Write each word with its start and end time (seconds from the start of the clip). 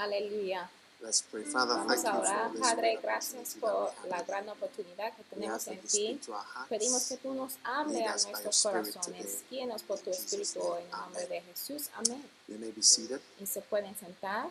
Aleluya. 0.00 0.68
Let's 1.02 1.22
pray. 1.22 1.44
Father, 1.44 1.76
Vamos 1.76 2.04
a 2.04 2.18
orar. 2.18 2.52
Padre, 2.58 2.98
gracias 3.02 3.56
por 3.60 3.92
la 4.08 4.22
gran 4.22 4.48
oportunidad 4.48 5.14
que 5.14 5.22
tenemos 5.24 5.66
en 5.66 5.80
ti. 5.80 6.20
Pedimos 6.68 7.04
que 7.04 7.16
tú 7.18 7.34
nos 7.34 7.58
hables 7.64 8.06
a 8.06 8.30
nuestros 8.30 8.62
corazones. 8.62 9.44
Guíenos 9.50 9.82
por 9.82 9.98
tu 9.98 10.10
Espíritu 10.10 10.60
hoy 10.60 10.82
en 10.82 10.84
el 10.86 10.90
nombre 10.90 11.26
de 11.26 11.40
Jesús. 11.42 11.90
Amén. 11.94 12.22
Y 13.38 13.46
se 13.46 13.60
pueden 13.62 13.94
sentar. 13.96 14.50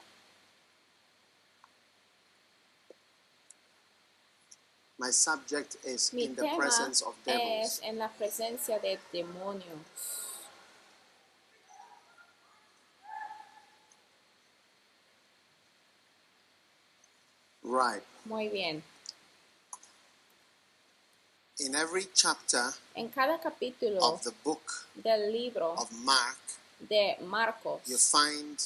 My 4.97 5.11
subject 5.11 5.77
is 5.85 6.11
Mi 6.13 6.25
in 6.25 6.35
the 6.35 6.49
presence 6.57 7.01
of 7.01 7.15
devils. 7.25 7.79
es 7.79 7.81
en 7.83 7.97
la 7.97 8.09
presencia 8.09 8.79
de 8.79 8.99
demonios. 9.13 10.28
Right. 17.79 18.03
Muy 18.25 18.49
bien. 18.49 18.83
In 21.59 21.75
every 21.75 22.07
chapter 22.13 22.73
En 22.95 23.09
cada 23.09 23.39
capítulo 23.39 23.99
of 24.01 24.21
the 24.23 24.33
book 24.43 24.85
del 24.95 25.31
libro 25.31 25.75
of 25.77 25.89
Mark, 26.03 26.37
de 26.79 27.17
Marcos 27.25 27.81
you 27.85 27.97
find 27.97 28.57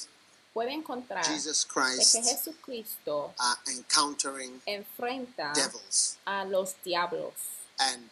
puede 0.53 0.72
encontrar 0.73 1.23
Jesus 1.26 1.64
de 1.64 1.73
que 1.73 1.73
Christ 1.73 2.16
Jesucristo 2.23 3.34
uh, 3.40 3.55
encountering 3.72 4.61
enfrenta 4.66 5.53
devils. 5.53 6.17
a 6.26 6.46
los 6.46 6.76
diablos. 6.84 7.34
And 7.79 8.09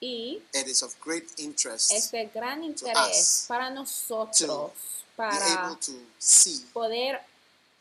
Y 0.00 0.42
it 0.52 0.66
is 0.66 0.82
of 0.82 0.94
great 1.00 1.24
interest 1.38 1.90
es 1.92 2.10
de 2.10 2.26
gran 2.26 2.62
interés 2.62 3.46
para 3.48 3.70
nosotros 3.70 4.72
para 5.16 5.76
to 5.80 5.92
see 6.18 6.60
poder 6.74 7.20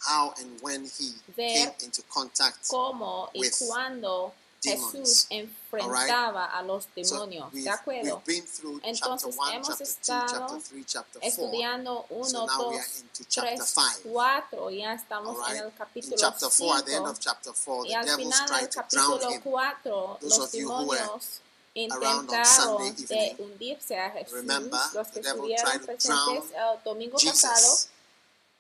how 0.05 0.33
and 0.39 0.61
when 0.61 0.85
he 0.85 1.13
came 1.35 1.71
into 1.83 2.01
contact. 2.13 2.67
cómo 2.67 3.29
y 3.33 3.39
with 3.41 3.53
cuándo 3.67 4.33
demons. 4.61 4.91
Jesús 4.93 5.27
enfrentaba 5.29 6.45
a 6.45 6.61
los 6.61 6.87
demonios. 6.95 7.51
¿De 7.51 7.69
acuerdo? 7.69 8.21
we've 8.25 8.25
been 8.25 8.45
through 8.47 8.79
Entonces, 8.83 9.35
chapter 9.35 9.39
1, 9.39 9.51
hemos 9.53 9.67
chapter 9.67 9.85
2, 9.85 9.89
estado 9.89 10.27
chapter 10.27 10.61
3, 10.61 10.85
chapter 10.85 11.21
4. 11.21 11.29
Estudiando 11.29 12.05
1, 12.09 12.29
So 12.29 12.45
now 12.45 12.69
we 12.69 12.77
are 12.77 12.85
2, 12.85 13.01
into 13.01 13.25
chapter 13.29 13.57
3, 13.57 13.65
5. 13.65 13.99
4. 14.03 14.71
Ya 14.71 14.93
estamos 14.93 15.49
en 15.49 15.57
el 15.57 15.73
capítulo 15.73 16.15
chapter 16.17 16.49
4, 16.49 16.77
at 16.77 16.85
the 16.85 16.95
end 16.95 17.05
5. 17.05 17.11
of 17.11 17.19
chapter 17.19 17.53
4, 17.53 17.85
Y 17.85 17.93
al 17.93 18.05
final 18.05 18.59
del 18.59 18.69
capítulo 18.69 19.31
him. 19.31 19.41
4, 19.41 20.17
Those 20.21 20.37
los 20.39 20.51
demonios 20.51 21.41
intentaron 21.75 22.95
de 22.95 23.35
hundirse 23.39 23.97
a 23.99 24.11
Jesús. 24.11 24.33
remember, 24.33 24.79
Los 24.93 25.07
que 25.07 25.19
estuvieron 25.19 25.85
presentes 25.85 26.43
el 26.55 26.83
domingo 26.85 27.17
pasado, 27.17 27.77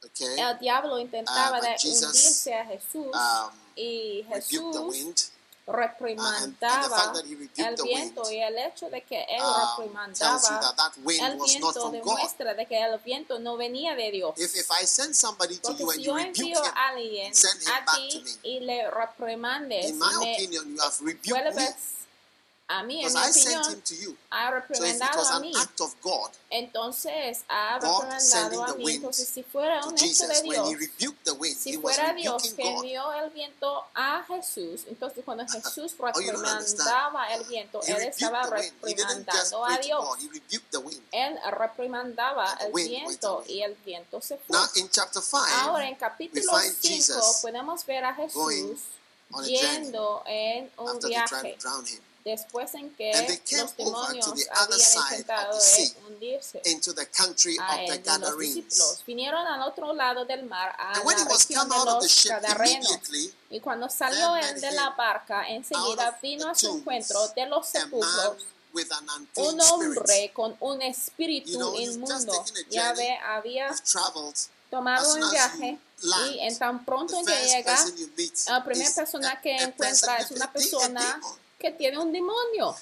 Okay. 0.05 0.39
el 0.39 0.59
diablo 0.59 0.99
intentaba 0.99 1.59
Uh, 1.59 1.63
hundirse 1.63 2.53
a 2.53 2.65
Jesús 2.65 3.07
Um, 3.13 3.51
y 3.75 4.25
Jesús 4.29 5.31
reprimandaba 5.65 7.13
el 7.15 7.75
viento 7.83 8.29
y 8.29 8.39
el 8.41 8.57
hecho 8.57 8.89
de 8.89 9.01
que 9.01 9.23
él 9.23 9.41
um, 9.41 9.77
reprimandaba 9.77 10.41
el 11.07 11.39
viento 11.39 11.89
demuestra 11.89 12.53
de 12.53 12.65
que 12.65 12.83
el 12.83 12.99
viento 12.99 13.39
no 13.39 13.55
venía 13.55 13.95
de 13.95 14.11
Dios. 14.11 14.33
If, 14.37 14.55
if 14.55 14.69
I 14.69 14.85
send 14.85 15.15
somebody 15.15 15.57
to 15.57 15.69
Porque 15.77 15.95
si 15.95 16.03
yo 16.03 16.17
envío 16.17 16.61
a 16.61 16.89
alguien 16.89 17.31
a 17.71 17.95
ti 17.95 18.23
y 18.43 18.59
le 18.59 18.91
reprimandes, 18.91 19.93
me 19.93 20.05
opinion, 20.17 20.77
a 22.73 22.83
mí, 22.83 23.03
en 23.03 23.07
because 23.07 23.13
mi 23.13 23.29
I 23.29 23.31
sent 23.31 23.55
opinión, 23.55 23.73
him 23.73 23.81
to 23.81 23.95
you. 23.95 24.17
ha 24.31 24.49
So 24.49 24.55
reprimandado 24.55 25.17
was 25.19 25.29
a 25.29 25.35
an 25.35 25.41
mí. 25.41 25.51
act 25.55 25.81
of 25.81 25.93
God 26.01 26.31
Entonces 26.49 27.43
ha 27.47 27.79
sending 28.19 28.59
a 28.61 28.73
mí. 28.73 28.95
Entonces, 28.95 29.27
si 29.27 29.43
fuera 29.43 29.85
un 29.85 29.93
hecho 29.97 30.27
de 30.27 30.41
Dios, 30.41 30.69
he 30.69 30.75
rebuked 30.75 31.23
the 31.23 31.31
wind, 31.31 31.57
si 31.57 31.77
fuera 31.77 32.13
Dios 32.13 32.53
que 32.53 32.67
envió 32.67 33.11
el 33.13 33.29
viento 33.31 33.85
a 33.95 34.23
Jesús, 34.27 34.85
entonces 34.87 35.23
cuando 35.23 35.45
Jesús 35.51 35.95
Oh, 35.99 36.05
reprimandaba 36.07 37.33
el 37.33 37.43
viento, 37.45 37.79
él 37.83 37.97
estaba 38.01 38.43
reprimandando 38.43 39.65
a 39.65 39.77
Dios. 39.77 40.05
Él 41.11 41.39
reprimandaba 41.51 42.53
el 42.61 42.71
viento 42.73 43.43
y 43.47 43.61
el 43.61 43.75
viento 43.85 44.21
se 44.21 44.37
fue. 44.37 44.57
Now, 44.57 44.67
in 44.75 44.89
chapter 44.89 45.21
5, 45.21 45.37
Ahora 45.61 45.87
en 45.87 45.95
capítulo 45.95 46.41
we 46.41 46.61
find 46.61 46.73
5 46.75 46.87
Jesus 46.87 47.39
podemos 47.41 47.85
ver 47.85 48.03
a 48.05 48.13
Jesús 48.15 48.79
yendo 49.45 50.23
en 50.27 50.69
un 50.77 50.87
after 50.89 51.09
they 51.09 51.23
tried 51.25 51.41
viaje 51.41 51.53
to 51.55 51.59
drown 51.61 51.85
him 51.87 51.99
después 52.23 52.73
en 52.75 52.93
que 52.95 53.11
los 53.57 53.75
demonios 53.75 54.27
habían 54.27 54.79
intentado 55.11 55.53
the 55.53 55.59
sea, 55.59 55.89
hundirse 56.07 56.61
into 56.65 56.93
the 56.93 57.05
country 57.07 57.57
a 57.59 57.73
of 57.75 57.79
él 57.81 58.03
the 58.03 58.11
y 58.11 58.19
los 58.19 58.37
discípulos 58.37 59.03
vinieron 59.05 59.45
al 59.45 59.61
otro 59.63 59.93
lado 59.93 60.23
del 60.25 60.43
mar 60.45 60.73
a 60.77 60.93
And 60.93 61.05
la 61.05 61.25
región 61.25 61.69
de 61.69 61.75
los 61.85 62.25
Gadarenos. 62.25 62.99
y 63.49 63.59
cuando 63.59 63.89
salió 63.89 64.35
él 64.37 64.61
de 64.61 64.71
la 64.71 64.91
barca 64.91 65.47
enseguida 65.49 66.17
vino 66.21 66.47
a 66.49 66.55
su 66.55 66.77
encuentro 66.77 67.27
de 67.29 67.45
los 67.47 67.67
sepulcros 67.67 68.45
un 69.35 69.61
hombre 69.61 70.31
con 70.33 70.55
un 70.59 70.81
espíritu 70.81 71.51
You 71.51 71.57
know, 71.59 71.75
inmundo. 71.75 72.45
ya 72.69 72.93
ve 72.93 73.17
había 73.17 73.69
tomado 74.69 75.13
un 75.13 75.29
viaje 75.29 75.77
y 76.01 76.39
en 76.39 76.57
tan 76.57 76.83
pronto 76.83 77.23
que 77.23 77.35
llega 77.47 77.77
la 78.47 78.63
primera 78.63 78.91
persona 78.93 79.39
que 79.41 79.55
encuentra 79.55 80.17
es 80.17 80.31
una 80.31 80.51
persona. 80.51 81.21
Que 81.63 81.71
tiene 81.71 81.97
un 81.97 82.11
demonio. 82.11 82.75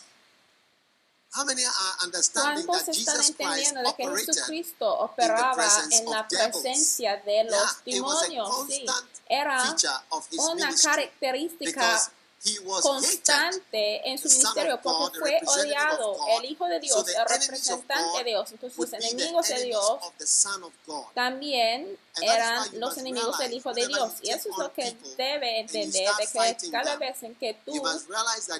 How 1.33 1.45
many 1.45 1.63
are 1.63 2.03
understanding 2.03 2.65
¿Cuántos 2.65 2.97
están 2.97 3.23
entendiendo 3.23 3.81
de 3.81 3.95
que 3.95 4.25
Jesucristo 4.25 4.99
operaba 4.99 5.65
en 5.91 6.05
la 6.09 6.27
presencia 6.27 7.15
de 7.17 7.45
los 7.45 7.85
demonios? 7.85 8.49
Sí, 8.67 8.85
era 9.29 9.63
una 10.37 10.75
característica 10.75 12.11
constante 12.81 14.09
en 14.09 14.17
su 14.17 14.27
ministerio 14.29 14.79
porque 14.81 15.19
fue 15.19 15.39
odiado, 15.61 16.15
el 16.39 16.45
Hijo 16.45 16.65
de 16.65 16.79
Dios, 16.79 16.97
el 17.07 17.25
representante 17.29 17.93
de 18.17 18.23
Dios. 18.23 18.51
Entonces 18.51 18.77
los 18.79 18.93
enemigos 19.11 19.47
de 19.47 19.53
Dios 19.65 19.99
también 21.13 21.97
eran 22.21 22.79
los 22.79 22.97
enemigos 22.97 23.37
del 23.37 23.53
Hijo 23.53 23.73
de 23.73 23.81
Dios. 23.87 24.13
Y 24.23 24.29
eso 24.31 24.49
es 24.49 24.57
lo 24.57 24.73
que 24.73 24.97
debe 25.17 25.59
entender, 25.59 26.09
de 26.17 26.23
que 26.27 26.71
cada 26.71 26.95
vez 26.97 27.23
en 27.23 27.35
que 27.35 27.53
tú 27.65 27.73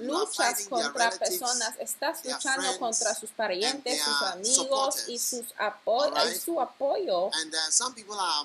luchas 0.08 0.60
contra 0.70 1.10
personas, 1.20 1.74
estás 1.80 2.20
luchando 2.26 2.62
contra 2.80 3.16
sus 3.16 3.30
parientes, 3.32 4.04
sus 4.04 4.22
amigos 4.28 4.96
y 5.08 5.18
sus 5.20 5.46
apo- 5.58 6.06
y 6.36 6.40
su 6.40 6.62
apoyo. 6.62 7.30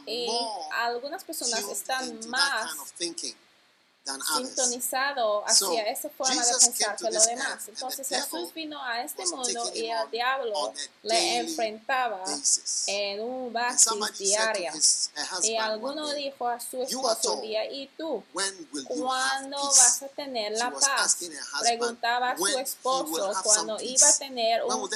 uh, 0.07 0.11
Y 0.11 0.27
algunas 0.73 1.23
personas 1.25 1.61
están 1.73 2.09
más 2.31 2.71
sintonizado 4.37 5.45
hacia 5.47 5.83
esa 5.85 6.09
forma 6.11 6.45
de 6.45 6.53
pensar 6.61 6.97
que 6.97 7.11
lo 7.11 7.21
demás. 7.25 7.69
Entonces 7.69 8.09
Jesús 8.09 8.55
vino 8.55 8.83
a 8.83 9.03
este 9.03 9.27
mundo 9.27 9.71
y 9.75 9.87
el 9.87 10.11
diablo 10.11 10.73
le 11.03 11.39
enfrentaba 11.39 12.23
en 12.87 13.21
un 13.21 13.53
basis 13.53 13.87
uh, 13.89 15.45
Y 15.45 15.57
alguno 15.57 16.13
dijo 16.13 16.49
a 16.49 16.61
su 16.61 16.85
"You 16.87 17.07
are 17.07 17.19
esposo 17.19 17.35
un 17.35 17.41
día, 17.43 17.71
¿y 17.71 17.89
tú? 17.97 18.23
¿Cuándo 18.89 19.59
vas 19.59 20.03
a 20.03 20.09
tener 20.09 20.53
la 20.53 20.71
paz? 20.71 21.17
Preguntaba 21.61 22.31
a 22.31 22.37
su 22.37 22.47
esposo 22.59 23.35
some 23.43 23.77
iba 23.83 24.09
a 24.09 24.13
tener 24.19 24.63
un 24.65 24.91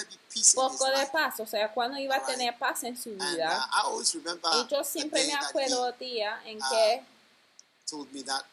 poco 0.55 0.87
de 0.87 1.07
paz, 1.07 1.41
o 1.41 1.47
sea, 1.47 1.73
cuando 1.73 1.99
iba 1.99 2.17
a 2.17 2.25
tener 2.25 2.57
paz 2.59 2.85
en 2.85 2.97
su 2.97 3.11
vida. 3.11 3.69
uh, 3.89 4.03
Y 4.03 4.69
yo 4.69 4.85
siempre 4.85 5.27
me 5.27 5.35
acuerdo 5.35 5.93
día 5.93 6.41
en 6.45 6.59
uh, 6.59 6.71
que 6.71 7.05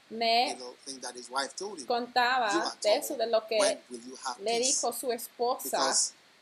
me 0.10 0.58
contaba 1.86 2.76
de 2.82 2.96
eso 2.96 3.16
de 3.16 3.28
lo 3.28 3.46
que 3.46 3.80
le 4.42 4.60
dijo 4.60 4.94
su 4.94 5.12
esposa. 5.12 5.94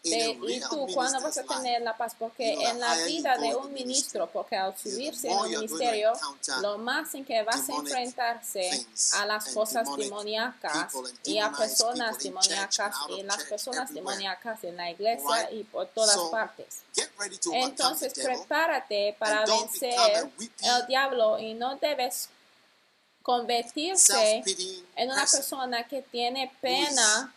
De, 0.03 0.37
¿Y 0.49 0.59
tú 0.59 0.85
cuándo 0.93 1.19
vas 1.19 1.35
a 1.35 1.43
tener 1.43 1.81
la 1.81 1.97
paz? 1.97 2.15
Porque 2.19 2.53
en 2.53 2.79
la 2.79 2.95
vida 3.05 3.39
de 3.39 3.55
un 3.55 3.73
ministro, 3.73 4.29
porque 4.31 4.55
al 4.55 4.77
subirse 4.77 5.27
en 5.27 5.35
un 5.35 5.49
ministerio, 5.49 6.13
lo 6.61 6.77
más 6.77 7.15
en 7.15 7.25
que 7.25 7.41
vas 7.41 7.67
a 7.67 7.73
enfrentarse 7.73 8.85
a 9.13 9.25
las 9.25 9.51
cosas 9.51 9.87
demoníacas 9.97 10.93
y 11.23 11.39
a 11.39 11.51
personas 11.51 12.19
demoníacas 12.19 12.95
y 13.17 13.23
las 13.23 13.43
personas 13.45 13.91
demoníacas 13.91 14.63
en 14.63 14.77
la 14.77 14.91
iglesia 14.91 15.49
y 15.51 15.63
por 15.63 15.87
todas 15.87 16.19
partes. 16.29 16.83
Entonces 17.51 18.13
prepárate 18.13 19.15
para 19.17 19.43
vencer 19.43 20.29
el 20.61 20.85
diablo 20.85 21.39
y 21.39 21.55
no 21.55 21.77
debes 21.77 22.29
convertirse 23.25 24.43
en 24.95 25.09
una 25.09 25.21
person, 25.21 25.39
persona 25.39 25.87
que 25.87 26.03
tiene 26.03 26.55
pena 26.61 27.33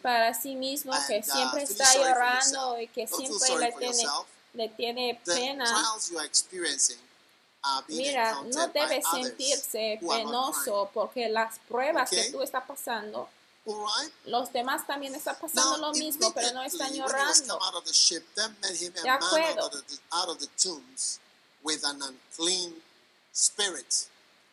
para 0.00 0.32
sí 0.32 0.54
mismo, 0.54 0.94
que 1.06 1.18
uh, 1.18 1.22
siempre 1.22 1.62
está 1.64 1.94
llorando 1.94 2.80
y 2.80 2.88
que 2.88 3.06
siempre 3.06 3.58
le 3.58 3.72
tiene, 3.72 4.04
le 4.54 4.68
tiene 4.70 5.20
pena. 5.26 5.66
Mira, 7.88 8.32
no 8.32 8.46
encountered 8.46 8.72
by 8.72 8.88
debe 8.88 9.02
others 9.04 9.10
sentirse 9.10 10.00
penoso 10.00 10.90
porque 10.94 11.28
las 11.28 11.58
pruebas 11.68 12.08
que 12.08 12.30
tú 12.32 12.40
estás 12.40 12.64
pasando, 12.64 13.28
los 14.24 14.50
demás 14.54 14.86
también 14.86 15.14
están 15.14 15.36
pasando 15.38 15.76
lo 15.76 15.92
mismo, 15.92 16.32
pero 16.32 16.52
no 16.52 16.62
están 16.62 16.94
llorando. 16.94 17.60
De 19.02 19.10
acuerdo. 19.10 19.70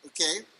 Okay? 0.08 0.57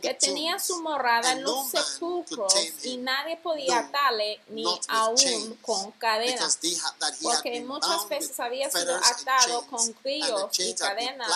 Que 0.00 0.14
tenía 0.14 0.58
su 0.58 0.80
morada 0.80 1.32
en 1.32 1.42
los 1.42 1.68
sepulcros 1.68 2.54
y 2.82 2.96
nadie 2.96 3.36
podía 3.36 3.80
atarle 3.80 4.40
ni 4.48 4.64
aún 4.88 5.54
con 5.60 5.90
cadenas. 5.92 6.58
Porque 7.22 7.60
muchas 7.60 8.08
veces 8.08 8.40
había 8.40 8.70
sido 8.70 8.96
atado 8.96 9.66
con 9.66 9.94
grillos 10.02 10.58
y 10.58 10.74
cadenas, 10.74 11.28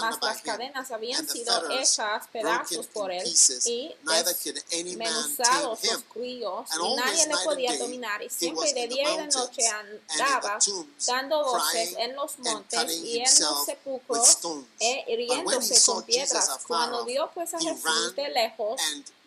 mas 0.00 0.18
las 0.22 0.42
cadenas 0.42 0.90
habían 0.92 1.28
sido 1.28 1.70
hechas 1.70 2.28
pedazos 2.28 2.86
por 2.86 3.10
él 3.10 3.26
y 3.64 3.92
desmenuzados 4.04 5.82
los 5.82 6.04
grillos 6.14 6.68
y 6.72 6.94
nadie 6.94 7.26
le 7.26 7.36
podía 7.44 7.76
dominar 7.78 8.22
y 8.22 8.30
siempre 8.30 8.72
de 8.72 8.86
día 8.86 9.12
y 9.12 9.16
de 9.16 9.26
noche 9.26 9.62
andaba 9.68 10.58
dando 11.06 11.44
voces 11.44 11.94
en 11.98 12.14
los 12.14 12.38
montes 12.38 12.92
y 12.92 13.18
en 13.18 13.40
los 13.40 13.64
sepulcros 13.64 14.38
e 14.78 15.04
hiriéndose 15.08 15.82
con 15.84 16.04
piedras. 16.04 16.59
Cuando 16.66 17.04
vio 17.04 17.30
pues 17.32 17.54
a 17.54 17.58
Jesús 17.58 18.14
de 18.14 18.28
lejos, 18.28 18.80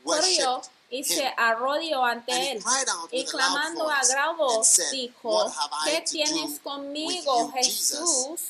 corrió 0.04 0.62
y 0.90 1.04
se 1.04 1.26
arrodilló 1.38 2.04
ante 2.04 2.52
él 2.52 2.64
y 3.12 3.26
clamando 3.26 3.90
a 3.90 4.06
gran 4.06 4.38
voz 4.38 4.80
dijo, 4.92 5.52
¿qué 5.86 6.04
tienes 6.10 6.60
conmigo, 6.60 7.52
Jesús, 7.52 8.42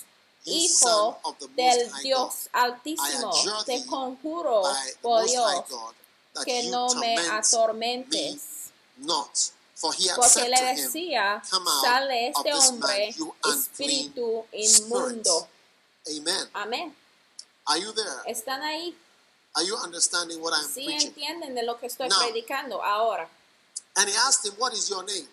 Hijo 0.45 1.17
del 1.55 1.89
Dios 2.01 2.49
Altísimo? 2.51 3.31
Te 3.65 3.85
conjuro 3.85 4.63
por 5.01 5.23
Dios 5.25 5.63
que 6.43 6.63
no 6.63 6.93
me 6.95 7.15
torment 7.15 7.27
me 7.27 7.29
atormentes. 7.29 8.41
Porque 10.15 10.49
le 10.49 10.75
decía, 10.75 11.41
sale 11.81 12.29
este 12.29 12.53
hombre, 12.53 13.15
espíritu 13.53 14.45
inmundo. 14.51 15.47
Amén. 16.53 16.95
Are 17.67 17.79
you 17.79 17.93
there? 17.93 18.21
¿Están 18.27 18.61
ahí? 18.61 18.95
Are 19.55 19.63
you 19.65 19.75
understanding 19.77 20.41
what 20.41 20.53
I'm 20.53 20.65
Sí 20.67 20.85
preaching? 20.85 21.09
entienden 21.09 21.55
de 21.55 21.63
lo 21.63 21.77
que 21.79 21.87
estoy 21.87 22.09
Now. 22.09 22.19
predicando 22.21 22.83
ahora. 22.83 23.29
And 23.95 24.09
he 24.09 24.15
asked 24.27 24.45
him, 24.45 24.53
What 24.57 24.73
is 24.73 24.89
your 24.89 25.03
name? 25.03 25.27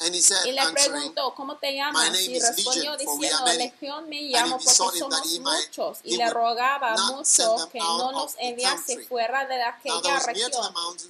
And 0.00 0.14
he 0.14 0.20
said, 0.20 0.46
Y 0.46 0.52
le 0.52 0.62
preguntó, 0.72 1.34
¿cómo 1.34 1.56
te 1.56 1.74
llamas? 1.74 2.20
Y 2.20 2.38
respondió 2.38 2.96
diciendo. 2.96 3.46
Legión 3.58 4.08
me 4.08 4.22
llamo 4.22 4.58
porque 4.58 4.70
somos 4.70 5.40
muchos. 5.40 5.98
Y 6.04 6.16
le 6.16 6.30
rogaba 6.30 6.96
mucho 7.12 7.68
que 7.72 7.80
no 7.80 8.12
nos 8.12 8.34
enviase 8.38 9.04
fuera 9.06 9.44
de 9.46 9.60
aquella 9.60 10.20
región. 10.20 10.52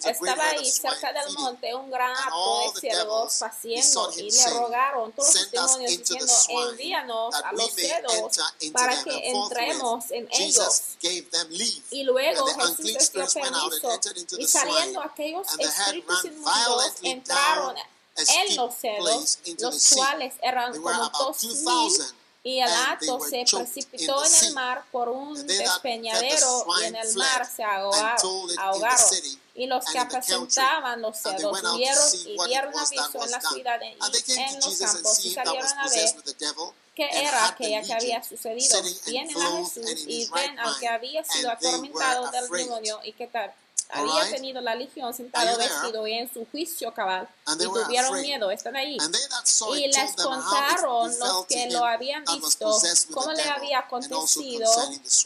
Estaba 0.04 0.49
ahí 0.50 0.71
cerca 0.71 1.12
del 1.12 1.35
monte 1.35 1.75
un 1.75 1.90
gran 1.90 2.12
hato 2.16 2.73
de 2.80 2.88
devils 2.88 3.37
paciendo 3.38 4.12
y 4.16 4.30
le 4.30 4.50
rogaron 4.50 5.12
todos 5.12 5.35
los 5.35 5.50
demonios 5.50 5.90
diciendo, 5.90 6.71
envíanos 6.71 7.35
a 7.35 7.52
los 7.52 7.78
into 7.78 8.30
para 8.73 9.04
que 9.04 9.28
entremos 9.28 10.11
en 10.11 10.28
ellos. 10.33 10.83
Y 11.90 12.04
luego 12.04 12.47
Jesús 12.47 12.78
les 12.78 13.12
dio 13.12 13.26
permiso 13.26 14.00
y 14.38 14.49
saliendo 14.49 15.02
aquellos 15.02 15.47
espíritus 15.59 16.25
inmundos 16.25 16.92
entraron 17.02 17.76
en 18.29 18.57
los 18.57 18.75
the 18.81 19.57
los 19.61 19.95
cuales 19.95 20.35
eran 20.43 20.73
como 20.81 21.09
dos 21.11 21.45
mil 21.45 21.93
y 22.45 22.61
el 22.61 22.69
hato 22.71 23.19
se 23.21 23.45
precipitó 23.51 24.25
en 24.25 24.35
el 24.47 24.53
mar 24.55 24.85
por 24.93 25.09
un 25.09 25.47
despeñadero 25.47 26.65
y 26.81 26.85
en 26.85 26.97
el 26.97 27.15
mar 27.17 27.47
se 27.55 27.63
ahogaron, 27.65 28.17
Y 29.55 29.67
los 29.67 29.85
que 29.87 29.99
apacentaban 29.99 31.03
los 31.03 31.19
cerdos 31.19 31.61
vieron 31.77 32.05
y 32.27 32.37
dieron 32.47 32.73
aviso 32.79 33.25
en 33.25 33.31
la 33.31 33.41
ciudad 33.41 33.81
y 33.83 33.87
en 34.41 34.55
los 34.61 34.79
campos 34.79 35.25
y 35.25 35.35
salieron 35.35 35.69
a 35.79 35.89
ver 35.89 36.15
and 37.01 37.11
era 37.13 37.47
aquella 37.49 37.83
que 37.83 37.93
había 37.95 38.23
sucedido. 38.25 38.83
Vienen 39.07 39.37
a 39.43 39.57
Jesús 39.59 40.05
y 40.07 40.27
ven 40.31 40.59
al 40.59 40.79
que 40.79 40.89
había 40.89 41.25
sido 41.25 41.51
atormentado 41.51 42.31
del 42.31 42.49
demonio 42.49 43.01
y 43.05 43.13
que 43.13 43.27
ta- 43.27 43.45
All 43.45 43.68
había 43.90 44.23
right? 44.23 44.35
tenido 44.35 44.61
la 44.61 44.75
legión 44.75 45.14
sentado 45.14 45.57
there? 45.57 45.68
vestido 45.68 46.07
y 46.07 46.12
en 46.14 46.33
su 46.33 46.47
juicio 46.47 46.92
cabal 46.92 47.28
And 47.47 47.61
y 47.61 47.64
tuvieron 47.64 48.11
afraid. 48.11 48.23
miedo, 48.23 48.50
están 48.50 48.76
ahí. 48.76 48.97
Y 48.97 49.85
it 49.85 49.95
les 49.97 50.14
contaron 50.14 51.18
los 51.18 51.47
que 51.47 51.71
lo 51.71 51.85
habían 51.85 52.25
visto 52.25 52.78
cómo 53.12 53.33
le 53.33 53.42
había 53.45 53.80
acontecido 53.80 54.71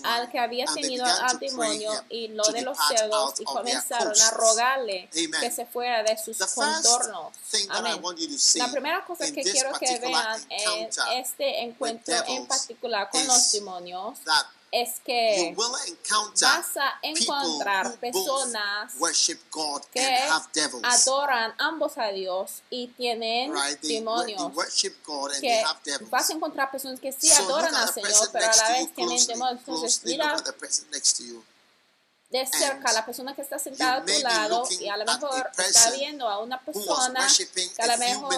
al 0.05 0.31
que 0.31 0.39
había 0.39 0.67
tenido 0.67 1.05
al 1.05 1.39
demonio 1.39 1.93
y 2.09 2.29
lo 2.29 2.45
de 2.45 2.63
los 2.63 2.79
out 2.79 3.41
y 3.41 3.45
comenzaron 3.45 4.19
a 4.21 4.31
rogarle 4.31 5.09
Amen. 5.13 5.41
que 5.41 5.51
se 5.51 5.67
fuera 5.67 6.03
de 6.03 6.17
sus 6.17 6.39
contornos. 6.39 7.33
Amén. 7.71 8.01
La 8.55 8.71
primera 8.71 9.05
cosa 9.05 9.31
que 9.33 9.43
quiero 9.43 9.73
que 9.79 9.99
vean 9.99 10.41
en 10.51 10.61
encounter 10.61 11.05
este 11.19 11.63
encuentro 11.63 12.15
en 12.27 12.47
particular 12.47 13.11
con 13.11 13.27
los 13.27 13.53
demonios 13.53 14.19
es 14.73 15.01
que 15.05 15.55
vas 15.55 16.77
a 16.77 16.95
encontrar 17.03 17.95
personas 17.99 18.93
both 18.95 19.01
worship 19.03 19.39
God 19.51 19.83
que 19.93 20.01
and 20.01 20.33
have 20.33 20.47
devils. 20.55 20.83
adoran 20.83 21.55
ambos 21.59 21.99
a 21.99 22.09
Dios 22.09 22.63
y 22.71 22.89
tienen 22.89 23.53
demonios. 23.83 24.51
Que 25.41 25.63
vas 26.11 26.31
a 26.31 26.33
encontrar 26.33 26.71
personas 26.71 26.99
que 26.99 27.13
sí 27.13 27.31
adoran 27.31 27.75
al 27.75 27.93
Señor, 27.93 28.31
pero 28.33 28.47
a 28.47 28.57
la 28.57 28.69
vez 28.71 28.95
tienen 28.95 29.27
demonios. 29.27 29.61
Entonces, 29.61 30.03
mira 30.05 30.43
de 32.33 32.47
cerca 32.47 32.89
a 32.89 32.93
la 32.95 33.05
persona 33.05 33.35
que 33.35 33.43
está 33.43 33.59
sentada 33.59 33.97
a 33.97 34.05
tu 34.05 34.19
lado 34.23 34.65
y 34.81 34.89
a 34.89 34.97
lo 34.97 35.05
mejor 35.05 35.51
está 35.59 35.91
viendo 35.91 36.27
a 36.27 36.39
una 36.39 36.59
persona 36.59 37.29
que 37.77 37.83
a 37.83 37.87
lo 37.87 37.99
mejor 37.99 38.35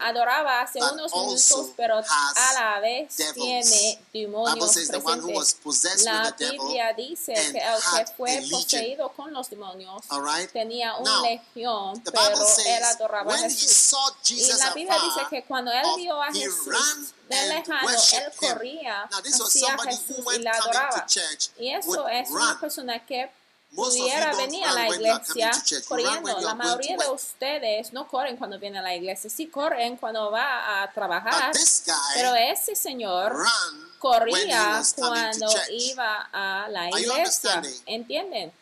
adoraba 0.00 0.62
hace 0.62 0.78
unos 0.78 1.12
minutos, 1.12 1.70
pero 1.76 1.98
a 1.98 2.52
la 2.54 2.78
vez 2.80 3.12
tiene 3.34 3.98
demonios 4.12 4.76
presentes. 4.76 6.04
La 6.04 6.30
Biblia 6.38 6.92
dice 6.96 7.34
que 7.34 7.58
el 7.58 8.06
que 8.06 8.12
fue 8.16 8.40
poseído 8.48 9.08
con 9.10 9.32
los 9.32 9.50
demonios 9.50 10.04
tenía 10.52 10.96
una 10.96 11.22
legión, 11.22 12.00
pero 12.04 12.46
él 12.66 12.84
adoraba 12.84 13.34
a 13.34 13.38
Jesús. 13.38 13.96
Y 14.30 14.46
la 14.58 14.70
Biblia 14.74 14.94
dice 14.94 15.26
que 15.28 15.44
cuando 15.44 15.72
él 15.72 15.86
vio 15.96 16.22
a 16.22 16.32
Jesús 16.32 17.14
and 17.34 17.48
lejano, 17.48 17.90
él 17.90 18.32
corría 18.38 19.02
hacia 19.02 19.78
Jesús 19.78 20.18
y 20.18 20.22
coming 20.22 20.48
adoraba. 20.48 21.06
Y 21.58 21.70
eso 21.70 22.08
es 22.08 22.30
una 22.30 22.60
persona 22.60 23.04
que 23.04 23.30
pudiera 23.74 24.34
venir 24.34 24.64
a 24.64 24.72
la 24.72 24.88
iglesia 24.88 25.50
corriendo. 25.88 26.40
La 26.40 26.54
mayoría 26.54 26.96
de 26.96 27.08
ustedes 27.08 27.92
no 27.92 28.06
corren 28.06 28.36
cuando 28.36 28.58
vienen 28.58 28.80
a 28.80 28.82
la 28.82 28.94
iglesia, 28.94 29.28
sí 29.28 29.48
corren 29.48 29.96
cuando 29.96 30.30
va 30.30 30.82
a 30.82 30.92
trabajar. 30.92 31.52
Pero 32.14 32.34
ese 32.34 32.76
señor 32.76 33.36
corría 33.98 34.82
cuando 34.96 35.48
iba 35.70 36.28
a 36.32 36.68
la 36.68 36.88
iglesia. 36.88 37.62
¿Entienden? 37.86 38.52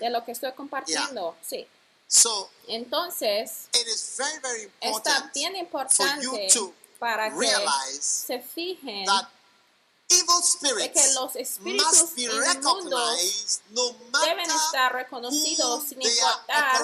De 0.00 0.10
lo 0.10 0.24
que 0.24 0.32
estoy 0.32 0.52
compartiendo. 0.52 1.36
Sí. 1.40 1.66
Entonces, 2.68 3.68
está 4.80 5.30
bien 5.34 5.56
importante 5.56 6.48
para 6.98 7.30
que 7.30 8.00
se 8.00 8.40
fijen 8.40 9.06
de 10.06 10.92
que 10.92 11.12
los 11.14 11.36
espíritus 11.36 12.12
inmundos 12.16 13.60
deben 14.22 14.50
estar 14.50 14.92
reconocidos 14.92 15.84
sin 15.88 16.02
importar 16.02 16.82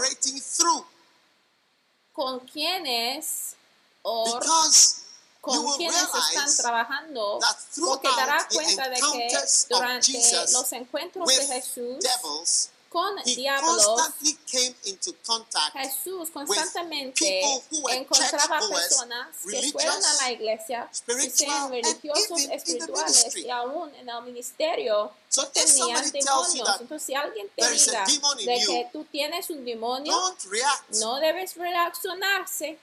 con 2.12 2.40
quiénes 2.40 3.56
o 4.02 4.40
con 5.40 5.76
quienes 5.76 6.02
están 6.02 6.56
trabajando, 6.56 7.40
porque 7.80 8.08
the 8.08 8.54
cuenta 8.54 8.88
de 8.88 8.96
que 8.96 9.38
durante 9.68 10.52
los 10.52 10.72
encuentros 10.72 11.28
de 11.28 11.46
Jesús 11.46 11.98
con 12.90 13.16
he 13.24 13.36
diablos, 13.36 13.86
came 14.46 14.74
into 14.84 15.14
contact 15.24 15.72
Jesús 15.74 16.28
constantemente 16.30 17.40
encontraba 17.92 18.58
personas 18.68 19.28
que 19.42 19.50
religious, 19.50 19.72
fueron 19.72 20.04
a 20.04 20.14
la 20.14 20.32
iglesia, 20.32 20.90
spiritual, 20.92 21.30
sean 21.30 21.70
religiosos, 21.70 22.40
espirituales 22.50 23.36
y 23.36 23.48
aún 23.48 23.94
en 23.94 24.08
el 24.08 24.22
ministerio 24.24 25.12
So 25.28 25.46
tenían 25.46 26.10
demonios. 26.10 26.80
Entonces, 26.80 27.02
si 27.06 27.14
alguien 27.14 27.48
te 27.54 27.70
diga 27.70 28.04
de 28.04 28.60
you, 28.60 28.66
que 28.66 28.88
tú 28.92 29.04
tienes 29.04 29.48
un 29.50 29.64
demonio, 29.64 30.12
don't 30.12 30.44
react. 30.46 30.90
no 30.96 31.20
debes 31.20 31.54
reaccionarse. 31.56 32.76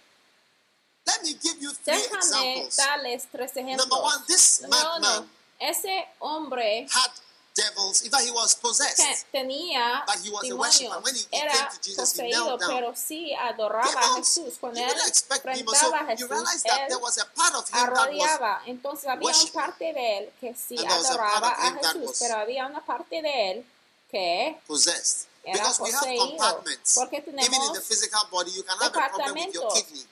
Let 1.05 1.21
me 1.23 1.37
give 1.41 1.59
you 1.59 1.71
three 1.83 1.95
Déjame 1.97 2.15
examples. 2.15 2.75
darles 2.77 3.27
tres 3.29 3.51
ejemplos. 3.57 3.87
Number 3.87 3.99
one, 4.01 4.23
this 4.27 4.61
Número 4.61 4.97
uno, 4.97 5.27
ese 5.59 6.07
hombre 6.19 6.87
had 6.89 7.11
devils. 7.57 8.01
In 8.03 8.11
fact, 8.11 8.23
he 8.23 8.31
was 8.31 8.55
possessed. 8.55 9.25
tenía 9.31 10.03
But 10.05 10.15
he 10.23 10.29
was 10.29 10.49
a 10.49 10.55
worshiper. 10.55 10.95
demonios 10.95 11.03
When 11.03 11.15
he- 11.15 11.27
he 11.31 11.37
era 11.37 11.51
came 11.51 11.67
to 11.69 11.77
Jesus, 11.81 12.13
he 12.13 12.21
poseído, 12.21 12.45
knelt 12.45 12.61
down. 12.61 12.69
pero 12.75 12.95
sí 12.95 13.33
adoraba 13.35 13.99
a 13.99 14.15
Jesús. 14.15 14.53
Cuando 14.59 14.79
you 14.79 14.85
él 14.85 14.91
enfrentaba 14.91 15.99
a 16.11 16.15
you 16.15 16.27
realize 16.27 16.63
that 16.63 16.79
él 16.81 16.87
there 16.87 17.01
was 17.01 17.17
a 17.17 17.25
part 17.35 17.55
of 17.55 17.67
him 17.67 17.73
that 17.73 17.91
was 17.91 17.99
arrodillaba. 17.99 18.61
Entonces 18.65 19.05
había 19.09 19.27
una 19.27 19.37
worshiping. 19.37 19.53
parte 19.61 19.93
de 19.93 20.17
él 20.19 20.33
que 20.39 20.55
sí 20.55 20.77
And 20.77 20.87
there 20.87 20.97
was 20.97 21.09
a 21.09 21.17
part 21.17 21.35
adoraba 21.43 21.51
of 21.51 21.57
a 21.57 21.87
Jesús, 21.89 22.05
was 22.07 22.19
pero 22.19 22.35
había 22.37 22.65
una 22.67 22.85
parte 22.85 23.21
de 23.21 23.51
él 23.51 23.65
que 24.09 24.57
possessed. 24.67 25.27
era 25.43 25.53
Because 25.63 25.81
we 25.81 25.91
have 25.91 26.17
compartments. 26.17 26.93
Porque 26.95 27.17
Even 27.17 27.35
in 27.35 27.35
the 27.37 27.47
tenemos 27.49 27.83
physical 27.87 28.21
body, 28.29 28.51
you 28.51 28.63
can 28.63 28.77
have 28.79 28.87
a 28.87 28.91
problem 28.91 29.33
with 29.33 29.53
your 29.53 29.71
kidney. 29.73 30.05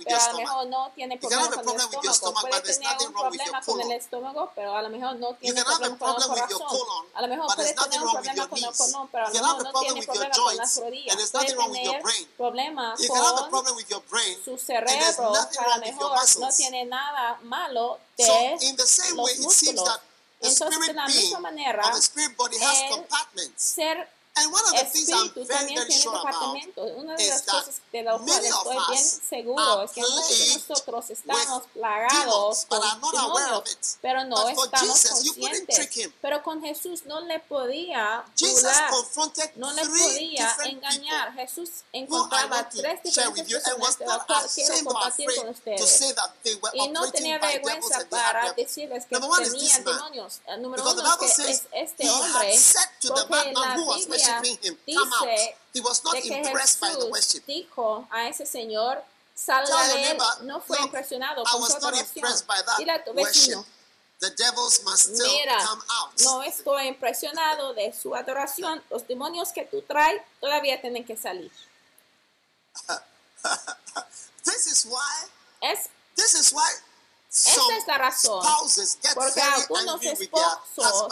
pero 0.04 0.20
a 0.20 0.32
lo 0.32 0.38
mejor 0.38 0.66
no 0.66 0.90
tiene 0.94 1.18
problema 1.18 1.50
con 1.62 1.74
el 1.74 1.80
estómago. 1.80 2.14
stomach, 2.14 2.42
but 2.42 2.50
Puede 2.50 2.62
there's 2.62 2.78
tener 2.78 2.92
nothing 2.92 3.06
un 3.08 3.14
wrong 3.14 3.30
with 3.30 3.38
problema 3.40 3.60
your 3.60 3.64
con 3.66 3.80
el 3.80 3.92
estómago, 3.92 4.52
pero 4.54 4.76
a 4.76 4.82
lo 4.82 4.88
mejor 4.90 5.16
no 5.16 5.34
tiene 5.34 5.64
problema 5.64 5.98
con 5.98 6.12
el 6.12 6.28
corazón. 6.28 7.06
A 7.14 7.22
lo 7.22 7.28
mejor 7.28 7.46
but 7.46 7.54
puede 7.56 7.74
there's 7.74 7.76
nothing 7.76 7.90
tener 7.90 8.06
un 8.06 8.12
problema 8.12 8.48
con 8.48 8.58
el 8.58 8.72
colon, 8.76 9.08
pero 9.08 9.26
a 9.26 9.28
lo 9.28 9.34
mejor 9.34 9.62
no 9.72 9.80
tiene 9.80 10.02
problema 10.06 10.34
con 10.34 10.56
las 10.56 10.76
rodillas. 10.80 11.12
and 11.12 11.18
there's 11.18 11.30
Puede 11.30 11.44
nothing 11.44 11.56
wrong 11.58 11.70
with 11.70 11.82
your 11.82 11.92
tener 11.92 12.02
brain. 12.02 12.28
problemas 12.36 13.00
con 13.50 13.64
su 14.44 14.58
cerebro, 14.58 15.32
a 15.34 15.76
lo 15.76 15.80
mejor 15.80 16.40
no 16.40 16.48
tiene 16.52 16.84
nada 16.86 17.38
malo 17.42 17.98
de 18.16 18.24
So, 18.24 18.32
in 18.60 18.76
the 18.76 18.86
same 18.86 19.16
los 19.16 19.26
way, 19.26 19.34
it 19.34 19.50
seems 19.50 19.80
músculos. 19.80 20.00
Entonces, 20.40 20.66
spirit 20.74 20.88
de 20.88 20.94
la 20.94 21.06
misma 21.06 21.40
manera, 21.40 21.82
el 21.84 22.90
compartments. 22.90 23.62
ser 23.62 24.08
And 24.36 24.50
one 24.50 24.62
of 24.66 24.72
the 24.72 24.84
things 24.90 25.08
I'm 25.12 25.28
espíritu 25.28 25.46
very, 25.46 25.58
también 25.60 25.78
very 25.78 25.90
tiene 25.90 26.02
sure 26.02 26.16
about 26.18 26.26
departamentos. 26.26 26.90
Una 26.96 27.14
de 27.14 27.22
is 27.22 27.30
las 27.30 27.42
that 27.44 27.54
cosas 27.54 27.80
de 27.92 28.02
las 28.02 28.20
cuales 28.20 28.50
estoy 28.50 28.78
bien 28.90 29.04
seguro 29.04 29.82
es 29.84 29.90
que 29.92 30.00
muchos 30.00 30.38
de 30.38 30.54
nosotros 30.54 31.10
estamos 31.10 31.62
plagados 31.72 32.66
con 32.66 32.82
are 32.82 32.98
not 32.98 33.14
aware 33.14 33.52
of 33.54 33.62
demonios, 33.62 33.70
it. 33.70 33.98
pero 34.02 34.24
no 34.24 34.48
estamos 34.48 35.02
Jesus, 35.02 35.22
you 35.22 35.34
couldn't 35.34 35.66
conscientes. 35.66 35.76
trick 35.76 35.96
him. 36.06 36.12
Pero 36.20 36.42
con 36.42 36.60
Jesús 36.62 37.06
no 37.06 37.20
le 37.20 37.38
podía 37.38 38.24
Jesus 38.36 38.62
burlar, 38.64 38.90
confronted 38.90 39.50
no 39.54 39.72
le 39.72 39.86
podía 39.86 40.56
engañar. 40.64 41.32
Jesús 41.34 41.70
encontraba 41.92 42.68
tres 42.68 43.04
diferentes 43.04 43.62
personas 43.62 43.98
de 44.00 44.06
las 44.06 44.24
cuales 44.24 44.52
quiero 44.52 44.84
compartir 44.84 45.28
con 45.36 45.48
ustedes. 45.50 46.14
Y 46.72 46.88
no 46.88 47.08
tenía 47.12 47.38
vergüenza 47.38 48.04
para 48.10 48.52
decirles 48.54 49.06
que 49.06 49.16
tenían 49.16 49.84
demonios. 49.84 50.40
Número 50.58 50.90
uno 50.90 51.18
es 51.22 51.36
que 51.36 51.80
este 51.82 52.10
hombre, 52.10 52.58
porque 53.06 53.52
la 53.52 53.76
Biblia 53.76 54.23
worshiping 54.28 54.58
him, 54.62 54.76
come 54.94 55.12
out. 55.12 55.28
He 55.72 55.80
was 55.80 56.02
not 56.04 56.14
impressed 56.24 56.80
by 56.80 56.90
the 56.98 57.06
worship. 57.10 57.44
dijo 57.46 58.06
a 58.10 58.28
ese 58.28 58.46
señor, 58.46 59.02
neighbor, 59.94 60.42
no 60.42 60.60
fue 60.60 60.76
"Look, 60.78 60.86
impresionado 60.86 61.42
I 61.46 61.56
was 61.58 61.80
not 61.82 61.94
impressed 61.94 62.46
by 62.46 62.62
that 62.64 62.78
Dile 62.78 62.90
a 62.90 63.04
tu 63.04 63.12
worship. 63.12 63.34
vecino, 63.58 63.64
The 64.20 64.30
devils 64.30 64.80
must 64.84 65.14
still 65.16 65.26
Mira, 65.32 65.56
come 65.58 65.82
out. 65.90 66.20
no 66.22 66.42
estoy 66.44 66.86
impresionado 66.86 67.74
de 67.74 67.92
su 67.92 68.14
adoración. 68.14 68.80
Los 68.88 69.06
demonios 69.08 69.52
que 69.52 69.64
tú 69.66 69.82
traes 69.82 70.22
todavía 70.40 70.80
tienen 70.80 71.04
que 71.04 71.16
salir. 71.16 71.50
This 74.44 74.66
is 74.66 74.84
why. 74.86 75.28
Es 75.60 75.88
This 76.16 76.34
is 76.34 76.52
why. 76.52 76.70
Some 77.34 77.76
es 77.76 77.86
la 77.88 77.98
razón. 77.98 78.46
Porque 79.14 79.40
algunos 79.40 80.00
esposos 80.04 81.08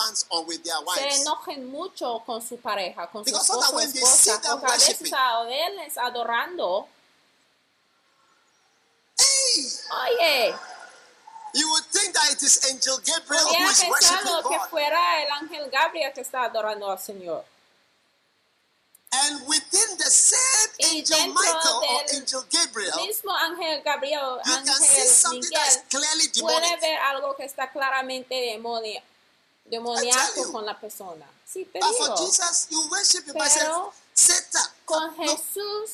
se 0.94 1.20
enojen 1.20 1.68
mucho 1.68 2.22
con 2.24 2.40
su 2.40 2.58
pareja, 2.58 3.08
con 3.08 3.24
su 3.24 3.32
Because 3.32 3.50
esposo 3.50 3.74
o 3.74 3.80
esposa, 3.80 4.40
porque 4.52 4.66
a 4.66 4.76
veces 4.76 5.12
a 5.12 5.42
verles 5.42 5.98
adorando, 5.98 6.86
oye, 9.18 10.54
you 11.54 11.68
would 11.70 11.84
think 11.86 12.14
that 12.14 12.32
it 12.32 12.40
is 12.40 12.70
Angel 12.70 12.98
Gabriel 12.98 13.44
who 13.44 13.68
is 13.68 13.82
worshiping 13.88 14.18
pensado 14.18 14.48
que 14.48 14.58
God. 14.58 14.68
fuera 14.70 15.22
el 15.22 15.30
ángel 15.32 15.70
Gabriel 15.70 16.12
que 16.12 16.20
está 16.20 16.44
adorando 16.44 16.88
al 16.88 17.00
Señor. 17.00 17.44
And 19.14 19.46
within 19.46 19.96
the 19.98 20.08
same 20.10 20.70
Y 20.80 20.86
Angel 20.96 21.28
Michael 21.34 21.82
or 21.84 22.02
Angel 22.14 22.44
Gabriel, 22.50 22.96
Mismo 23.06 23.30
ángel 23.36 23.82
Gabriel, 23.84 24.40
you 24.46 24.54
can 24.54 24.66
see 24.66 25.06
something 25.06 25.50
that's 25.52 25.76
Miguel, 25.76 26.00
clearly 26.00 26.28
puede 26.28 26.60
demonic. 26.60 26.80
ver 26.80 26.96
algo 26.98 27.36
que 27.36 27.44
está 27.44 27.70
claramente 27.70 28.34
demonia- 29.66 30.16
con 30.50 30.64
la 30.64 30.80
persona. 30.80 31.26
Sí, 31.46 31.66
te 31.66 31.78
But 31.78 31.94
for. 31.94 32.16
Jesus, 32.16 32.68
you 32.70 32.88
worship 32.90 33.26
him 33.26 33.34
by 33.34 33.48
Pero 33.48 33.50
saying, 33.50 33.92
Satan. 34.14 34.70
Con 34.86 35.14
No, 35.18 35.24
Jesús 35.26 35.90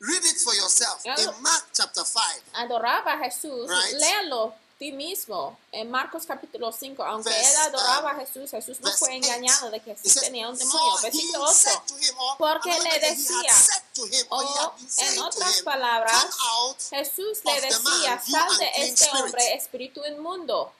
read 0.00 0.24
it 0.24 0.38
for 0.42 0.52
yourself 0.54 1.00
in 1.06 1.42
Mark 1.42 1.66
chapter 1.72 2.04
5. 2.04 2.42
adoraba 2.54 3.12
a 3.12 3.18
Jesús, 3.24 3.68
Right. 3.70 3.94
léalo 4.00 4.52
ti 4.78 4.92
mismo 4.92 5.58
en 5.72 5.90
Marcos 5.90 6.24
capítulo 6.26 6.72
5, 6.72 7.02
aunque 7.04 7.30
él 7.30 7.56
adoraba 7.66 8.12
a 8.12 8.14
Jesús, 8.16 8.50
Jesús 8.50 8.80
no 8.80 8.90
fue 8.92 9.14
engañado 9.14 9.70
de 9.70 9.80
que 9.80 9.96
sí 9.96 10.20
tenía 10.20 10.48
un 10.48 10.56
demonio. 10.56 10.98
Versículo 11.02 11.46
said 11.52 11.76
8. 11.76 11.84
to 11.86 11.96
him, 11.98 12.14
or 12.18 12.36
Porque 12.38 12.78
le 12.80 12.98
decía, 13.00 13.54
O 14.30 14.74
en 14.98 15.18
otras 15.20 15.62
palabras, 15.62 16.26
Jesús 16.90 17.40
le 17.44 17.60
decía, 17.60 18.22
sal 18.28 18.58
de 18.58 18.70
este 18.76 19.04
spirit." 19.04 19.24
hombre, 19.24 19.54
espíritu 19.54 20.04
inmundo. 20.06 20.72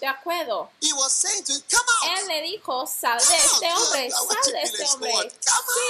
De 0.00 0.06
acuerdo. 0.06 0.70
Él 0.80 2.28
le 2.28 2.42
dijo, 2.42 2.86
sal 2.86 3.18
de 3.18 3.36
este 3.36 3.72
hombre, 3.72 4.10
sal 4.10 4.52
de 4.52 4.62
este 4.62 4.84
hombre. 4.86 5.30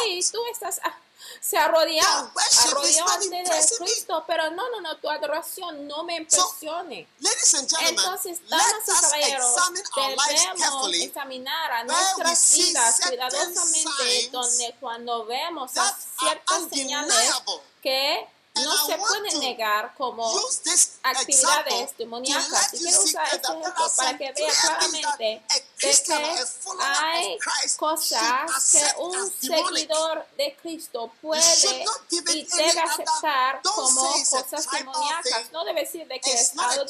Sí, 0.04 0.28
tú 0.32 0.38
estás... 0.52 0.80
ah, 0.84 0.98
Se 1.40 1.56
arrodilló, 1.58 2.02
Your 2.02 2.30
worship 2.34 2.68
arrodilló 2.68 2.88
is 2.88 2.98
not 2.98 3.10
ante 3.10 3.36
de. 3.36 3.76
Cristo, 3.78 4.24
pero 4.26 4.50
no, 4.50 4.70
no, 4.70 4.80
no, 4.80 4.96
tu 4.98 5.08
adoración 5.08 5.86
no 5.86 6.04
me 6.04 6.16
impresione. 6.16 7.08
Gentlemen, 7.20 7.88
Entonces, 7.88 8.40
damas 8.48 8.66
y 8.86 9.10
caballeros, 9.10 9.54
debemos 9.94 10.94
examinar 10.94 11.72
a 11.72 11.84
nuestras 11.84 12.52
vidas 12.52 13.00
cuidadosamente, 13.00 14.30
donde 14.30 14.74
cuando 14.80 15.24
vemos 15.26 15.72
ciertas 16.18 16.68
señales 16.70 17.30
que 17.82 18.28
no 18.64 18.86
se 18.86 18.96
pueden 18.96 19.40
negar 19.40 19.94
como 19.96 20.32
actividades 21.02 21.96
demoníacas. 21.98 22.74
Y 22.74 22.78
quiero 22.78 23.02
usar 23.02 23.26
este 23.26 23.46
ejemplo 23.46 23.92
para 23.96 24.18
que 24.18 24.32
vea 24.32 24.52
claramente 24.60 25.42
follower 25.78 26.96
hay 26.98 27.38
cosas 27.76 28.72
que 28.72 29.00
un 29.00 29.30
seguidor 29.30 30.26
de 30.36 30.56
Cristo 30.62 31.12
puede 31.20 31.84
y 32.10 32.20
debe 32.20 32.80
aceptar 32.80 33.60
como 33.62 34.12
cosas 34.30 34.70
demoníacas. 34.70 35.52
No 35.52 35.64
debe 35.64 35.80
decir 35.82 36.06
de 36.06 36.20
que 36.20 36.32
es 36.32 36.52
algo 36.56 36.86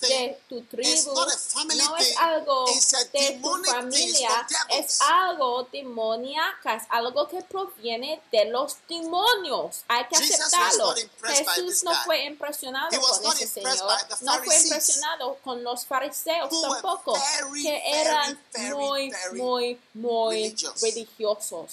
de 0.00 0.40
tu 0.48 0.62
tribu, 0.64 1.14
no 1.14 1.96
es 1.96 2.16
algo 2.18 2.66
de 3.12 3.40
tu 3.42 3.64
familia, 3.64 4.46
es 4.68 5.00
algo 5.00 5.68
demoníaca, 5.72 6.74
es 6.76 6.84
algo 6.88 7.28
que 7.28 7.42
proviene 7.42 8.22
de 8.30 8.46
los 8.46 8.76
demonios. 8.88 9.82
Hay 9.88 10.06
que 10.06 10.16
aceptarlo. 10.16 10.94
Jesús 11.22 11.84
no 11.84 11.94
fue 12.04 12.24
impresionado 12.24 12.90
con 13.00 13.32
ese 13.32 13.46
señor, 13.46 13.76
no 14.20 14.44
fue 14.44 14.56
impresionado 14.56 15.36
con 15.42 15.64
los 15.64 15.84
fariseos 15.86 16.50
tampoco, 16.60 17.14
que 17.62 17.70
very, 17.70 18.19
eran 18.24 18.38
muy, 18.76 19.12
muy, 19.34 19.78
muy 19.94 20.56
religiosos. 20.80 21.72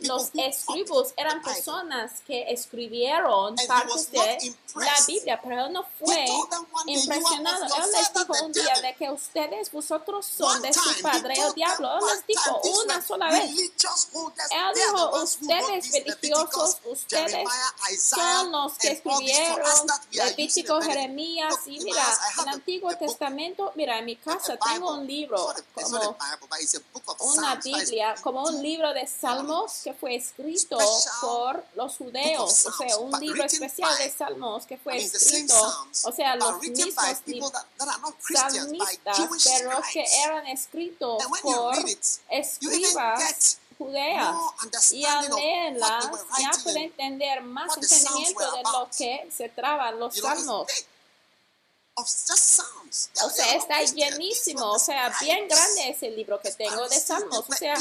Los 0.00 0.30
escribos 0.34 1.14
eran 1.16 1.42
personas 1.42 2.20
que 2.26 2.50
escribieron 2.50 3.56
partes 3.66 4.10
de 4.10 4.54
la. 4.74 4.92
Biblia, 5.06 5.40
pero 5.42 5.66
él 5.66 5.72
no 5.72 5.84
fue 5.98 6.24
He 6.24 6.26
told 6.26 6.50
them 6.50 6.66
one 6.72 6.84
day, 6.86 6.94
"You 6.94 7.10
are 7.12 7.16
impresionado. 7.18 7.64
Él 7.64 7.92
les 7.92 8.12
dijo 8.12 8.44
un 8.44 8.52
día 8.52 8.62
devil." 8.64 8.82
de 8.82 8.94
que 8.96 9.10
ustedes, 9.10 9.72
vosotros 9.72 10.26
son 10.26 10.62
de 10.62 10.72
su 10.72 11.02
padre 11.02 11.34
el 11.34 11.52
diablo. 11.54 11.98
Él 11.98 12.04
les 12.16 12.26
dijo 12.26 12.60
una 12.84 13.02
sola 13.02 13.30
vez. 13.30 13.50
Él 14.50 14.74
dijo, 14.74 15.22
ustedes 15.22 15.92
religiosos, 15.92 16.76
ustedes 16.84 17.48
son 18.00 18.52
los 18.52 18.72
que 18.74 18.88
escribieron 18.92 19.86
Levítico, 20.10 20.80
Jeremías 20.82 21.54
y 21.66 21.80
mira, 21.80 22.02
have 22.02 22.42
el 22.42 22.48
Antiguo 22.48 22.96
Testamento, 22.96 23.72
mira, 23.74 23.98
en 23.98 24.04
mi 24.04 24.16
casa 24.16 24.56
tengo 24.56 24.92
un 24.94 25.06
libro 25.06 25.54
como 25.74 26.14
una 27.32 27.54
Biblia, 27.56 28.14
como 28.22 28.42
un 28.44 28.62
libro 28.62 28.92
de 28.92 29.06
salmos 29.06 29.80
que 29.84 29.92
fue 29.94 30.14
escrito 30.16 30.78
por 31.20 31.64
los 31.74 31.96
judeos, 31.96 32.66
o 32.66 32.72
sea, 32.72 32.96
un 32.98 33.10
libro 33.20 33.44
especial 33.44 33.90
de 33.98 34.04
by- 34.18 34.61
que 34.66 34.76
fue 34.78 34.96
escrito, 34.96 35.54
o 36.04 36.12
sea, 36.12 36.36
los 36.36 36.60
mismos 36.60 36.94
salmistas, 36.94 37.66
pero 39.44 39.82
que 39.92 40.04
eran 40.24 40.46
escritos 40.46 41.22
por 41.42 41.74
escribas 42.30 43.58
judeas. 43.78 44.36
Y 44.92 45.04
al 45.04 45.28
leerlas 45.34 46.10
ya 46.38 46.50
puede 46.62 46.84
entender 46.84 47.42
más 47.42 47.76
entendimiento 47.76 48.52
de 48.52 48.62
lo 48.62 48.88
que 48.96 49.28
se 49.34 49.48
traban 49.48 49.98
los 49.98 50.16
salmos. 50.16 50.66
big 50.68 50.70
of 50.70 50.70
just 50.70 50.70
Psalms. 50.70 50.88
They 51.72 51.81
O 51.94 53.30
sea, 53.30 53.54
está 53.54 53.82
llenísimo, 53.82 54.70
o 54.70 54.78
sea, 54.78 55.12
bien 55.20 55.46
grande 55.46 55.90
es 55.90 56.02
el 56.02 56.16
libro 56.16 56.40
que 56.40 56.50
tengo 56.52 56.88
de 56.88 56.98
salmos. 56.98 57.44
O 57.46 57.52
sea, 57.52 57.74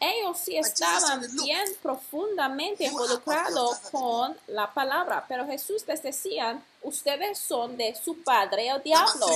ellos 0.00 0.38
sí 0.44 0.56
estaban 0.58 1.22
said, 1.22 1.30
"Look, 1.32 1.44
bien 1.44 1.76
profundamente 1.82 2.84
involucrados 2.84 3.78
con 3.90 4.38
la 4.48 4.72
palabra, 4.72 5.24
pero 5.26 5.46
Jesús 5.46 5.84
les 5.86 6.02
decía, 6.02 6.62
ustedes 6.82 7.38
son 7.38 7.76
de 7.76 7.98
su 8.02 8.22
padre 8.22 8.68
el 8.68 8.82
diablo. 8.82 9.26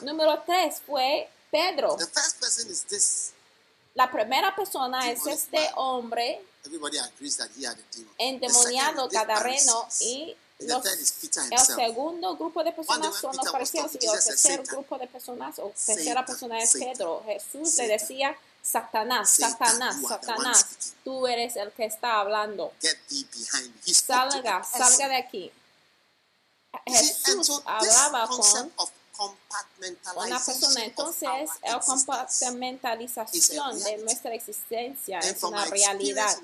Número 0.00 0.42
tres 0.44 0.82
fue 0.84 1.30
Pedro. 1.50 1.96
La 3.94 4.10
primera 4.10 4.54
persona 4.56 5.10
es 5.10 5.26
este 5.26 5.70
hombre 5.76 6.44
endemoniado 8.18 9.08
Pharisees. 9.10 10.00
y 10.00 10.36
los, 10.66 10.84
el 10.86 11.58
segundo 11.58 12.36
grupo 12.36 12.62
de 12.64 12.72
personas 12.72 13.14
son 13.16 13.36
los 13.36 13.50
fariseos 13.50 13.92
y 13.94 14.06
el 14.06 14.12
tercer 14.12 14.36
"Satan, 14.38 14.64
grupo 14.64 14.98
de 14.98 15.06
personas 15.06 15.58
o 15.58 15.72
tercera 15.86 16.24
persona 16.24 16.58
es 16.62 16.72
Pedro. 16.72 17.22
Jesús 17.26 17.76
le 17.76 17.88
decía, 17.88 18.36
Satanás, 18.62 19.30
Satan, 19.30 19.58
Satanás, 19.58 19.96
Satanás, 20.08 20.66
tú 21.04 21.26
eres 21.26 21.56
el 21.56 21.72
que 21.72 21.84
está 21.84 22.20
hablando. 22.20 22.72
Salga, 23.84 24.62
salga 24.64 25.08
de 25.08 25.16
aquí. 25.16 25.52
Jesús 26.86 27.62
hablaba 27.64 28.28
con 28.28 28.72
una 30.16 30.44
persona. 30.44 30.84
Entonces, 30.84 31.50
our 31.62 31.72
la 31.72 31.80
compartimentalización 31.80 33.78
de 33.78 33.84
reality. 33.84 34.04
nuestra 34.04 34.34
existencia 34.34 35.18
es 35.18 35.42
una 35.42 35.64
realidad. 35.66 36.36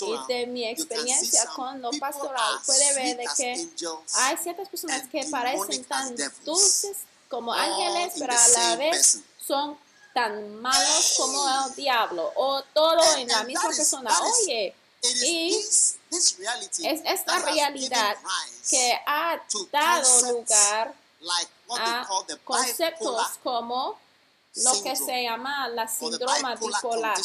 Y 0.00 0.32
de 0.32 0.46
mi 0.46 0.64
experiencia 0.66 1.46
con 1.54 1.80
lo 1.80 1.90
pastoral, 1.92 2.58
puede 2.64 2.94
ver 2.94 3.16
de 3.16 3.26
que 3.36 3.68
hay 4.14 4.36
ciertas 4.36 4.68
personas 4.68 5.08
que 5.08 5.24
parecen 5.30 5.84
tan 5.84 6.16
dulces 6.44 6.98
como 7.28 7.52
ángeles, 7.52 8.14
pero 8.18 8.32
a 8.32 8.48
la 8.48 8.76
vez 8.76 9.20
son 9.38 9.78
tan 10.14 10.60
malos 10.60 11.14
como 11.18 11.66
el 11.66 11.74
diablo, 11.74 12.32
o 12.36 12.62
todo 12.72 13.16
en 13.16 13.28
la 13.28 13.44
misma 13.44 13.68
persona. 13.68 14.10
Oye, 14.22 14.74
Y 15.22 15.54
es 15.56 15.98
esta 17.04 17.38
realidad 17.40 18.16
que 18.68 18.98
ha 19.06 19.40
dado 19.70 20.32
lugar 20.32 20.94
a 21.70 22.06
conceptos 22.44 23.38
como 23.42 23.98
lo 24.56 24.82
que 24.82 24.96
se 24.96 25.22
llama 25.24 25.68
la 25.68 25.86
síndrome 25.86 26.56
bipolar 26.56 27.18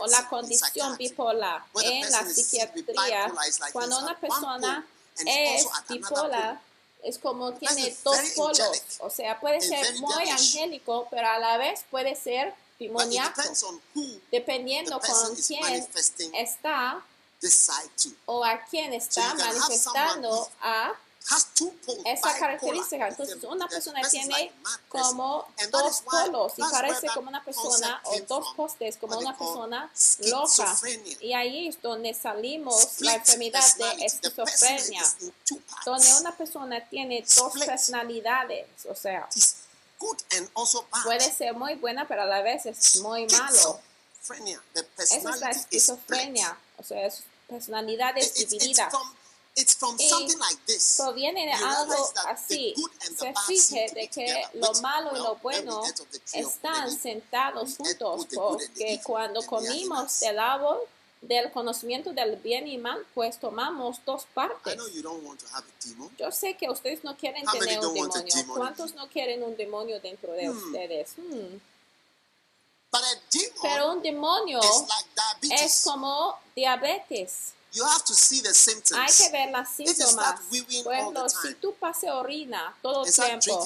o 0.00 0.06
la 0.06 0.28
condición 0.28 0.96
bipolar 0.96 1.62
en 1.82 2.10
la 2.10 2.24
psiquiatría. 2.24 3.32
Cuando 3.72 3.98
una 3.98 4.18
persona 4.18 4.86
es 5.16 5.66
bipolar, 5.88 6.60
es 7.02 7.18
como 7.18 7.52
tiene 7.54 7.96
dos 8.02 8.18
polos. 8.34 8.82
O 9.00 9.10
sea, 9.10 9.38
puede 9.40 9.60
ser 9.60 9.98
muy 9.98 10.28
angélico, 10.28 11.06
pero 11.10 11.28
a 11.28 11.38
la 11.38 11.58
vez 11.58 11.84
puede 11.90 12.14
ser 12.16 12.54
demoníaco, 12.78 13.42
dependiendo 14.30 15.00
con 15.00 15.36
quién 15.36 15.86
está 16.34 17.02
o 18.26 18.44
a 18.44 18.62
quién 18.64 18.92
está 18.94 19.34
manifestando 19.34 20.48
a 20.60 20.92
esa 22.04 22.34
característica. 22.38 23.08
Entonces, 23.08 23.42
una 23.44 23.68
persona 23.68 24.00
tiene 24.08 24.52
como 24.88 25.46
dos 25.70 26.02
polos 26.02 26.52
y 26.56 26.62
parece 26.62 27.08
como 27.08 27.28
una 27.28 27.44
persona 27.44 28.00
o 28.04 28.20
dos 28.20 28.54
postes 28.54 28.96
como 28.96 29.18
una 29.18 29.36
persona 29.36 29.90
loca. 30.26 30.78
Y 31.20 31.32
ahí 31.34 31.68
es 31.68 31.80
donde 31.80 32.14
salimos 32.14 33.00
la 33.00 33.14
enfermedad 33.14 33.64
de 33.76 34.06
esquizofrenia, 34.06 35.04
donde 35.84 36.14
una 36.20 36.36
persona 36.36 36.84
tiene 36.88 37.24
dos 37.36 37.52
personalidades, 37.64 38.66
o 38.88 38.94
sea, 38.94 39.28
puede 41.04 41.32
ser 41.32 41.54
muy 41.54 41.74
buena, 41.74 42.08
pero 42.08 42.22
a 42.22 42.26
la 42.26 42.42
vez 42.42 42.66
es 42.66 42.96
muy 43.00 43.26
malo. 43.26 43.80
Esa 44.98 45.16
es 45.16 45.40
la 45.40 45.50
esquizofrenia, 45.50 46.56
o 46.78 46.82
sea, 46.82 47.06
es 47.06 47.22
personalidades 47.48 48.34
divididas. 48.34 48.92
From, 49.54 49.62
it's 49.62 49.74
from 49.74 49.96
Y 49.98 50.08
something 50.08 50.38
like 50.38 50.58
this. 50.66 50.96
proviene 50.98 51.46
de 51.46 51.52
algo 51.52 52.12
así. 52.28 52.74
Se 53.16 53.34
fije 53.46 53.90
de 53.94 54.08
que 54.08 54.26
together, 54.26 54.50
lo 54.54 54.72
malo 54.80 55.10
y 55.14 55.18
lo 55.18 55.36
bueno 55.36 55.82
están 56.32 56.90
sentados 56.96 57.76
juntos 57.76 58.26
porque 58.34 59.00
cuando 59.04 59.44
comimos 59.44 60.20
del 60.20 60.38
árbol 60.38 60.78
del 61.22 61.50
conocimiento 61.52 62.14
del 62.14 62.36
bien 62.36 62.66
y 62.66 62.78
mal, 62.78 63.04
pues 63.12 63.38
tomamos 63.38 63.98
dos 64.06 64.22
I 64.22 64.26
partes. 64.34 64.74
know 64.76 64.88
you 64.88 65.02
don't 65.02 65.22
want 65.22 65.38
to 65.40 65.46
have 65.52 65.64
a 65.66 65.86
demon. 65.86 66.10
Yo 66.16 66.30
sé 66.32 66.56
que 66.56 66.70
ustedes 66.70 67.04
no 67.04 67.14
quieren 67.16 67.44
tener 67.44 67.78
un 67.80 67.92
demonio. 67.94 68.34
¿Cuántos 68.56 68.94
no 68.94 69.06
quieren 69.08 69.42
un 69.42 69.54
demonio 69.56 70.00
dentro 70.00 70.32
de 70.32 70.48
Hmm. 70.48 70.56
ustedes? 70.56 71.10
Hmm. 71.18 71.60
But 72.92 73.02
a 73.02 73.14
demon 73.30 73.58
Pero 73.62 73.92
un 73.92 74.02
demonio 74.02 74.60
es 75.50 75.82
como 75.84 76.38
diabetes. 76.56 77.52
You 77.72 77.84
have 77.84 78.04
to 78.04 78.14
see 78.14 78.40
the 78.42 78.52
symptoms. 78.52 78.98
Hay 78.98 79.12
que 79.12 79.30
ver 79.30 79.50
las 79.50 79.68
síntomas. 79.70 80.40
Por 80.82 80.92
ejemplo, 80.92 81.28
si 81.28 81.54
tú 81.54 81.74
pases 81.74 82.10
orina 82.10 82.74
todo 82.82 83.04
el 83.04 83.12
tiempo 83.12 83.64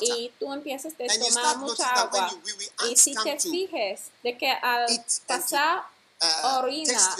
y 0.00 0.32
tú 0.38 0.52
empiezas 0.52 0.92
a 0.92 0.96
tomar 0.96 1.58
mucha 1.58 1.88
agua 1.88 2.30
you 2.30 2.38
wee 2.44 2.52
wee, 2.58 2.92
y 2.92 2.96
si 2.96 3.14
te 3.14 3.38
fijes 3.40 4.10
de 4.22 4.38
que 4.38 4.50
al 4.50 4.86
pasar 5.26 5.84
uh, 6.20 6.58
orina 6.58 7.16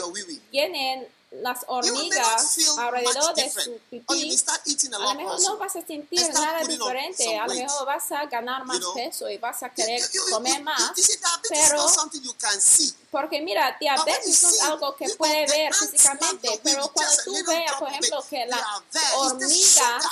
vienen 0.50 1.08
las 1.40 1.60
hormigas 1.66 2.56
alrededor 2.78 3.34
de 3.34 3.50
su 3.64 3.78
pipí, 3.90 4.04
a 4.96 4.98
lo 5.00 5.14
mejor 5.14 5.40
no 5.40 5.56
vas 5.58 5.76
a 5.76 5.86
sentir 5.86 6.20
nada 6.34 6.58
diferente, 6.86 7.38
a 7.38 7.46
lo 7.46 7.54
mejor 7.66 7.86
vas 7.86 8.12
a 8.12 8.26
ganar 8.26 8.64
más 8.66 8.78
peso 8.94 9.30
y 9.30 9.38
vas 9.38 9.62
a 9.62 9.70
querer 9.70 10.00
comer 10.30 10.62
más, 10.62 10.92
pero- 11.48 11.82
porque 13.10 13.40
mira, 13.42 13.76
diabetes 13.80 14.42
no 14.42 14.48
es 14.48 14.62
algo 14.62 14.96
que 14.96 15.08
puede 15.16 15.46
ver 15.46 15.72
físicamente, 15.74 16.60
pero 16.62 16.88
cuando 16.92 17.14
tú 17.24 17.32
veas, 17.46 17.72
por 17.78 17.88
ejemplo, 17.88 18.24
que 18.30 18.46
las 18.46 18.60
hormigas 19.16 20.04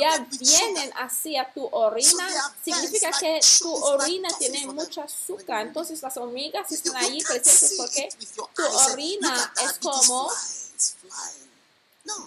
ya 0.00 0.18
vienen 0.30 0.92
hacia 0.96 1.52
tu 1.52 1.68
orina, 1.72 2.52
significa 2.64 3.10
que 3.18 3.40
tu 3.60 3.74
orina 3.74 4.28
tiene 4.38 4.66
mucha 4.66 5.02
azúcar, 5.04 5.66
entonces 5.66 6.02
las 6.02 6.16
hormigas 6.16 6.70
están 6.72 6.92
can't 6.94 7.24
presentes 7.24 7.74
porque 7.76 8.08
tu 8.34 8.36
look 8.42 8.50
orina 8.92 9.52
es 9.62 9.78
como 9.78 10.30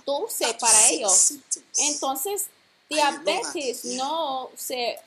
dulce 0.06 0.54
para 0.60 0.90
ellos. 0.90 1.34
Entonces, 1.78 2.48
diabetes 2.90 3.86
no 3.86 4.50
se. 4.56 5.00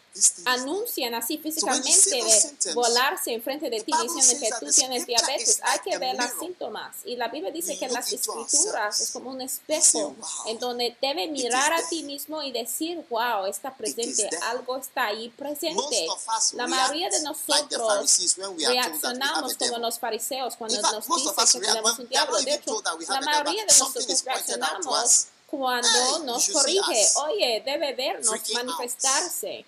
Anuncian 0.44 1.14
así 1.14 1.38
físicamente 1.38 2.10
de 2.10 2.74
volarse 2.74 3.32
enfrente 3.32 3.70
de 3.70 3.78
the 3.78 3.84
ti 3.84 3.92
diciendo 3.92 4.22
says 4.22 4.40
que 4.40 4.50
that 4.50 4.60
tú 4.60 4.66
the 4.66 4.72
tienes 4.72 5.06
diabetes. 5.06 5.60
Hay 5.62 5.78
que 5.78 5.98
ver 5.98 6.16
los 6.16 6.30
síntomas. 6.38 6.96
Y 7.04 7.16
la 7.16 7.28
Biblia 7.28 7.50
dice 7.50 7.78
que 7.78 7.88
las 7.88 8.12
escrituras 8.12 9.00
es 9.00 9.10
como 9.10 9.30
un 9.30 9.38
say, 9.38 9.46
espejo 9.46 10.10
"Wow, 10.10 10.28
en 10.46 10.58
donde 10.58 10.96
debe 11.00 11.28
mirar 11.28 11.72
a 11.72 11.88
ti 11.88 12.02
mismo 12.02 12.42
y 12.42 12.52
decir, 12.52 13.04
wow, 13.08 13.46
está 13.46 13.74
presente, 13.74 14.28
there." 14.28 14.38
algo 14.42 14.76
está 14.76 15.06
ahí 15.06 15.30
presente. 15.30 16.06
La 16.54 16.66
mayoría 16.66 17.08
de 17.08 17.22
nosotros 17.22 18.36
reaccionamos 18.58 19.54
como 19.54 19.78
los 19.78 19.98
fariseos 19.98 20.56
cuando 20.56 20.80
nos 20.82 21.06
dicen 21.06 21.60
que 21.60 21.66
tenemos 21.68 21.98
un 21.98 22.08
diablo. 22.08 22.40
De 22.42 22.54
hecho, 22.54 22.82
la 23.08 23.20
mayoría 23.22 23.64
de 23.64 23.78
nosotros 23.78 24.24
reaccionamos 24.24 25.26
cuando 25.46 26.18
nos 26.20 26.48
corrige. 26.48 27.06
Oye, 27.16 27.62
debe 27.64 27.94
vernos 27.94 28.40
manifestarse. 28.54 29.64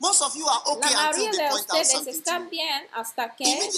Most 0.00 0.22
of 0.22 0.34
you 0.34 0.48
are 0.48 0.62
okay 0.64 0.94
La 0.94 1.12
mayoría 1.12 1.48
de 1.50 1.54
ustedes 1.54 2.06
están 2.06 2.48
bien 2.48 2.88
hasta 2.94 3.36
que 3.36 3.70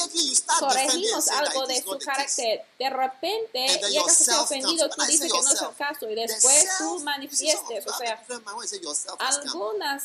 corregimos 0.61 1.29
algo 1.29 1.67
de 1.67 1.83
su 1.83 1.99
carácter. 1.99 2.65
De 2.79 2.91
repente, 2.91 3.81
que 3.81 3.97
estás 3.97 4.17
self 4.19 4.41
ofendido, 4.43 4.89
tú 4.89 5.03
dices 5.03 5.33
que 5.33 5.43
no 5.43 5.51
es 5.51 5.61
el 5.61 5.75
caso 5.75 6.09
y 6.09 6.15
después 6.15 6.69
tú 6.79 7.01
manifiestes. 7.01 7.87
O 7.89 7.99
sea, 7.99 8.25
a 9.19 9.29
algunas 9.29 10.05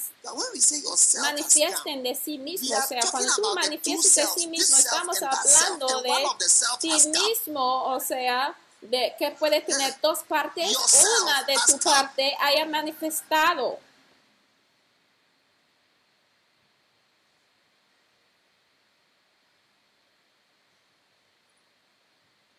manifiesten 1.21 2.01
de 2.01 2.15
sí 2.15 2.39
mismo. 2.39 2.75
O 2.75 2.88
sea, 2.88 3.01
cuando 3.12 3.36
tú 3.36 3.53
manifiestas 3.53 4.15
de 4.15 4.41
sí 4.41 4.47
mismo, 4.47 4.75
estamos 4.75 5.17
hablando 5.21 5.88
and 5.99 6.39
de 6.39 6.49
ti 6.80 7.10
mismo. 7.10 7.93
O 7.93 7.99
sea, 7.99 8.56
de 8.82 9.13
que 9.19 9.32
puede 9.32 9.62
tener 9.62 9.95
dos 10.01 10.19
partes. 10.27 10.75
Una 11.21 11.43
de 11.43 11.56
tu 11.67 11.77
parte 11.77 12.36
haya 12.39 12.65
manifestado. 12.65 13.80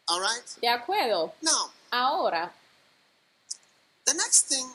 All 0.09 0.21
right? 0.21 0.43
¿De 0.61 0.69
acuerdo? 0.69 1.33
Now, 1.43 1.71
Ahora, 1.91 2.53
the 4.05 4.15
next 4.15 4.49
thing 4.49 4.67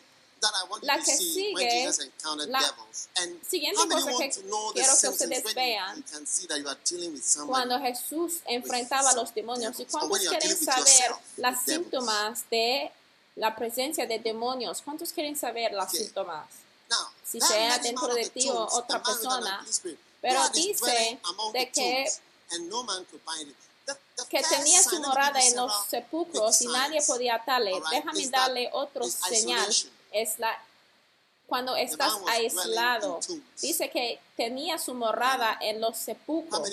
that 0.41 0.51
I 0.53 0.67
want 0.69 0.83
La 0.83 0.95
you 0.95 0.99
to 0.99 1.05
que 1.05 1.17
see 1.17 1.53
when 1.53 1.63
sigue, 1.69 1.81
Jesus 1.81 1.99
encountered 2.05 2.49
la 2.49 2.59
devils. 2.59 3.07
And 3.21 3.39
siguiente 3.45 3.77
how 3.79 3.85
many 3.87 4.01
cosa 4.01 4.11
want 4.13 4.33
que 4.33 4.41
to 4.41 4.47
know 4.47 4.67
the 4.73 4.79
quiero 4.81 4.93
que 4.93 4.99
symptoms 4.99 5.21
ustedes 5.21 5.45
when 5.45 5.55
vean, 5.55 5.89
you, 5.89 5.97
you 5.97 6.03
can 6.11 6.25
see 6.27 6.47
that 6.47 6.59
you 6.59 6.67
are 6.67 6.77
dealing 6.85 7.13
with 7.13 7.23
someone 7.23 7.49
cuando 7.49 7.79
Jesús 7.79 8.41
enfrentaba 8.45 9.09
a 9.11 9.15
los 9.15 9.33
demonios. 9.33 9.79
¿Y 9.79 9.85
cuántos 9.85 10.19
quieren 10.19 10.57
saber 10.57 11.15
las 11.37 11.63
síntomas 11.63 12.49
de 12.49 12.91
la 13.35 13.55
presencia 13.55 14.05
de 14.05 14.19
demonios? 14.19 14.81
¿Cuántos 14.81 15.11
quieren 15.13 15.35
saber 15.35 15.71
las 15.73 15.89
Okay. 15.89 16.05
síntomas? 16.05 16.45
Now, 16.89 17.07
si 17.23 17.39
that 17.39 17.47
sea 17.47 17.77
dentro 17.79 18.07
man 18.07 18.15
de 18.17 18.21
of 18.21 18.33
the 18.33 18.39
ti 18.39 18.49
o 18.49 18.53
tombs, 18.53 18.73
otra 18.73 18.87
the 18.87 18.93
man 18.93 19.01
with 19.03 19.07
an 19.07 19.29
persona, 19.31 19.49
unclean 19.57 19.73
spirit, 19.73 19.99
pero 20.21 20.49
dice 20.49 20.79
dwelling 20.79 21.19
among 21.29 21.53
de 21.53 21.59
the 21.59 21.71
que- 21.71 22.03
tombs, 22.05 22.19
and 22.51 22.69
no 22.69 22.83
man 22.83 23.05
could 23.05 23.21
bind 23.25 23.47
him. 23.47 23.55
Que 24.29 24.41
tenía 24.43 24.81
su 24.81 24.99
morada 25.01 25.39
en 25.41 25.55
los 25.55 25.71
sepulcros 25.87 26.61
y 26.61 26.67
nadie 26.67 27.01
podía 27.05 27.35
atarle. 27.35 27.73
Déjame 27.91 28.27
darle 28.29 28.69
otro 28.71 29.05
señal. 29.05 29.67
Es 30.11 30.39
la 30.39 30.57
cuando 31.45 31.75
estás 31.75 32.13
aislado. 32.27 33.19
Dice 33.61 33.89
que 33.89 34.19
tenía 34.35 34.77
su 34.77 34.93
morada 34.93 35.57
en 35.61 35.79
los 35.79 35.97
sepulcros. 35.97 36.69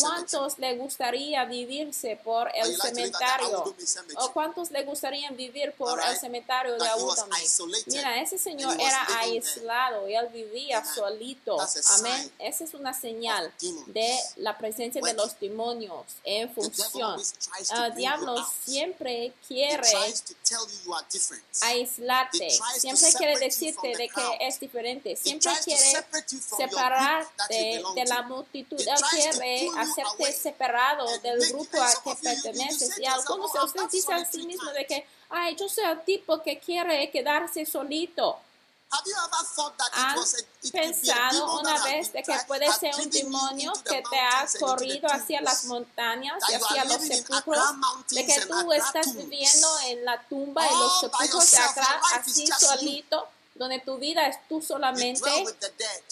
¿Cuántos 0.00 0.58
le 0.58 0.76
gustaría 0.76 1.44
vivirse 1.44 2.20
por 2.22 2.48
Or 2.48 2.52
el 2.54 2.76
cementerio? 2.80 3.74
¿O 4.16 4.32
cuántos 4.32 4.70
le 4.70 4.84
gustaría 4.84 5.30
vivir 5.30 5.72
por 5.72 6.00
el 6.00 6.16
cementerio 6.16 6.76
de 6.78 6.86
isolated 7.44 7.84
Mira, 7.86 8.20
ese 8.20 8.38
señor 8.38 8.74
era 8.80 9.06
aislado 9.18 10.08
y 10.08 10.14
él 10.14 10.28
vivía 10.28 10.84
solito. 10.84 11.58
Amén. 11.98 12.32
Esa 12.38 12.64
es 12.64 12.74
una 12.74 12.94
señal 12.94 13.52
de 13.86 14.18
la 14.36 14.56
presencia 14.56 15.00
de 15.02 15.14
los 15.14 15.38
demonios 15.38 16.06
en 16.24 16.52
función. 16.52 17.20
El 17.20 17.90
you 17.90 17.96
diablo 17.96 18.46
siempre 18.64 19.32
quiere 19.46 19.88
aislarte. 21.62 22.50
Siempre 22.78 23.12
quiere 23.12 23.38
decirte 23.38 23.88
de 23.96 24.08
que 24.08 24.38
es 24.40 24.60
diferente. 24.60 25.16
Siempre 25.16 25.52
quiere 25.64 26.04
separarte 26.56 27.82
de 27.94 28.04
la 28.06 28.22
multitud. 28.22 28.80
Él 28.80 29.00
quiere 29.10 29.68
hacerte 29.76 30.32
separado 30.32 31.06
del 31.18 31.38
grupo 31.48 31.76
and 31.76 31.84
a 31.84 31.90
some 31.90 32.16
que 32.16 32.22
perteneces. 32.22 32.98
Y 32.98 33.06
algunos 33.06 33.52
de 33.52 33.58
"Oh, 33.58 33.64
ustedes 33.64 33.90
dicen 33.90 34.14
a 34.14 34.24
sí 34.24 34.46
mismos 34.46 34.66
type." 34.68 34.78
de 34.78 34.86
que, 34.86 35.06
ay, 35.30 35.56
yo 35.56 35.68
soy 35.68 35.84
el 35.84 36.04
tipo 36.04 36.42
que 36.42 36.58
quiere 36.58 37.10
quedarse 37.10 37.64
solito. 37.66 38.38
Have 38.92 39.06
you 39.06 39.14
ever 39.14 39.46
thought 39.54 39.76
that 39.76 39.86
¿Han 39.92 40.18
pensado 40.72 41.60
una 41.60 41.84
vez 41.84 42.12
de 42.12 42.24
que 42.24 42.36
puede 42.48 42.72
ser 42.72 42.92
un 42.96 43.08
demonio 43.08 43.72
que 43.84 44.02
te 44.02 44.18
ha 44.18 44.44
corrido 44.58 45.06
hacia 45.08 45.40
las 45.42 45.66
montañas 45.66 46.42
y 46.48 46.54
hacia 46.54 46.84
los 46.86 47.00
sepulcros? 47.00 47.64
De 48.08 48.26
que 48.26 48.40
tú 48.46 48.72
estás 48.72 49.14
viviendo 49.14 49.68
en 49.86 50.04
la 50.04 50.20
tumba 50.28 50.66
y 50.66 50.70
los 50.74 51.00
sepulcros 51.00 51.50
de 51.52 51.58
is 51.58 51.66
así 52.14 52.46
solito, 52.48 53.28
donde 53.60 53.78
tu 53.78 53.98
vida 53.98 54.26
es 54.26 54.38
tú 54.48 54.62
solamente. 54.62 55.20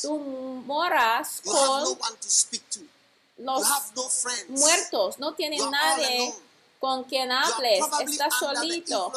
Tú 0.03 0.19
moras 0.19 1.41
con 1.43 1.83
one 1.83 2.17
to 2.21 2.29
speak 2.29 2.63
to. 2.69 2.81
You 2.81 3.45
los 3.45 3.65
have 3.65 3.87
no 3.97 4.03
friends. 4.03 4.61
muertos, 4.61 5.19
no 5.19 5.33
tienen 5.35 5.59
nadie. 5.71 6.35
Con 6.79 7.05
quien 7.05 7.31
hables 7.33 7.85
está 8.07 8.31
solito. 8.31 9.13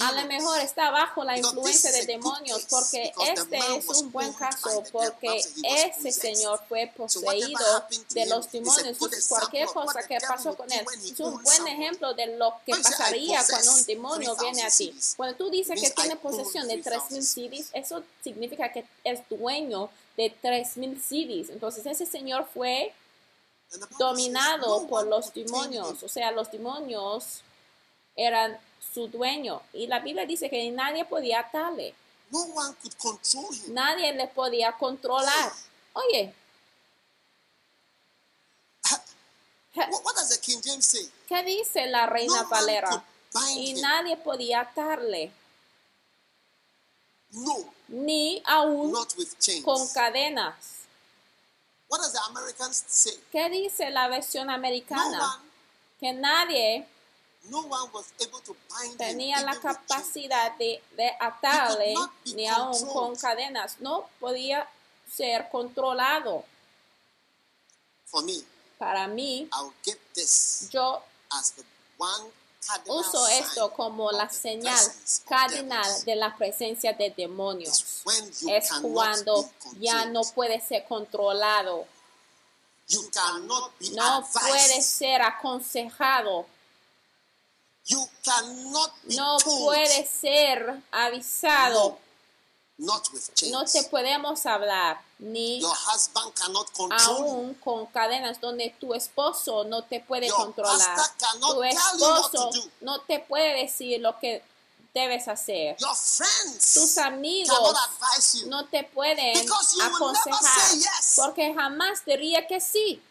A 0.00 0.12
lo 0.12 0.26
mejor 0.26 0.58
está 0.60 0.90
bajo 0.90 1.24
la 1.24 1.38
influencia 1.38 1.90
de 1.90 2.04
demonios, 2.06 2.66
porque 2.68 3.12
este 3.26 3.58
es 3.76 3.88
un 3.88 4.12
buen 4.12 4.32
caso, 4.34 4.82
porque 4.92 5.42
ese 5.62 6.12
señor 6.12 6.60
fue 6.68 6.92
poseído 6.96 7.84
de 8.10 8.26
los 8.26 8.50
demonios. 8.52 8.98
cualquier 9.28 9.66
cosa 9.68 10.06
que 10.06 10.18
pasó 10.20 10.56
con 10.56 10.70
él 10.70 10.84
es 11.02 11.18
un 11.20 11.42
buen 11.42 11.66
ejemplo 11.66 12.14
de 12.14 12.36
lo 12.36 12.54
que 12.64 12.72
When 12.72 12.82
you 12.82 12.88
say, 12.88 12.92
"I 12.92 12.98
pasaría 12.98 13.44
cuando 13.48 13.72
un 13.72 13.84
demonio 13.84 14.36
viene 14.36 14.62
a 14.62 14.70
ti. 14.70 14.90
3,000 14.90 15.00
CDs", 15.00 15.14
Cuando 15.16 15.36
tú 15.36 15.50
dices 15.50 15.80
que 15.80 15.90
tiene 15.90 16.16
posesión 16.16 16.68
de 16.68 16.82
3.000 16.82 16.98
3,000 17.08 17.22
CDs, 17.24 17.70
eso 17.72 18.02
significa 18.22 18.70
que 18.70 18.84
es 19.04 19.20
dueño 19.28 19.90
de 20.16 20.34
3.000 20.42 21.00
CDs. 21.00 21.50
Entonces, 21.50 21.86
ese 21.86 22.06
señor 22.06 22.48
fue 22.52 22.92
And 22.96 22.96
the 22.96 22.96
Bible 22.96 23.46
says, 23.46 23.57
dominado 23.98 24.80
"No 24.80 24.88
por 24.88 25.06
los 25.06 25.32
demonios, 25.32 25.90
him." 25.90 25.98
o 26.02 26.08
sea, 26.08 26.30
los 26.32 26.50
demonios 26.50 27.42
eran 28.16 28.58
su 28.92 29.08
dueño. 29.08 29.62
Y 29.72 29.86
la 29.86 30.00
Biblia 30.00 30.26
dice 30.26 30.50
que 30.50 30.70
nadie 30.70 31.04
podía 31.04 31.40
atarle, 31.40 31.94
nadie 33.68 34.12
le 34.14 34.28
podía 34.28 34.72
controlar. 34.72 35.52
Oye? 35.92 36.34
¿qué 41.28 41.42
dice 41.44 41.86
la 41.86 42.06
Reina 42.06 42.42
Valera? 42.44 43.04
Y 43.54 43.74
nadie 43.74 44.16
podía 44.16 44.60
atarle, 44.60 45.30
No, 47.30 47.72
ni 47.88 48.42
aún 48.46 48.94
con 49.62 49.88
cadenas. 49.88 50.77
What 51.88 51.98
does 52.00 52.12
the 52.12 52.20
Americans 52.30 52.84
say? 52.86 53.18
¿Qué 53.32 53.48
dice 53.50 53.90
la 53.90 54.08
versión 54.08 54.46
No 54.46 54.52
americana? 54.54 55.18
one, 55.36 55.48
Que 56.00 56.12
nadie 56.12 56.86
no 57.50 57.60
one 57.60 57.90
was 57.92 58.12
able 58.20 58.40
to 58.40 58.54
bind 58.68 58.92
him. 58.92 58.98
tenía 58.98 59.40
la 59.40 59.58
capacidad 59.58 60.54
de, 60.58 60.82
de 60.96 61.10
atarle, 61.20 61.94
ni 62.34 62.46
aún 62.46 62.86
con 62.92 63.16
cadenas. 63.16 63.80
No 63.80 64.08
podía 64.20 64.68
ser 65.10 65.48
controlado. 65.50 66.44
For 68.06 68.22
me, 68.24 68.42
Para 68.78 69.06
mí, 69.08 69.48
I'll 69.52 69.72
get 69.84 69.98
this 70.14 70.68
yo 70.70 71.02
as 71.32 71.52
the 71.52 71.64
one 71.96 72.30
uso 72.86 73.26
esto 73.28 73.72
como 73.72 74.10
la 74.12 74.28
señal 74.28 74.78
cardinal 75.26 76.04
de 76.04 76.16
la 76.16 76.36
presencia 76.36 76.92
de 76.92 77.10
demonios. 77.10 78.02
Es 78.48 78.70
cuando 78.82 79.48
ya 79.78 80.04
no 80.06 80.22
puede 80.34 80.60
ser 80.60 80.84
controlado, 80.86 81.86
no 83.92 84.28
puede 84.32 84.82
ser 84.82 85.22
aconsejado, 85.22 86.46
no 89.04 89.36
puede 89.38 90.06
ser 90.06 90.82
avisado, 90.90 91.98
no 92.78 93.64
te 93.64 93.82
podemos 93.84 94.44
hablar, 94.46 95.00
ni 95.18 95.60
Your 95.60 95.74
husband 95.74 96.32
cannot 96.34 96.70
control 96.72 97.16
aún 97.16 97.54
con 97.54 97.86
cadenas 97.86 98.40
donde 98.40 98.74
tu 98.78 98.94
esposo 98.94 99.64
no 99.64 99.82
te 99.82 100.00
puede 100.00 100.28
Your 100.28 100.36
controlar. 100.36 100.96
Tu 101.40 101.62
esposo 101.64 102.50
no 102.80 103.00
te 103.00 103.18
puede 103.18 103.62
decir 103.62 104.00
lo 104.00 104.18
que 104.18 104.42
debes 104.94 105.26
hacer. 105.28 105.76
Your 105.78 105.94
friends 105.94 106.74
Tus 106.74 106.98
amigos 106.98 107.58
you. 108.34 108.48
no 108.48 108.66
te 108.66 108.84
pueden 108.84 109.34
you 109.34 109.42
will 109.42 109.78
never 109.78 109.94
aconsejar 109.94 110.42
say 110.42 110.78
yes. 110.78 111.14
porque 111.16 111.54
jamás 111.54 112.04
diría 112.04 112.46
que 112.46 112.60
sí. 112.60 113.02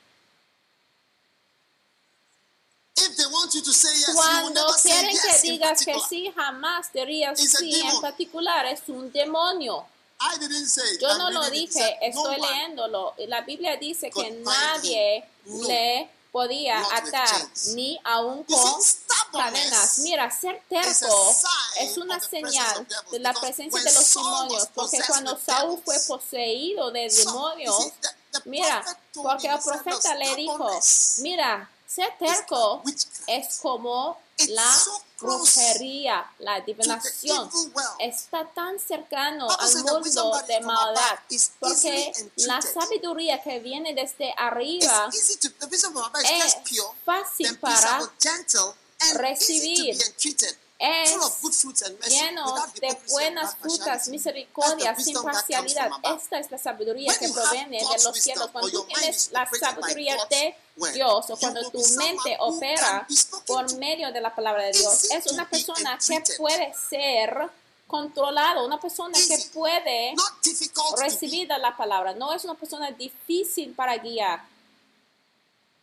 If 3.00 3.16
they 3.16 3.26
want 3.28 3.54
you 3.54 3.62
to 3.62 3.74
say 3.74 3.94
yes, 3.94 4.16
Cuando 4.16 4.66
quieren 4.82 5.12
yes 5.12 5.42
que 5.42 5.48
in 5.48 5.54
digas 5.54 5.86
que 5.86 6.00
sí, 6.10 6.32
jamás 6.36 6.92
dirías 6.94 7.40
sí. 7.40 7.82
En 7.82 8.02
particular 8.02 8.66
es 8.66 8.82
un 8.88 9.12
demonio. 9.12 9.86
I 10.20 10.38
didn't 10.40 10.66
say. 10.68 10.98
Yo 11.00 11.16
no 11.18 11.30
lo 11.30 11.42
reading 11.44 11.64
it. 11.64 11.68
It 11.68 11.74
dije, 11.74 11.98
estoy 12.02 12.38
no 12.38 12.48
leyéndolo. 12.48 13.14
La 13.28 13.42
Biblia 13.42 13.78
dice 13.78 14.10
que 14.10 14.32
nadie 14.32 15.24
le 15.46 16.10
podía 16.32 16.80
atar, 16.80 17.48
ni 17.76 18.00
aún 18.04 18.44
con 18.44 18.82
cadenas. 19.32 20.00
Mira, 20.00 20.30
ser 20.32 20.62
terco 20.70 21.36
es 21.80 21.98
una 21.98 22.20
señal 22.20 22.88
de 23.12 23.20
la 23.20 23.34
presencia 23.34 23.82
de 23.82 23.94
los 23.94 24.14
demonios, 24.14 24.68
porque 24.74 25.00
cuando 25.08 25.38
Saúl 25.40 25.82
fue 25.84 26.00
poseído 26.08 26.92
de 26.92 27.10
demonios, 27.10 27.92
mira, 28.46 28.84
porque 29.14 29.48
el 29.48 29.60
profeta 29.60 30.14
"No, 30.14 30.20
le 30.20 30.36
dijo, 30.36 30.80
mira, 31.20 31.70
ser 31.86 32.12
terco 32.18 32.84
es 33.28 33.58
como 33.60 34.20
la 34.50 34.76
brujería, 35.20 36.32
la 36.40 36.56
adivinación. 36.56 37.50
Está 38.00 38.46
tan 38.54 38.80
cercano 38.80 39.48
al 39.50 39.76
mundo 39.84 40.42
de 40.48 40.62
maldad, 40.62 41.20
porque 41.60 42.12
la 42.38 42.62
sabiduría 42.62 43.42
que 43.42 43.60
viene 43.60 43.94
desde 43.94 44.34
arriba 44.38 45.10
es 45.12 45.38
fácil 47.06 47.58
para 47.60 47.76
peaceable, 47.76 48.10
gentle, 48.20 48.74
and 49.00 49.18
recibir. 49.20 49.98
Es 50.80 51.18
lleno 52.08 52.56
de 52.80 52.98
buenas 53.10 53.56
frutas, 53.56 54.08
misericordia, 54.10 54.96
sin 54.96 55.22
parcialidad. 55.22 55.90
Esta 56.04 56.40
es 56.40 56.52
la 56.52 56.58
sabiduría 56.58 57.14
que 57.18 57.30
proviene 57.30 57.80
de 57.80 58.04
los 58.04 58.18
cielos. 58.18 58.50
Cuando 58.52 58.70
tú 58.70 58.86
tienes 58.86 59.32
la 59.32 59.48
sabiduría 59.48 60.18
de 60.30 60.56
Dios, 60.94 61.30
o 61.30 61.38
cuando 61.38 61.70
tu 61.72 61.80
mente 61.98 62.38
opera 62.40 63.08
por 63.46 63.76
medio 63.78 64.12
de 64.12 64.22
la 64.22 64.34
palabra 64.34 64.64
de 64.64 64.72
Dios, 64.72 65.12
es 65.12 65.28
una 65.32 65.50
persona 65.50 65.98
que 66.06 66.24
puede 66.38 66.74
ser 66.90 67.50
controlado, 67.88 68.66
una 68.66 68.80
persona 68.80 69.18
que 69.28 69.38
puede 69.54 70.14
recibir 70.98 71.48
la 71.48 71.76
palabra. 71.76 72.14
No 72.14 72.34
es 72.34 72.44
una 72.44 72.56
persona 72.56 72.92
difícil 72.92 73.74
para 73.74 73.98
guiar. 73.98 74.57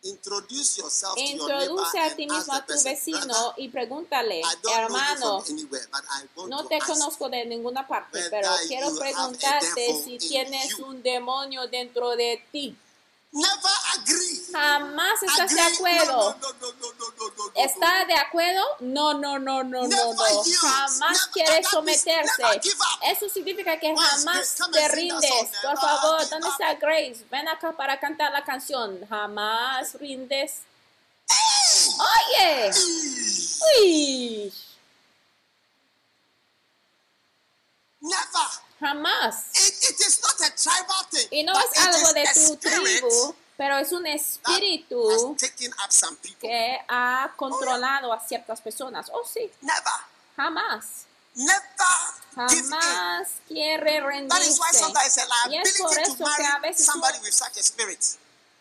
Introduce 0.04 0.78
yourself 0.80 1.16
Introduce 1.16 1.98
a 1.98 2.14
ti 2.14 2.26
mismo 2.26 2.52
a 2.52 2.64
tu 2.66 2.74
vecino 2.84 3.18
"Brother, 3.20 3.52
y 3.56 3.68
pregúntale, 3.68 4.42
hermano, 4.76 5.42
no 6.46 6.66
te 6.66 6.78
conozco 6.80 7.30
de 7.30 7.46
ninguna 7.46 7.86
parte, 7.88 8.20
pero 8.28 8.50
quiero 8.68 8.94
preguntarte 8.96 10.02
si 10.04 10.18
tienes 10.18 10.78
un 10.78 11.02
demonio 11.02 11.66
dentro 11.68 12.16
de 12.16 12.44
ti. 12.52 12.76
Never 13.36 13.76
agree. 13.98 14.40
Jamás 14.52 15.20
estás 15.24 15.52
de 15.52 15.60
Agree? 15.60 15.74
acuerdo. 15.74 16.36
No, 16.40 16.52
no, 16.52 16.52
no, 16.54 16.72
no, 16.72 16.92
no, 16.94 17.10
no, 17.18 17.26
no, 17.26 17.34
no, 17.36 17.52
¿Está 17.56 18.04
de 18.04 18.14
acuerdo? 18.14 18.62
No, 18.78 19.14
no, 19.14 19.38
no, 19.40 19.64
no, 19.64 19.88
no, 19.88 19.88
no. 19.88 20.14
Jamás 20.60 21.00
Never- 21.00 21.30
quiere 21.32 21.50
that 21.50 21.82
means 21.82 22.00
someterse. 22.02 22.42
Eso 23.02 23.28
significa 23.28 23.76
que 23.80 23.92
jamás 23.92 24.54
te 24.72 24.88
rindes. 24.88 25.30
Por 25.62 25.76
favor, 25.80 26.28
¿dónde 26.30 26.48
está 26.48 26.74
Grace? 26.74 27.24
Ven 27.28 27.48
acá 27.48 27.72
para 27.76 27.98
cantar 27.98 28.30
la 28.32 28.44
canción. 28.44 29.04
Jamás 29.08 29.94
rindes. 29.94 30.60
Oye. 31.98 32.70
Uy. 33.80 34.52
Never. 38.00 38.63
Jamás. 38.84 39.46
It, 39.54 39.74
it 39.90 40.00
is 40.00 40.20
not 40.22 40.34
a 40.42 40.50
tribal 40.54 41.06
thing. 41.10 41.26
Y 41.30 41.42
no 41.42 41.54
es 41.58 41.78
algo 41.78 42.12
de 42.12 42.24
tu 42.34 42.56
tribu, 42.58 43.34
pero 43.56 43.78
es 43.78 43.92
un 43.92 44.06
espíritu 44.06 45.10
has 45.10 45.36
taken 45.38 45.72
up 45.82 45.90
some 45.90 46.16
people. 46.16 46.48
que 46.48 46.78
ha 46.88 47.32
controlado 47.36 48.12
a 48.12 48.20
ciertas 48.20 48.60
personas. 48.60 49.10
Oh, 49.10 49.24
sí, 49.26 49.50
Never. 49.62 49.82
jamás. 50.36 51.06
Never 51.34 51.62
give. 52.50 52.62
Jamás 52.62 53.28
quiere 53.48 53.96
is 53.96 54.02
why 54.02 54.08
rendirse. 54.10 54.78
sometimes 54.78 55.16
it's 55.16 55.18
a 55.18 55.48
Y 55.50 55.56
es 55.56 55.78
por 55.78 55.90
liability 55.90 56.02
eso 56.12 56.12
to 56.12 56.24
que 56.36 56.44
a 56.44 56.48
marry 56.50 56.68
veces 56.68 56.86
somebody 56.86 57.14
uno- 57.18 57.24
with 57.24 57.32
such 57.32 57.56
a 57.56 57.60
spirit. 57.60 58.04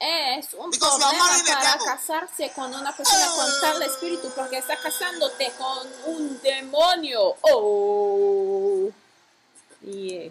Es 0.05 0.53
un 0.55 0.69
Because 0.69 0.97
problema 0.99 1.43
para 1.45 1.77
casarse 1.77 2.51
con 2.53 2.73
una 2.75 2.93
persona 2.95 3.25
con 3.35 3.61
tal 3.61 3.81
espíritu 3.83 4.29
porque 4.35 4.57
está 4.57 4.75
casándote 4.77 5.53
con 5.57 5.87
un 6.05 6.41
demonio. 6.41 7.35
Oh. 7.41 8.72
Yeah. 9.83 10.29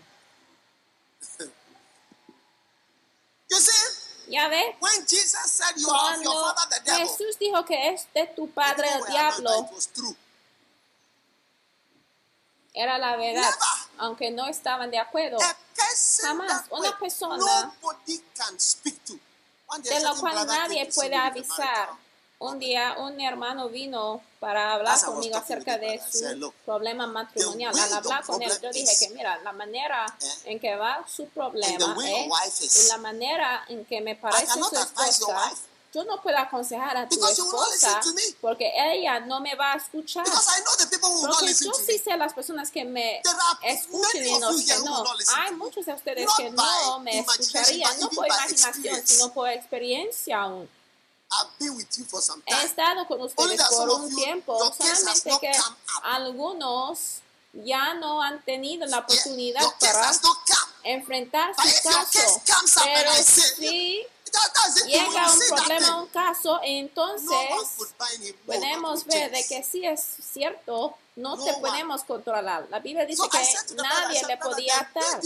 You 3.51 3.59
see, 3.59 4.03
Ya 4.29 4.49
ve, 4.49 4.77
when 4.81 5.07
Jesus 5.07 5.53
said 5.53 5.77
you 5.77 5.89
are 5.91 6.15
of 6.17 6.23
your 6.23 6.33
cuando 6.33 6.55
father 6.55 6.69
the 6.71 6.91
devil, 6.91 7.07
Jesús 7.07 7.39
dijo 7.39 7.65
que 7.67 7.93
es 7.93 8.07
de 8.15 8.27
tu 8.35 8.49
padre 8.49 8.89
el 8.89 9.05
diablo, 9.05 9.69
era 12.73 12.97
la 12.97 13.17
verdad, 13.17 13.43
Never. 13.43 13.99
aunque 13.99 14.31
no 14.31 14.47
estaban 14.49 14.91
de 14.91 14.99
acuerdo, 14.99 15.39
Jamás. 16.23 16.65
Una 16.71 16.99
persona 16.99 17.37
de 17.37 17.43
a 19.95 20.01
lo 20.01 20.15
certain 20.15 20.21
cual 20.21 20.47
nadie 20.47 20.91
puede 20.95 21.17
avisar. 21.17 21.91
Un 22.43 22.59
día 22.59 22.97
un 22.99 23.21
hermano 23.21 23.69
vino 23.69 24.21
para 24.41 24.73
hablar 24.75 25.01
conmigo 25.05 25.37
acerca 25.37 25.79
de 25.79 26.01
su 26.11 26.25
"Look, 26.37 26.55
problema 26.65 27.07
matrimonial. 27.07 27.73
Al 27.79 27.93
hablar 27.93 28.25
con 28.25 28.43
él, 28.43 28.51
yo 28.61 28.71
dije 28.73 28.93
que 28.99 29.11
mira, 29.15 29.39
la 29.45 29.53
manera 29.53 30.07
Eh? 30.21 30.27
en 30.47 30.59
que 30.61 30.75
va 30.75 31.05
su 31.09 31.29
problema 31.29 31.97
es, 32.47 32.85
y 32.87 32.89
la 32.89 32.97
manera 32.99 33.65
en 33.69 33.85
que 33.85 34.01
me 34.01 34.17
parece 34.17 34.47
su 34.55 34.75
esposa, 35.05 35.53
yo 35.95 36.03
no 36.05 36.21
puedo 36.21 36.37
aconsejar 36.39 36.97
a 36.97 37.09
tu 37.09 37.25
esposa 37.29 38.01
porque 38.41 38.73
ella 38.77 39.21
no 39.21 39.41
me 39.41 39.55
va 39.55 39.75
a 39.75 39.77
escuchar. 39.77 40.25
Porque 40.25 41.55
yo 41.55 41.73
sí 41.75 41.99
sé 41.99 42.17
las 42.17 42.33
personas 42.35 42.73
que 42.73 42.85
me 42.85 43.23
escuchan 43.63 44.25
y 44.25 44.31
you 44.41 44.67
que 44.67 44.79
no. 44.85 45.05
Hay 45.37 45.55
muchos 45.55 45.87
de 45.87 45.93
ustedes 45.93 46.29
que 46.37 46.51
no 46.51 46.99
me 47.01 47.21
escucharían, 47.21 48.01
no 48.01 48.09
por 48.11 48.27
imaginación, 48.27 49.07
sino 49.07 49.33
por 49.33 49.49
experiencia 49.49 50.41
aún. 50.43 50.69
He 52.47 52.65
estado 52.65 53.07
con 53.07 53.21
ustedes 53.23 53.63
por 53.69 53.89
un 53.91 54.15
tiempo, 54.15 54.59
solamente 54.77 55.31
que 55.41 55.53
algunos 56.03 57.19
ya 57.55 57.95
no 57.95 58.23
han 58.23 58.43
tenido 58.45 58.87
la 58.87 58.99
oportunidad 59.01 59.63
para 59.79 60.11
enfrentar 60.85 61.55
su 61.55 61.89
caso. 61.89 62.41
Pero 62.85 63.13
si 63.23 64.07
llega 64.87 65.31
un 65.33 65.39
problema, 65.49 66.03
un 66.03 66.09
caso, 66.09 66.61
entonces 66.63 67.29
podemos 68.47 69.05
ver 69.05 69.31
de 69.31 69.47
que 69.47 69.63
sí 69.63 69.85
es 69.85 70.01
cierto, 70.33 70.97
no 71.15 71.37
te 71.43 71.53
podemos 71.55 72.05
controlar. 72.05 72.67
La 72.71 72.79
Biblia 72.79 73.05
dice 73.05 73.23
que 73.31 73.75
nadie 73.75 74.21
le 74.27 74.37
"Brother, 74.37 74.39
podía 74.39 74.79
atar. 74.79 75.21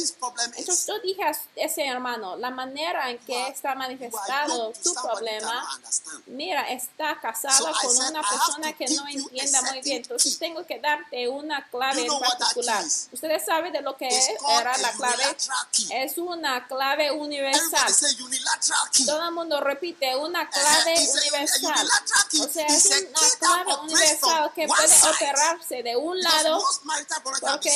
Entonces 0.56 0.86
yo 0.86 0.98
dije 1.00 1.22
a 1.22 1.32
ese 1.54 1.86
hermano, 1.86 2.36
la 2.36 2.50
manera 2.50 3.08
en 3.08 3.18
que 3.18 3.48
está 3.48 3.74
manifestado 3.76 4.72
tu 4.82 4.94
problema, 4.94 5.64
mira, 6.26 6.62
está 6.70 7.12
I 7.12 7.86
con 7.86 7.96
una 7.98 8.22
persona 8.22 8.72
que 8.72 8.88
no 8.88 9.06
entienda 9.06 9.62
muy 9.62 9.80
bien. 9.80 9.98
Entonces 9.98 10.38
tengo 10.38 10.66
que 10.66 10.80
darte 10.80 11.28
una 11.28 11.64
clave 11.68 12.04
en 12.04 12.18
particular. 12.18 12.84
Ustedes 13.12 13.44
saben 13.44 13.72
de 13.72 13.80
lo 13.82 13.96
que 13.96 14.08
era 14.08 14.76
la 14.78 14.92
clave. 14.92 15.36
Es 15.92 16.18
una 16.18 16.66
clave 16.66 17.12
universal. 17.12 17.94
Todo 19.04 19.24
el 19.24 19.32
mundo 19.32 19.60
repite 19.60 20.16
una 20.16 20.50
clave 20.50 20.96
universal. 20.98 21.88
O 22.40 22.48
sea, 22.48 22.66
es 22.66 22.86
una 23.08 23.30
clave 23.38 23.74
universal 23.84 24.52
que 24.52 24.66
puede 24.66 24.88
side. 24.88 25.75
De 25.82 25.96
un 25.96 26.20
lado. 26.20 26.62
porque 27.40 27.70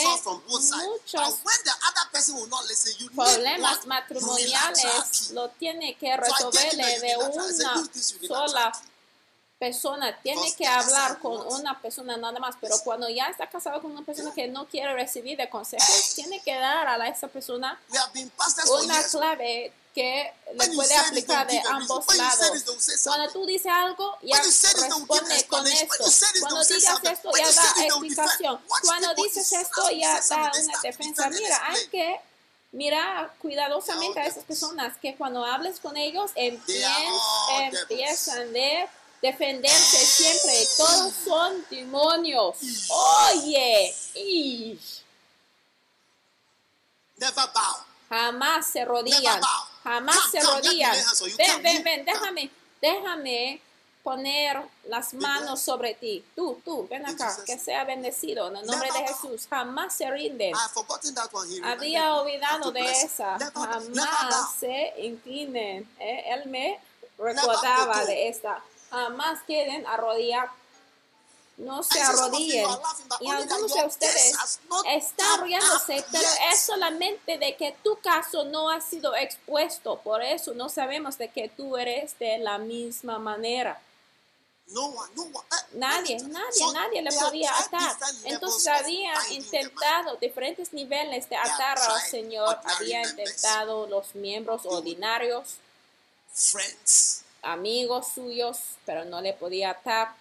muchos 0.48 1.12
But 1.12 1.44
when 1.44 1.64
the 1.64 1.70
other 1.70 2.10
person 2.12 2.36
will 2.36 2.48
not 2.48 2.66
listen, 2.68 2.92
you 2.98 3.08
need 3.08 3.16
Problemas 3.16 3.86
matrimoniales 3.86 5.30
lo 5.32 5.48
tiene 5.50 5.96
que 5.96 6.16
the 6.16 7.00
de 7.00 7.16
una 7.16 7.88
sola 8.26 8.72
persona. 9.60 10.18
Tiene 10.22 10.52
que 10.56 10.66
hablar 10.66 11.18
con 11.20 11.46
una 11.46 11.80
persona 11.80 12.16
nada 12.16 12.40
más. 12.40 12.56
Pero 12.60 12.76
cuando 12.82 13.08
ya 13.08 13.26
está 13.26 13.48
casado 13.48 13.80
con 13.80 13.92
una 13.92 14.02
persona 14.02 14.32
que 14.34 14.48
no 14.48 14.66
quiere 14.66 14.94
recibir 14.94 15.36
de 15.36 15.48
consejos, 15.48 16.12
tiene 16.16 16.40
que 16.42 16.54
dar 16.54 16.88
a 16.88 17.08
esa 17.08 17.28
persona 17.28 17.78
una 18.82 19.02
clave 19.08 19.72
que 19.94 20.32
le 20.54 20.68
puede 20.68 20.96
aplicar 20.96 21.46
de 21.46 21.60
ambos 21.68 22.16
lados. 22.16 22.64
Cuando 23.04 23.30
tú 23.32 23.46
dices 23.46 23.72
algo, 23.72 24.16
ya 24.22 24.40
responde 24.40 25.46
con 25.48 25.66
esto. 25.66 26.04
Cuando 26.40 26.64
digas 26.64 27.04
esto, 27.04 27.30
ya 27.36 27.52
da 27.52 27.84
explicación. 27.84 28.60
Cuando 28.82 29.14
dices 29.14 29.52
esto, 29.52 29.90
ya 29.90 30.20
da 30.20 30.36
una 30.36 30.80
defensa. 30.82 31.28
Mira, 31.30 31.60
hay 31.66 31.86
que 31.88 32.20
mirar 32.72 33.34
cuidadosamente 33.40 34.20
a 34.20 34.26
esas 34.26 34.44
personas 34.44 34.96
que 34.98 35.16
cuando 35.16 35.44
hables 35.44 35.80
con 35.80 35.96
ellos 35.96 36.30
empiezan 36.36 38.52
de 38.52 38.88
defenderse 39.20 40.06
siempre. 40.06 40.68
Todos 40.76 41.12
son 41.24 41.66
demonios. 41.68 42.56
Oye, 42.88 43.92
ish. 44.14 45.02
Never 47.16 47.48
bow. 47.52 47.84
Jamás 48.08 48.66
se 48.66 48.84
rodillan. 48.84 49.40
Jamás 49.82 50.30
se 50.30 50.40
rodillan. 50.40 50.96
Ven, 51.36 51.62
ven, 51.62 51.84
ven, 51.84 52.04
déjame, 52.04 52.50
déjame 52.80 53.60
poner 54.02 54.60
las 54.84 55.14
manos 55.14 55.60
sobre 55.60 55.94
ti. 55.94 56.24
Tú, 56.34 56.60
tú, 56.64 56.86
ven 56.88 57.06
acá, 57.06 57.36
que 57.44 57.58
sea 57.58 57.84
bendecido 57.84 58.48
en 58.48 58.56
el 58.56 58.66
nombre 58.66 58.90
de. 58.92 59.08
Jesús. 59.08 59.46
Jamás 59.48 59.94
se 59.94 60.10
rinden. 60.10 60.54
Había 61.64 62.14
olvidado 62.14 62.64
to 62.64 62.72
de 62.72 62.90
esa. 62.90 63.38
Jamás 63.38 64.54
se 64.58 64.94
inclinen. 64.98 65.88
Eh, 65.98 66.24
Él 66.28 66.48
me 66.48 66.78
recordaba 67.18 68.04
de 68.04 68.28
esta. 68.28 68.62
Jamás 68.90 69.40
quieren 69.46 69.86
arrodillar. 69.86 70.50
No 71.60 71.82
se 71.82 72.00
arrodillen. 72.00 72.66
Y 73.20 73.28
algunos 73.28 73.74
de 73.74 73.84
ustedes 73.84 74.34
están 74.86 75.40
up 75.42 75.82
pero 76.10 76.28
es 76.52 76.60
solamente 76.60 77.36
de 77.36 77.54
que 77.56 77.76
tu 77.84 78.00
caso 78.00 78.44
no 78.44 78.70
ha 78.70 78.80
sido 78.80 79.14
expuesto. 79.14 80.00
Por 80.00 80.22
eso 80.22 80.54
no 80.54 80.68
sabemos 80.68 81.18
de 81.18 81.28
que 81.28 81.48
tú 81.48 81.76
eres 81.76 82.18
de 82.18 82.38
la 82.38 82.56
misma 82.58 83.18
manera. 83.18 83.80
Eh, 84.70 85.56
Nadie, 85.72 86.16
nadie, 86.22 86.72
nadie 86.72 87.02
le 87.02 87.12
podía 87.12 87.50
atar. 87.58 87.96
Entonces 88.24 88.66
había 88.68 89.12
intentado 89.30 90.16
diferentes 90.16 90.72
niveles 90.72 91.28
de 91.28 91.36
atar 91.36 91.78
al 91.78 92.00
Señor. 92.00 92.58
Había 92.64 93.02
intentado 93.02 93.86
los 93.86 94.14
miembros 94.14 94.62
ordinarios, 94.64 95.56
amigos 97.42 98.08
suyos, 98.14 98.58
pero 98.86 99.04
no 99.04 99.20
le 99.20 99.32
podía 99.34 99.70
atar. 99.70 100.14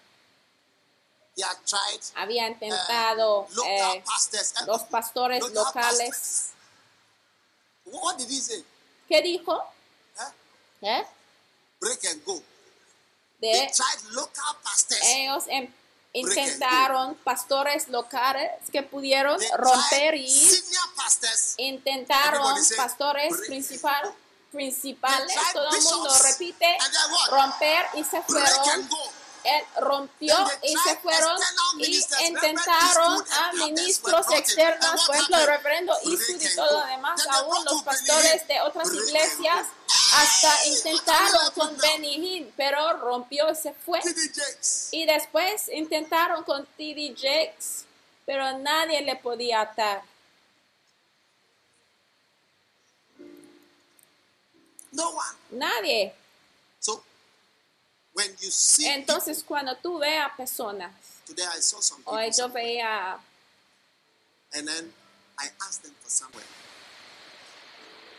Había 2.15 2.45
uh, 2.45 2.47
intentado 2.47 3.47
local 3.51 3.97
eh, 3.97 4.03
pastors. 4.05 4.51
eh, 4.51 4.65
los 4.65 4.83
pastores 4.83 5.41
local 5.41 5.53
locales. 5.53 6.09
pastors. 6.09 6.49
What 7.85 8.17
did 8.17 8.29
he 8.29 8.39
say? 8.39 8.63
¿Qué 9.07 9.21
dijo? 9.21 9.63
Eh? 10.81 11.05
Break 11.79 12.05
and 12.05 12.23
go. 12.23 12.41
De 13.39 13.71
ellos 15.01 15.43
em- 15.47 15.73
intentaron 16.13 17.15
pastores 17.15 17.87
locales 17.87 18.51
que 18.71 18.83
pudieron 18.83 19.39
romper 19.55 20.15
y 20.15 20.27
intentaron 21.57 22.55
pastores 22.75 23.33
principales, 23.47 24.13
tried 24.51 25.53
todo 25.53 25.69
el 25.69 25.83
mundo 25.83 26.09
repite, 26.23 26.77
romper 27.29 27.85
y 27.93 28.03
se 28.03 28.21
fueron. 28.23 28.89
Él 29.43 29.63
rompió 29.81 30.35
y 30.63 30.75
se 30.77 30.97
fueron 30.97 31.39
y 31.77 32.03
intentaron 32.27 33.23
a 33.31 33.53
ministros 33.53 34.25
externos, 34.31 35.05
por 35.05 35.15
ejemplo, 35.15 35.37
el 35.37 35.47
reverendo 35.47 35.93
Eastwood 36.05 36.41
y 36.41 36.55
todo 36.55 36.79
lo 36.79 36.85
demás, 36.87 37.27
aún 37.31 37.65
los 37.65 37.83
pastores 37.83 38.47
de 38.47 38.61
otras 38.61 38.93
iglesias 38.93 39.67
hasta 40.13 40.65
intentaron 40.67 41.51
con 41.55 41.77
Hinn, 42.03 42.51
pero 42.55 42.93
rompió 42.97 43.51
y 43.51 43.55
se 43.55 43.73
fue. 43.73 43.99
Y 44.91 45.05
después 45.05 45.69
intentaron 45.69 46.43
con 46.43 46.65
T.D. 46.65 47.15
Jakes, 47.15 47.85
pero 48.25 48.57
nadie 48.59 49.01
le 49.01 49.15
podía 49.15 49.61
atar. 49.61 50.01
No 54.91 55.09
one. 55.09 55.37
Nadie. 55.51 56.13
When 58.13 58.27
you 58.41 58.49
see 58.51 58.87
Entonces, 58.87 59.43
cuando 59.43 59.75
tú 59.77 59.99
ves 59.99 60.19
a 60.19 60.35
personas, 60.35 60.91
today 61.25 61.43
I 61.45 61.59
saw 61.61 61.79
some 61.79 61.99
people 62.01 62.13
hoy 62.13 62.31
yo 62.31 62.49
veía 62.49 63.17
and 64.53 64.67
then 64.67 64.91
I 65.37 65.47
asked 65.67 65.83
them 65.83 65.93
for 66.01 66.09
somewhere. 66.09 66.45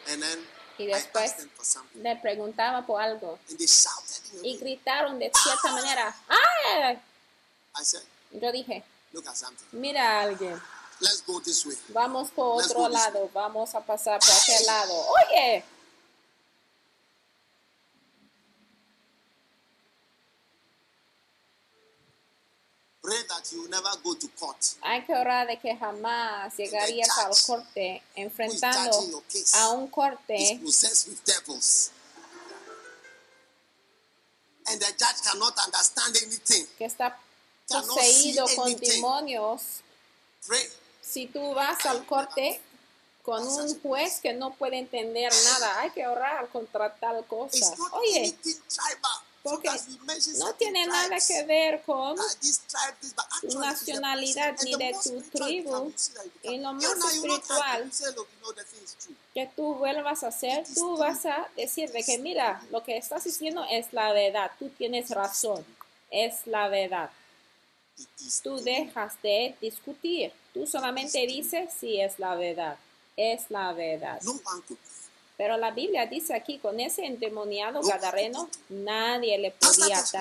And 0.08 0.22
then 0.22 0.38
Y 0.78 0.84
I 0.84 0.92
después- 1.00 1.24
asked 1.24 1.38
them 1.38 1.50
for 1.54 1.64
something. 1.64 2.02
le 2.02 2.16
preguntaba 2.16 2.86
por 2.86 3.00
algo 3.00 3.38
And 3.48 3.58
they 3.58 3.66
shouted 3.66 4.22
in 4.32 4.40
a 4.40 4.46
y 4.46 4.56
gritaron 4.58 5.18
de 5.18 5.30
cierta 5.34 5.72
manera, 5.72 6.14
said, 7.82 8.02
Yo 8.32 8.52
dije, 8.52 8.82
look 9.12 9.26
at 9.26 9.36
something. 9.36 9.66
mira 9.72 10.00
a 10.02 10.22
alguien, 10.22 10.60
Let's 11.00 11.22
go 11.26 11.40
this 11.40 11.66
way. 11.66 11.76
vamos 11.88 12.30
por 12.30 12.58
Let's 12.58 12.70
otro 12.70 12.88
lado, 12.88 13.28
vamos 13.34 13.74
a 13.74 13.80
pasar 13.84 14.20
por 14.20 14.30
aquel 14.30 14.66
lado. 14.66 14.94
Oye, 15.08 15.64
Pray 21.82 22.08
that 22.20 22.48
you 22.50 22.58
never 22.60 22.88
go 22.92 22.96
to 22.96 22.99
court. 22.99 22.99
Hay 24.82 25.04
que 25.04 25.14
orar 25.14 25.46
de 25.46 25.58
que 25.58 25.76
jamás 25.76 26.56
llegarías 26.56 27.08
al 27.18 27.32
corte 27.46 28.02
enfrentando 28.14 29.22
a 29.54 29.70
un 29.70 29.88
corte. 29.88 30.60
And 34.66 34.80
the 34.80 34.86
judge 34.86 35.22
cannot 35.24 35.58
understand 35.64 36.16
anything. 36.22 36.66
que 36.78 36.84
está 36.84 37.18
poseído 37.66 38.46
con 38.54 38.76
demonios. 38.76 39.80
Si 41.02 41.26
tú 41.26 41.54
vas 41.54 41.84
al 41.86 42.06
corte 42.06 42.60
con 43.22 43.46
un 43.46 43.80
juez 43.80 44.20
que 44.20 44.32
no 44.32 44.54
puede 44.54 44.78
entender 44.78 45.32
nada, 45.44 45.80
hay 45.80 45.90
que 45.90 46.06
orar 46.06 46.48
contra 46.50 46.94
tal 46.94 47.24
cosa. 47.26 47.74
Oye. 47.92 48.36
Porque 49.42 49.70
no 50.38 50.54
tiene 50.54 50.86
nada 50.86 51.16
que 51.26 51.44
ver 51.44 51.82
con 51.82 52.18
a 52.18 53.58
nacionalidad 53.58 54.54
ni 54.62 54.74
de 54.74 54.94
tu 55.02 55.22
tribu 55.22 55.92
y 56.42 56.58
lo 56.58 56.74
más 56.74 56.84
espiritual 56.84 57.90
que 59.32 59.50
tú 59.56 59.74
vuelvas 59.76 60.24
a 60.24 60.28
hacer, 60.28 60.66
tú 60.74 60.98
vas 60.98 61.24
a 61.24 61.48
decir 61.56 61.90
de 61.90 62.02
que 62.02 62.18
mira, 62.18 62.62
lo 62.70 62.82
que 62.82 62.98
estás 62.98 63.24
diciendo 63.24 63.64
es 63.70 63.92
la 63.92 64.12
verdad, 64.12 64.50
tú 64.58 64.68
tienes 64.76 65.08
razón, 65.10 65.64
es 66.10 66.46
la 66.46 66.68
verdad. 66.68 67.10
Tú 68.42 68.60
dejas 68.60 69.20
de 69.22 69.54
discutir, 69.60 70.32
tú 70.52 70.66
solamente 70.66 71.26
dices 71.26 71.70
si 71.78 72.00
es 72.00 72.18
la 72.18 72.34
verdad, 72.34 72.76
es 73.16 73.50
la 73.50 73.72
verdad. 73.72 74.20
Pero 75.40 75.56
la 75.56 75.70
Biblia 75.70 76.04
dice 76.04 76.34
aquí, 76.34 76.58
con 76.58 76.78
ese 76.80 77.06
endemoniado 77.06 77.80
No. 77.80 77.88
gadareno, 77.88 78.50
nadie 78.68 79.38
le 79.38 79.50
podía 79.52 80.04
you, 80.04 80.18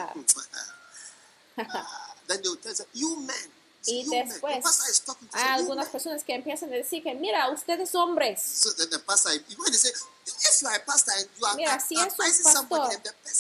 ah. 1.58 1.84
Y 3.86 4.10
después 4.10 4.66
hay 5.34 5.58
you 5.58 5.60
algunas 5.60 5.90
personas 5.90 6.24
que 6.24 6.34
empiezan 6.36 6.72
a 6.72 6.78
decir 6.78 7.04
que, 7.04 7.14
mira, 7.16 7.50
ustedes 7.50 7.94
hombres, 7.96 8.64
Mira, 11.58 11.80
si 11.82 11.96
es 11.96 12.14
un 12.18 12.44
pastor 12.54 12.90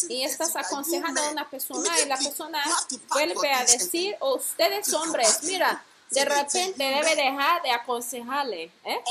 y 0.09 0.23
estás 0.23 0.57
aconsejando 0.57 1.21
a 1.21 1.30
una 1.30 1.49
persona 1.49 1.97
y 1.97 2.05
la 2.07 2.17
persona 2.17 2.61
vuelve 3.07 3.53
a 3.53 3.63
decir, 3.63 4.17
"Oh, 4.19 4.36
ustedes 4.36 4.93
hombres, 4.93 5.43
mira, 5.43 5.82
de 6.09 6.25
repente 6.25 6.84
debe 6.84 7.15
dejar 7.15 7.61
de 7.61 7.71
aconsejarle. 7.71 8.69
¿eh? 8.84 9.01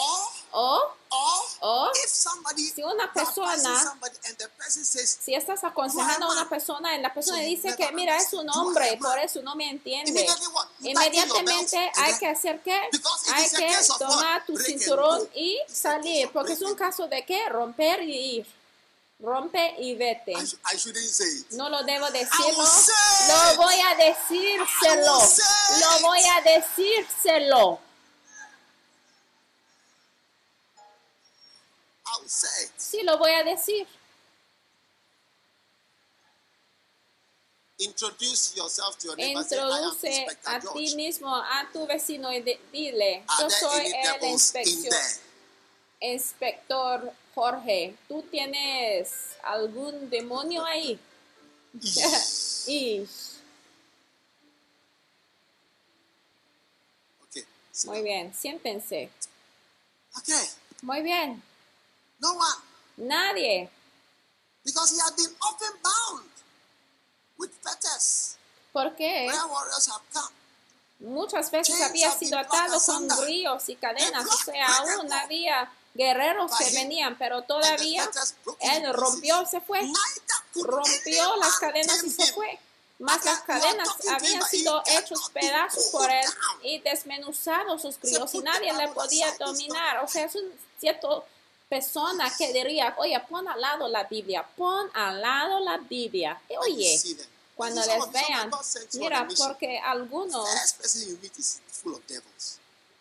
O 0.50 0.97
O, 1.61 1.90
si 2.74 2.82
una 2.82 3.12
persona- 3.12 3.74
si 5.20 5.34
estás 5.34 5.64
aconsejando 5.64 6.26
a 6.26 6.32
una 6.32 6.48
persona 6.48 6.94
y 6.96 7.00
la 7.00 7.12
persona 7.14 7.38
dice 7.40 7.68
que, 7.76 7.92
mira, 7.92 8.16
es 8.16 8.32
un 8.32 8.48
hombre 8.50 8.84
por 9.09 9.18
eso 9.18 9.42
no 9.42 9.54
me 9.56 9.70
entiende. 9.70 10.11
Inmediatamente 10.80 11.92
hay 11.96 12.18
que 12.18 12.26
hacer 12.28 12.61
it 12.64 12.94
Hay 13.32 13.48
que 13.50 13.66
tomar 13.98 14.46
tu 14.46 14.56
cinturón 14.56 15.28
y 15.34 15.59
salir, 15.68 16.30
porque 16.32 16.52
es 16.52 16.62
un 16.62 16.74
caso 16.74 17.06
de 17.09 17.24
qué? 17.24 17.48
Romper 17.48 18.02
y 18.02 18.36
ir. 18.38 18.59
Rompe 19.20 19.74
y 19.80 19.96
vete. 19.96 20.30
I, 20.32 20.36
I. 20.36 21.56
No 21.56 21.68
lo 21.68 21.82
debo 21.82 22.09
decirlo. 22.11 22.64
Lo 23.56 23.56
voy 23.56 23.74
a 23.80 23.94
decírselo. 23.96 25.18
Lo 25.80 26.06
voy 26.06 26.20
a 26.24 26.40
decírselo. 26.42 27.80
Sí, 32.76 33.02
lo 33.02 33.16
voy 33.18 33.32
a 33.32 33.42
decir. 33.42 33.86
Introduce 37.78 38.56
yourself 38.56 38.98
to 38.98 39.08
your 39.08 39.16
neighbor. 39.16 39.40
Introduce 39.40 40.04
Inspector 40.04 40.54
a 40.54 40.60
ti 40.74 40.96
mismo, 40.96 41.34
a 41.34 41.68
tu 41.72 41.86
vecino 41.86 42.32
y 42.32 42.40
de- 42.40 42.60
dile, 42.72 43.24
yo 43.40 43.48
soy 43.50 43.86
el 43.86 43.92
devils 43.92 44.22
in 44.22 44.28
inspección, 44.30 44.90
there? 44.90 46.12
inspector 46.12 47.12
Jorge. 47.34 47.96
¿Tú 48.08 48.22
tienes 48.30 49.10
algún 49.42 50.10
demonio 50.10 50.64
ahí? 50.64 50.98
Okay. 57.30 57.44
Muy 57.84 58.02
bien, 58.02 58.34
siéntense. 58.34 59.08
Okay. 60.18 60.48
Muy 60.82 61.02
bien. 61.02 61.42
No 62.20 62.32
one. 62.34 62.62
Nadie. 62.96 63.68
Because 64.64 64.90
he 64.92 64.98
had 64.98 65.16
been 65.16 65.34
often 65.40 65.72
bound 65.82 66.30
with 67.38 67.50
fetters. 67.62 68.36
¿Por 68.72 68.94
qué? 68.96 69.26
Prayer 69.28 69.46
warriors 69.48 69.88
have 69.88 70.02
come. 70.12 70.34
Muchas 71.00 71.50
veces 71.50 71.80
había 71.80 72.10
sido 72.10 72.38
atado 72.38 72.80
con 72.84 73.06
grillos 73.06 73.68
y 73.68 73.76
cadenas, 73.76 74.26
o 74.26 74.36
sea, 74.36 74.66
aún 74.78 75.12
había 75.12 75.70
guerreros 75.94 76.50
que 76.58 76.70
venían, 76.72 77.16
pero 77.16 77.42
todavía 77.42 78.08
él 78.60 78.92
rompió, 78.92 79.46
se 79.46 79.60
fue, 79.60 79.80
rompió 80.54 81.36
las 81.36 81.56
cadenas 81.58 82.02
y 82.02 82.10
se 82.10 82.32
fue. 82.32 82.58
Más 82.98 83.24
las 83.24 83.42
cadenas 83.42 83.88
habían 84.10 84.42
sido 84.42 84.82
hechos 84.86 85.30
pedazos 85.32 85.86
por 85.92 86.10
él 86.10 86.26
y 86.64 86.80
desmenuzados 86.80 87.82
sus 87.82 87.96
críos 87.96 88.34
y 88.34 88.40
nadie 88.40 88.72
le 88.72 88.88
podía 88.88 89.32
dominar. 89.38 90.02
O 90.02 90.08
sea, 90.08 90.24
es 90.24 90.34
un 90.34 90.52
cierto 90.80 91.24
persona 91.68 92.32
que 92.36 92.52
diría, 92.52 92.94
oye, 92.98 93.18
pon 93.28 93.46
al 93.46 93.60
lado 93.60 93.88
la 93.88 94.04
Biblia, 94.04 94.46
pon 94.56 94.90
al 94.94 95.20
lado 95.20 95.60
la 95.60 95.78
Biblia. 95.78 96.40
Y 96.48 96.56
oye, 96.56 97.00
cuando 97.54 97.80
les 97.80 98.12
vean, 98.12 98.50
mira, 98.94 99.28
porque 99.36 99.78
algunos 99.78 100.48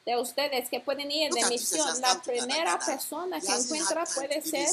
de 0.07 0.15
ustedes 0.15 0.70
que 0.70 0.80
pueden 0.80 1.11
ir 1.11 1.34
de 1.34 1.45
misión, 1.47 1.99
la 1.99 2.22
primera 2.22 2.80
persona 2.80 3.41
que 3.41 3.51
encuentra 3.53 4.05
puede 4.05 4.41
ser 4.41 4.70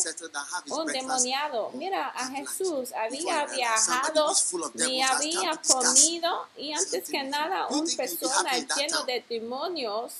un 0.69 0.87
demoniado. 0.87 1.71
Mira, 1.75 2.13
a. 2.15 2.31
Jesús 2.31 2.93
había 2.93 3.45
viajado 3.47 4.29
who's 4.29 4.43
full 4.43 4.63
of 4.63 4.75
ni 4.77 5.03
había 5.03 5.61
comido 5.67 6.47
y 6.57 6.73
antes 6.73 7.09
que 7.11 7.25
nada 7.25 7.67
you. 7.69 7.77
You 7.77 7.81
un 7.81 7.87
think 7.87 7.99
you'll 7.99 8.31
be 8.31 8.67
persona 8.67 8.67
town? 8.69 9.07
de 9.07 9.25
demonios 9.29 10.13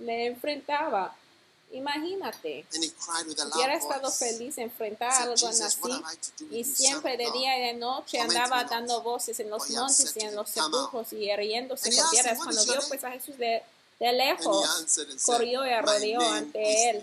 le 0.00 0.26
enfrentaba. 0.26 1.16
Imagínate, 1.72 2.64
hubiera 3.54 3.74
estado 3.74 4.10
feliz 4.10 4.56
enfrentar 4.56 5.10
algo 5.22 5.34
"Jesus, 5.34 5.60
así 5.60 5.80
y 6.50 6.64
siempre 6.64 7.16
de 7.16 7.30
día 7.32 7.58
y 7.58 7.66
de 7.66 7.74
noche 7.74 8.20
andaba 8.20 8.64
dando 8.64 9.02
voces 9.02 9.40
en 9.40 9.50
los 9.50 9.68
montes 9.70 10.16
y 10.16 10.20
en 10.20 10.34
los 10.36 10.48
sepulcros 10.48 11.12
y 11.12 11.34
riéndose 11.34 11.94
con 11.94 12.10
piedras. 12.10 12.38
"What 12.38 12.44
Cuando 12.44 12.64
vio 12.64 12.74
name?" 12.74 12.88
pues 12.88 13.04
a 13.04 13.10
Jesús 13.10 13.36
de, 13.36 13.62
de 13.98 14.12
lejos, 14.12 14.96
corrió 15.24 15.66
y 15.66 15.70
arrodilló 15.70 16.20
ante 16.20 16.90
él. 16.90 17.02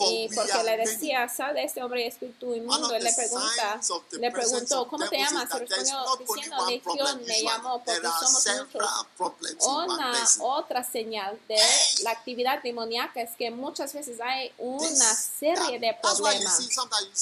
Y 0.00 0.28
porque 0.34 0.62
le 0.64 0.76
decía, 0.76 1.28
sal 1.28 1.54
de 1.54 1.64
este 1.64 1.82
hombre 1.82 2.06
espíritu 2.06 2.54
inmundo, 2.54 2.94
y 2.94 3.00
le 3.00 3.12
pregunta, 3.12 3.80
le 4.12 4.30
preguntó, 4.30 4.86
¿cómo 4.86 5.08
te 5.08 5.16
llamas? 5.16 5.44
Y 5.44 5.48
there's 5.48 5.70
respondió, 5.70 6.16
diciendo, 6.18 6.66
Legión 6.68 7.24
me 7.24 7.42
llamó 7.42 7.82
porque 7.82 8.08
somos 8.20 8.46
muchos. 8.46 9.66
Una 9.66 10.28
otra 10.40 10.84
señal 10.84 11.38
de 11.48 11.58
la 12.02 12.10
actividad 12.10 12.62
demoníaca 12.62 13.22
es 13.22 13.30
que 13.36 13.50
muchas 13.50 13.94
veces 13.94 14.20
hay 14.20 14.52
una 14.58 15.14
serie 15.14 15.78
de 15.78 15.96
problemas. 16.00 16.68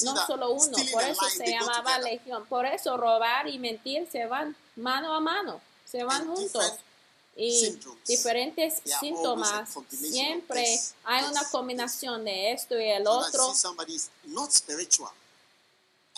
No 0.02 0.26
solo 0.26 0.50
uno, 0.50 0.76
por 0.92 1.04
eso 1.04 1.24
se 1.30 1.46
llamaba 1.48 1.98
legión. 2.00 2.46
Por 2.46 2.66
eso 2.66 2.96
robar 2.96 3.48
y 3.48 3.58
mentir 3.60 4.08
se 4.10 4.26
van 4.26 4.56
mano 4.74 5.14
a 5.14 5.20
mano, 5.20 5.60
se 5.84 6.02
van 6.02 6.26
juntos. 6.26 6.72
Y 7.36 7.78
diferentes 8.06 8.80
síntomas, 8.98 9.68
siempre 9.90 10.80
hay 11.04 11.24
una 11.24 11.48
combinación 11.50 12.24
de 12.24 12.52
esto 12.52 12.80
y 12.80 12.88
el 12.88 13.06
otro. 13.06 13.52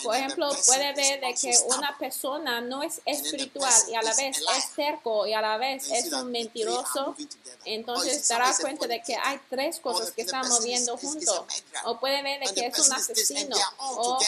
Por 0.03 0.15
ejemplo, 0.15 0.49
puede 0.65 0.95
ver 0.95 1.21
de 1.21 1.35
que 1.35 1.53
una 1.67 1.99
persona 1.99 2.61
no 2.61 2.85
es 2.85 3.01
espiritual 3.05 3.73
y 3.89 3.97
a 3.97 4.03
la 4.03 4.15
vez 4.15 4.39
es 4.57 4.71
terco 4.77 5.27
y 5.27 5.33
a 5.33 5.41
la 5.41 5.57
vez 5.57 5.91
es 5.91 6.13
un 6.13 6.31
mentiroso. 6.31 7.17
you 7.19 7.27
Entonces 7.65 8.29
dará 8.29 8.55
cuenta 8.61 8.87
de 8.87 9.03
que 9.03 9.17
hay 9.17 9.41
tres 9.51 9.77
Or 9.79 9.83
cosas 9.83 10.13
que 10.13 10.23
están 10.23 10.49
moviendo 10.49 10.97
juntos. 10.97 11.43
O 11.85 11.99
puede 11.99 12.23
ver 12.23 12.47
de 12.47 12.55
que 12.55 12.67
es 12.67 12.79
un 12.79 12.93
asesino. 12.93 13.57
O. 13.79 14.19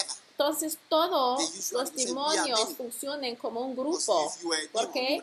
entonces 0.41 0.79
todos 0.89 1.71
los 1.73 1.89
say, 1.91 2.07
"We 2.07 2.21
are 2.23 2.37
demonios 2.37 2.61
many." 2.61 2.75
funcionan 2.75 3.37
como 3.37 3.61
un 3.61 3.77
grupo. 3.77 4.33
you 4.43 4.51
Porque 4.73 5.21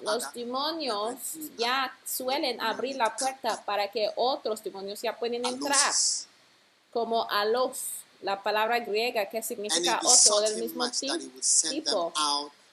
los 0.00 0.34
demonios 0.34 1.14
ya 1.56 1.96
suelen 2.04 2.60
abrir 2.60 2.96
la 2.96 3.16
puerta 3.16 3.62
para 3.64 3.88
que 3.90 4.10
otros 4.16 4.62
demonios 4.64 5.00
ya 5.02 5.16
pueden 5.16 5.44
entrar. 5.46 5.94
Como 6.92 7.28
a 7.30 7.44
los, 7.44 7.78
la 8.22 8.42
palabra 8.42 8.80
griega 8.80 9.28
que 9.28 9.42
significa 9.42 10.00
otro 10.02 10.40
del 10.40 10.60
mismo 10.60 10.90
tipo. 10.90 12.12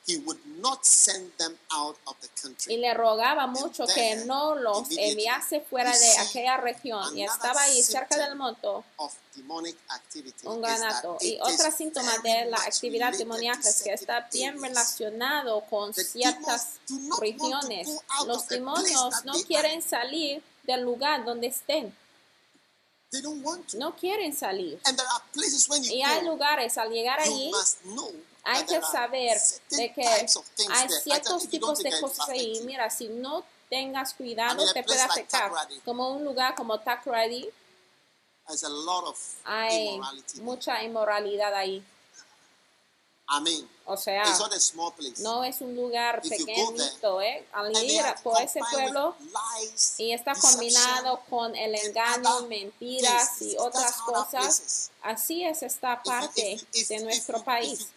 He 0.07 0.17
would 0.25 0.39
not 0.59 0.83
send 0.83 1.31
them 1.37 1.55
out 1.71 1.95
of 2.05 2.15
the 2.21 2.27
Y 2.27 2.41
country. 2.41 2.77
le 2.77 2.93
rogaba 2.93 3.45
mucho 3.45 3.83
And 3.83 3.93
que 3.93 4.15
then, 4.15 4.27
no 4.27 4.55
los 4.55 4.89
enviase 4.97 5.61
fuera 5.61 5.95
de 5.95 6.17
aquella 6.17 6.57
región. 6.57 7.15
Y 7.15 7.23
estaba 7.23 7.61
ahí 7.61 7.83
cerca 7.83 8.17
del 8.17 8.35
activity 9.89 10.47
un 10.47 10.61
granato. 10.61 11.17
Y 11.21 11.37
is 11.39 11.71
síntoma 11.71 12.17
de 12.23 12.45
la 12.45 12.57
actividad 12.57 13.13
demoníaca 13.15 13.69
es 13.69 13.83
que 13.83 13.93
está 13.93 14.27
bien 14.33 14.61
relacionado 14.61 15.61
con 15.69 15.93
ciertas 15.93 16.79
regiones. 17.19 17.87
Los 18.25 18.47
demonios 18.47 19.23
no 19.23 19.33
quieren 19.43 19.81
salir 19.83 20.41
del 20.63 20.81
lugar 20.81 21.23
donde 21.25 21.47
estén. 21.47 21.95
They 23.11 23.21
don't 23.21 23.43
want 23.45 23.67
to. 23.71 23.77
No 23.77 23.93
quieren 23.95 24.33
salir. 24.33 24.79
And 24.85 24.97
there 24.97 25.07
are 25.07 25.23
places 25.33 25.67
when 25.69 25.83
you 25.83 25.91
Y 25.91 26.01
hay 26.01 26.23
go, 26.23 26.31
lugares 26.31 26.77
al 26.77 26.89
llegar 26.89 27.19
allí 27.19 27.51
hay 28.43 28.65
que 28.65 28.81
saber 28.81 29.37
de 29.69 29.93
que 29.93 30.07
hay 30.07 30.89
ciertos 31.03 31.47
tipos 31.47 31.79
de 31.79 31.99
cosas 31.99 32.29
ahí. 32.29 32.61
Mira, 32.65 32.89
si 32.89 33.07
no 33.07 33.43
tengas 33.69 34.13
cuidado, 34.13 34.71
te 34.73 34.83
puede 34.83 35.01
afectar. 35.01 35.51
Como 35.85 36.09
un 36.09 36.25
lugar 36.25 36.55
como 36.55 36.75
of 39.05 39.19
hay 39.45 39.99
mucha 40.41 40.83
inmoralidad 40.83 41.53
ahí. 41.53 41.83
Mean, 43.39 43.67
O 43.85 43.97
sea, 43.97 44.23
no 45.19 45.43
es 45.43 45.61
un 45.61 45.75
lugar 45.75 46.21
pequeñito, 46.21 47.21
¿eh? 47.21 47.45
Al 47.51 47.75
ir 47.83 48.03
por 48.23 48.41
ese 48.41 48.59
pueblo 48.71 49.15
y 49.97 50.13
está 50.13 50.33
combinado 50.35 51.21
con 51.29 51.55
el 51.55 51.75
engaño, 51.75 52.47
mentiras 52.47 53.41
y 53.41 53.57
otras 53.57 53.93
cosas. 54.01 54.91
Así 55.01 55.43
es 55.43 55.63
esta 55.63 56.01
parte 56.03 56.59
de 56.89 56.99
nuestro 56.99 57.43
país. 57.43 57.87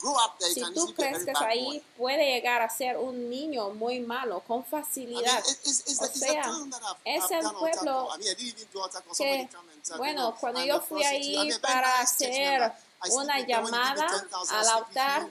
Si 0.52 0.62
tú 0.72 0.94
creces 0.94 1.26
bad 1.26 1.42
ahí, 1.42 1.84
puede 1.98 2.34
llegar 2.34 2.62
a 2.62 2.70
ser 2.70 2.96
un 2.96 3.28
niño 3.28 3.70
muy 3.70 4.00
malo, 4.00 4.40
con 4.46 4.64
facilidad. 4.64 5.44
O 5.44 6.06
sea, 6.06 6.50
es 7.04 7.30
el 7.30 7.50
pueblo 7.52 8.08
que, 9.18 9.48
bueno, 9.98 10.30
no, 10.30 10.36
cuando 10.36 10.64
yo 10.64 10.80
fui 10.80 11.04
ahí 11.04 11.50
para 11.60 12.00
hacer 12.00 12.72
una 13.10 13.40
llamada 13.40 14.06
10,000, 14.08 14.28
I 14.32 14.54
al 14.54 14.68
altar, 14.68 15.28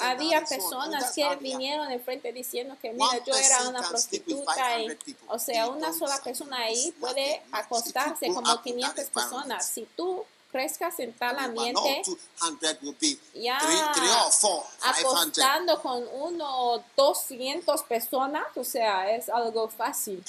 había 0.00 0.44
personas 0.44 1.12
que 1.12 1.36
vinieron 1.36 1.90
enfrente 1.90 2.32
diciendo 2.32 2.76
que, 2.80 2.92
mira, 2.92 3.22
yo 3.24 3.34
era 3.34 3.68
una 3.68 3.86
prostituta 3.88 4.78
y, 4.78 4.86
500 4.86 5.04
people. 5.04 5.26
o 5.28 5.38
sea, 5.38 5.68
una 5.68 5.92
sola 5.92 6.18
persona 6.22 6.56
ahí 6.58 6.92
puede 6.98 7.42
acostarse 7.52 8.28
como 8.28 8.42
grow 8.42 8.54
up 8.54 8.60
in 8.64 8.80
that 8.80 8.94
500 8.94 8.98
environment, 8.98 9.12
personas. 9.12 9.66
Si 9.66 9.86
tú 9.96 10.24
crezcas 10.50 10.98
en 11.00 11.12
tal 11.14 11.38
ambiente, 11.38 12.02
200 12.06 12.82
will 12.82 12.96
be 13.00 13.18
ya 13.34 13.58
three, 13.58 13.76
three 13.94 14.08
or 14.08 14.32
four, 14.32 14.64
500. 14.80 15.00
acostando 15.00 15.82
con 15.82 16.06
uno 16.12 16.74
o 16.74 16.84
200 16.96 17.82
personas, 17.82 18.44
o 18.54 18.64
sea, 18.64 19.10
es 19.14 19.28
algo 19.28 19.68
fácil. 19.68 20.24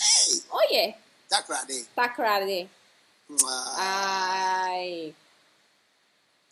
Oye. 0.49 0.97
Takrade, 1.95 2.69
ay, 3.77 5.15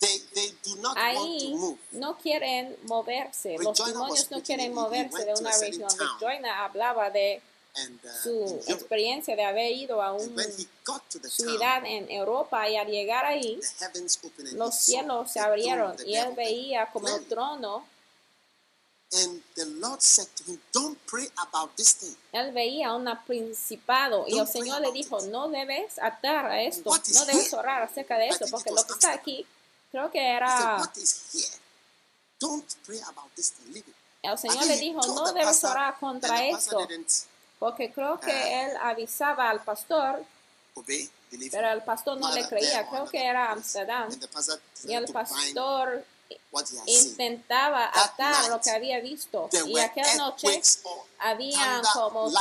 they, 0.04 0.20
they 0.36 0.54
do 0.64 0.82
not 0.82 0.96
want 0.96 1.16
to 1.16 1.22
ahí 1.22 1.56
move. 1.56 1.78
no 1.94 2.18
quieren 2.18 2.76
moverse. 2.84 3.58
Los 3.60 3.78
demonios 3.86 4.30
no 4.32 4.42
quieren 4.42 4.74
moverse 4.74 5.26
de 5.26 5.34
una 5.34 5.58
región. 5.58 5.90
Joina 6.20 6.66
hablaba 6.66 7.10
de 7.10 7.42
And, 7.76 8.00
uh, 8.06 8.10
su 8.22 8.62
experiencia 8.72 9.36
de 9.36 9.44
haber 9.44 9.72
ido 9.72 10.00
a 10.00 10.10
And 10.10 10.22
un 10.22 10.36
when 10.36 10.48
he 10.60 10.68
got 10.86 11.02
to 11.10 11.18
the 11.18 11.28
town, 11.28 11.32
ciudad 11.32 11.84
en 11.86 12.08
Europa 12.12 12.70
y 12.70 12.76
al 12.76 12.86
llegar 12.88 13.26
ahí 13.26 13.60
los 14.54 14.76
cielos 14.76 15.32
se 15.32 15.40
abrieron 15.40 15.96
y 16.06 16.16
él 16.16 16.36
veía 16.36 16.92
como 16.92 17.08
el 17.08 17.26
trono, 17.26 17.84
And 19.16 19.42
the 19.56 19.66
Lord 19.66 20.02
said 20.02 20.28
to 20.38 20.44
him, 20.52 20.60
Don't 20.72 20.98
pray 21.06 21.28
about 21.38 21.76
this 21.76 21.94
thing. 21.96 22.16
él 22.32 22.52
veía 22.52 22.94
un 22.94 23.08
principado 23.28 24.26
y 24.28 24.40
el 24.40 24.48
Señor 24.48 24.82
le 24.82 24.92
dijo, 24.92 25.22
no 25.28 25.50
debes 25.50 26.00
atar 26.00 26.48
a 26.48 26.62
esto, 26.64 26.90
no 26.90 27.26
debes 27.26 27.54
orar 27.54 27.84
acerca 27.84 28.18
de 28.18 28.30
esto, 28.30 28.46
porque 28.50 28.72
lo 28.72 28.84
que 28.84 28.94
está 28.94 29.14
aquí, 29.14 29.46
creo 29.94 30.10
que 30.10 30.20
era, 30.20 30.78
What 30.80 30.98
is 30.98 31.22
here? 31.32 31.60
Don't 32.40 32.66
pray 32.86 33.00
about 33.08 33.30
this 33.36 33.52
thing. 33.52 33.72
Leave 33.74 33.88
it. 33.88 33.96
el 34.24 34.38
Señor 34.40 34.66
le 34.66 34.78
dijo, 34.78 35.02
no 35.06 35.32
debes 35.34 35.64
orar 35.64 35.98
contra 36.00 36.46
esto, 36.48 36.88
porque 37.60 37.92
creo 37.94 38.20
que 38.20 38.32
Ah. 38.32 38.64
él 38.66 38.78
avisaba 38.82 39.50
al 39.50 39.64
pastor, 39.64 40.26
pero 41.52 41.70
el 41.72 41.84
pastor 41.84 42.18
no 42.18 42.34
le 42.34 42.48
creía, 42.48 42.90
creo 42.90 43.06
que 43.08 43.24
era. 43.24 43.52
Amsterdam, 43.52 44.10
y 44.86 44.94
el 44.94 45.06
pastor 45.14 46.04
intentaba 46.88 47.90
atar 47.94 48.50
lo 48.50 48.60
que 48.60 48.72
había 48.72 49.00
visto. 49.00 49.50
Y 49.68 49.78
aquella 49.80 50.16
noche 50.16 50.48
earthquakes, 50.48 50.80
or 50.86 51.06
había 51.20 51.82
thunder, 51.82 51.92
como, 51.94 52.32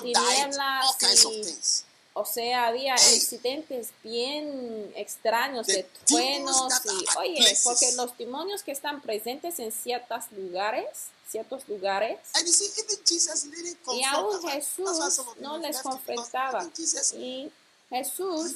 tinieblas 0.00 0.96
y-. 1.24 1.84
o 2.16 2.24
sea, 2.24 2.68
había 2.68 2.94
incidentes 2.94 3.88
bien 4.04 4.92
extraños 4.94 5.66
de 5.66 5.82
truenos 6.06 6.72
y, 6.84 7.18
oye, 7.18 7.36
places. 7.38 7.62
porque 7.64 7.92
los 7.96 8.16
demonios 8.16 8.62
que 8.62 8.70
están 8.70 9.02
presentes 9.02 9.58
en 9.58 9.72
ciertos 9.72 10.30
lugares, 10.30 10.86
ciertos 11.28 11.68
lugares, 11.68 12.20
y 13.92 14.04
aún 14.04 14.48
Jesús 14.48 15.20
no 15.40 15.58
les 15.58 15.78
confrontaba. 15.78 16.70
Y 17.14 17.50
Jesús 17.90 18.54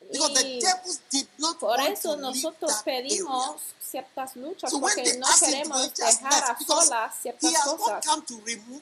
Y 0.00 1.24
por 1.60 1.80
eso 1.80 2.16
nosotros 2.16 2.72
pedimos 2.84 3.60
ciertas 3.90 4.36
luchas, 4.36 4.72
porque 4.72 5.14
no 5.14 5.26
queremos 5.40 5.94
dejar 5.94 6.44
a 6.44 6.58
solas 6.58 7.14
ciertas 7.20 7.54
cosas. 7.64 8.04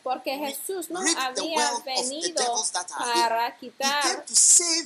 Porque 0.02 0.36
Jesús 0.36 0.90
no 0.90 1.00
había 1.00 1.72
venido 1.84 2.64
para 2.98 3.56
quitar 3.56 4.24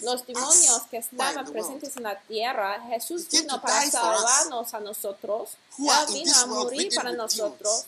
los 0.03 0.27
demonios 0.27 0.83
que 0.91 0.99
estaban 0.99 1.47
presentes 1.47 1.97
en 1.97 2.03
la 2.05 2.21
tierra. 2.21 2.81
Jesús 2.89 3.29
vino 3.31 3.61
para 3.61 3.91
salvarnos 3.91 4.75
a 4.75 4.81
nosotros. 4.81 5.51
Él 5.79 6.17
in 6.17 6.25
vino 6.25 6.37
a 6.37 6.47
morir 6.47 6.95
para 6.95 7.13
nosotros, 7.13 7.87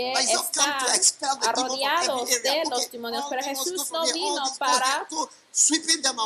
que 0.00 0.96
están 0.96 1.38
every 1.42 2.42
de 2.42 2.64
los 2.68 2.90
demonios. 2.90 3.24
Pero 3.28 3.42
Jesús 3.42 3.90
no 3.90 4.04
vino 4.12 4.44
para 4.58 5.06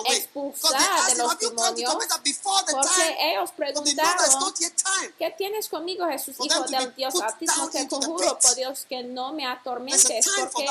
expulsar 0.07 1.07
de 1.07 1.17
los 1.17 1.39
demonios, 1.39 1.97
porque 2.71 3.17
ellos 3.19 3.51
preguntaron. 3.57 4.55
¿qué 5.19 5.31
tienes 5.37 5.69
conmigo, 5.69 6.07
Jesús, 6.07 6.37
hijo 6.43 6.65
del 6.65 6.95
Dios 6.95 7.15
altísimo? 7.21 7.69
Te 7.71 7.89
conjuro, 7.89 8.39
por 8.39 8.55
Dios, 8.55 8.87
que 8.89 9.03
no 9.03 9.33
me 9.33 9.47
atormentes, 9.47 10.27
porque 10.39 10.67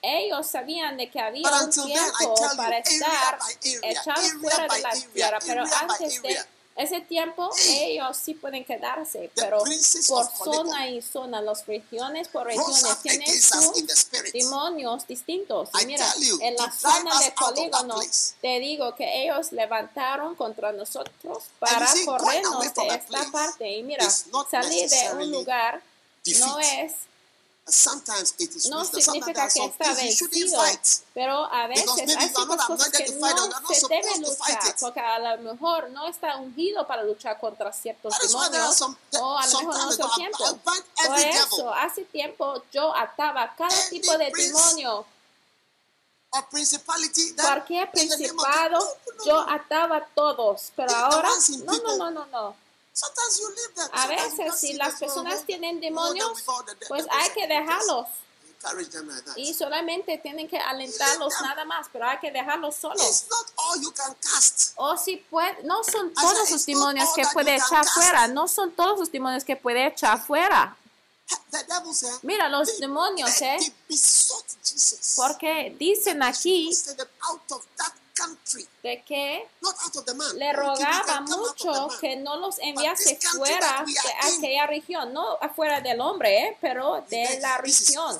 ellos 0.00 0.46
sabían 0.46 0.96
de 0.96 1.10
que 1.10 1.20
había 1.20 1.50
un 1.50 1.70
tiempo 1.70 2.34
para 2.56 2.78
estar 2.78 3.38
echados 3.82 4.32
fuera 4.40 4.68
de 4.68 4.80
la 4.80 4.90
tierra, 5.12 5.38
pero 5.44 5.64
antes 5.64 6.22
de. 6.22 6.57
Ese 6.78 7.00
tiempo 7.00 7.50
ellos 7.68 8.16
sí 8.16 8.34
pueden 8.34 8.64
quedarse, 8.64 9.30
pero 9.34 9.58
por 10.06 10.26
zona 10.26 10.88
y 10.88 11.02
zona, 11.02 11.42
las 11.42 11.66
regiones 11.66 12.28
por 12.28 12.46
regiones 12.46 13.02
tienen 13.02 13.42
sus 13.42 13.84
demonios 14.32 15.06
distintos. 15.06 15.70
Y 15.82 15.86
mira, 15.86 16.06
en 16.40 16.54
la 16.54 16.70
zona 16.70 17.18
de 17.18 17.32
polígono, 17.32 17.96
te 18.40 18.60
digo 18.60 18.94
que 18.94 19.24
ellos 19.24 19.50
levantaron 19.50 20.36
contra 20.36 20.70
nosotros 20.70 21.44
para 21.58 21.88
corrernos 22.04 22.72
de 22.74 22.86
esta 22.86 23.30
parte. 23.32 23.68
Y 23.68 23.82
mira, 23.82 24.08
salir 24.48 24.88
de 24.88 25.10
un 25.14 25.32
lugar 25.32 25.82
no 26.38 26.60
es 26.60 26.92
no 28.70 28.84
significa 28.84 29.48
que 29.48 29.64
está 29.64 29.94
vencido, 29.94 30.56
fight. 30.58 30.86
pero 31.12 31.44
a 31.52 31.66
veces 31.66 32.16
hay 32.16 32.32
cosas 32.32 32.90
que 32.90 33.04
to 33.04 33.12
fight 33.20 33.38
or 33.38 33.48
you 33.48 33.48
are 33.48 33.48
no 33.48 33.60
not 33.60 33.74
se 33.74 33.88
debe 33.88 34.18
luchar, 34.18 34.68
it. 34.68 34.76
porque 34.80 35.00
a 35.00 35.18
lo 35.18 35.42
mejor 35.42 35.90
no 35.90 36.08
está 36.08 36.36
ungido 36.36 36.86
para 36.86 37.02
luchar 37.02 37.38
contra 37.38 37.72
ciertos 37.72 38.14
demonios, 38.18 38.80
o 38.80 39.38
a 39.38 39.46
lo 39.46 39.58
mejor 39.58 39.78
no 39.78 39.92
I, 39.92 40.14
tiempo. 40.16 40.58
Por 40.64 41.18
eso, 41.18 41.74
hace 41.74 42.04
tiempo 42.04 42.62
yo 42.72 42.94
ataba 42.94 43.54
cada 43.56 43.88
tipo 43.90 44.16
de 44.16 44.30
prince 44.30 44.52
demonio, 44.52 45.06
or 46.30 46.48
principality 46.50 47.32
that 47.32 47.44
cualquier 47.44 47.90
principado, 47.90 48.96
yo 49.26 49.40
ataba 49.40 50.06
todos, 50.14 50.72
pero 50.74 50.94
ahora, 50.94 51.28
no, 51.64 51.72
no, 51.72 51.96
no, 51.96 52.10
no, 52.10 52.26
no. 52.26 52.67
A 53.92 54.06
veces, 54.06 54.58
si 54.58 54.72
las 54.74 54.94
personas 54.96 55.44
tienen 55.44 55.80
demonios, 55.80 56.44
pues 56.88 57.06
hay 57.10 57.30
que 57.30 57.46
dejarlos. 57.46 58.06
Y 59.36 59.54
solamente 59.54 60.18
tienen 60.18 60.48
que 60.48 60.58
alentarlos 60.58 61.32
nada 61.42 61.64
más, 61.64 61.86
pero 61.92 62.08
hay 62.08 62.18
que 62.18 62.32
dejarlos 62.32 62.74
solos. 62.74 63.26
O 64.76 64.96
si 64.96 65.16
puede, 65.16 65.62
no 65.62 65.84
son 65.84 66.12
todos 66.12 66.50
los 66.50 66.66
demonios 66.66 67.08
que 67.14 67.24
puede 67.32 67.54
echar 67.54 67.86
fuera, 67.86 68.26
no 68.26 68.48
son 68.48 68.72
todos 68.72 68.98
los 68.98 69.12
demonios 69.12 69.44
que 69.44 69.54
puede 69.56 69.86
echar 69.86 70.20
fuera. 70.20 70.76
Mira, 72.22 72.48
los 72.48 72.78
demonios, 72.78 73.30
¿eh? 73.42 73.58
Porque 75.16 75.76
dicen 75.78 76.22
aquí 76.22 76.76
De 78.82 79.02
que 79.02 79.46
le 80.34 80.52
rogaba 80.52 81.20
mucho 81.20 81.88
que 82.00 82.16
no 82.16 82.36
los 82.36 82.58
enviase 82.58 83.18
fuera 83.36 83.84
de 83.86 84.36
aquella 84.36 84.66
región, 84.66 85.12
no 85.12 85.38
afuera 85.40 85.80
del 85.80 86.00
hombre, 86.00 86.48
¿eh? 86.48 86.56
pero 86.60 87.04
de 87.08 87.38
la 87.40 87.58
región. 87.58 88.18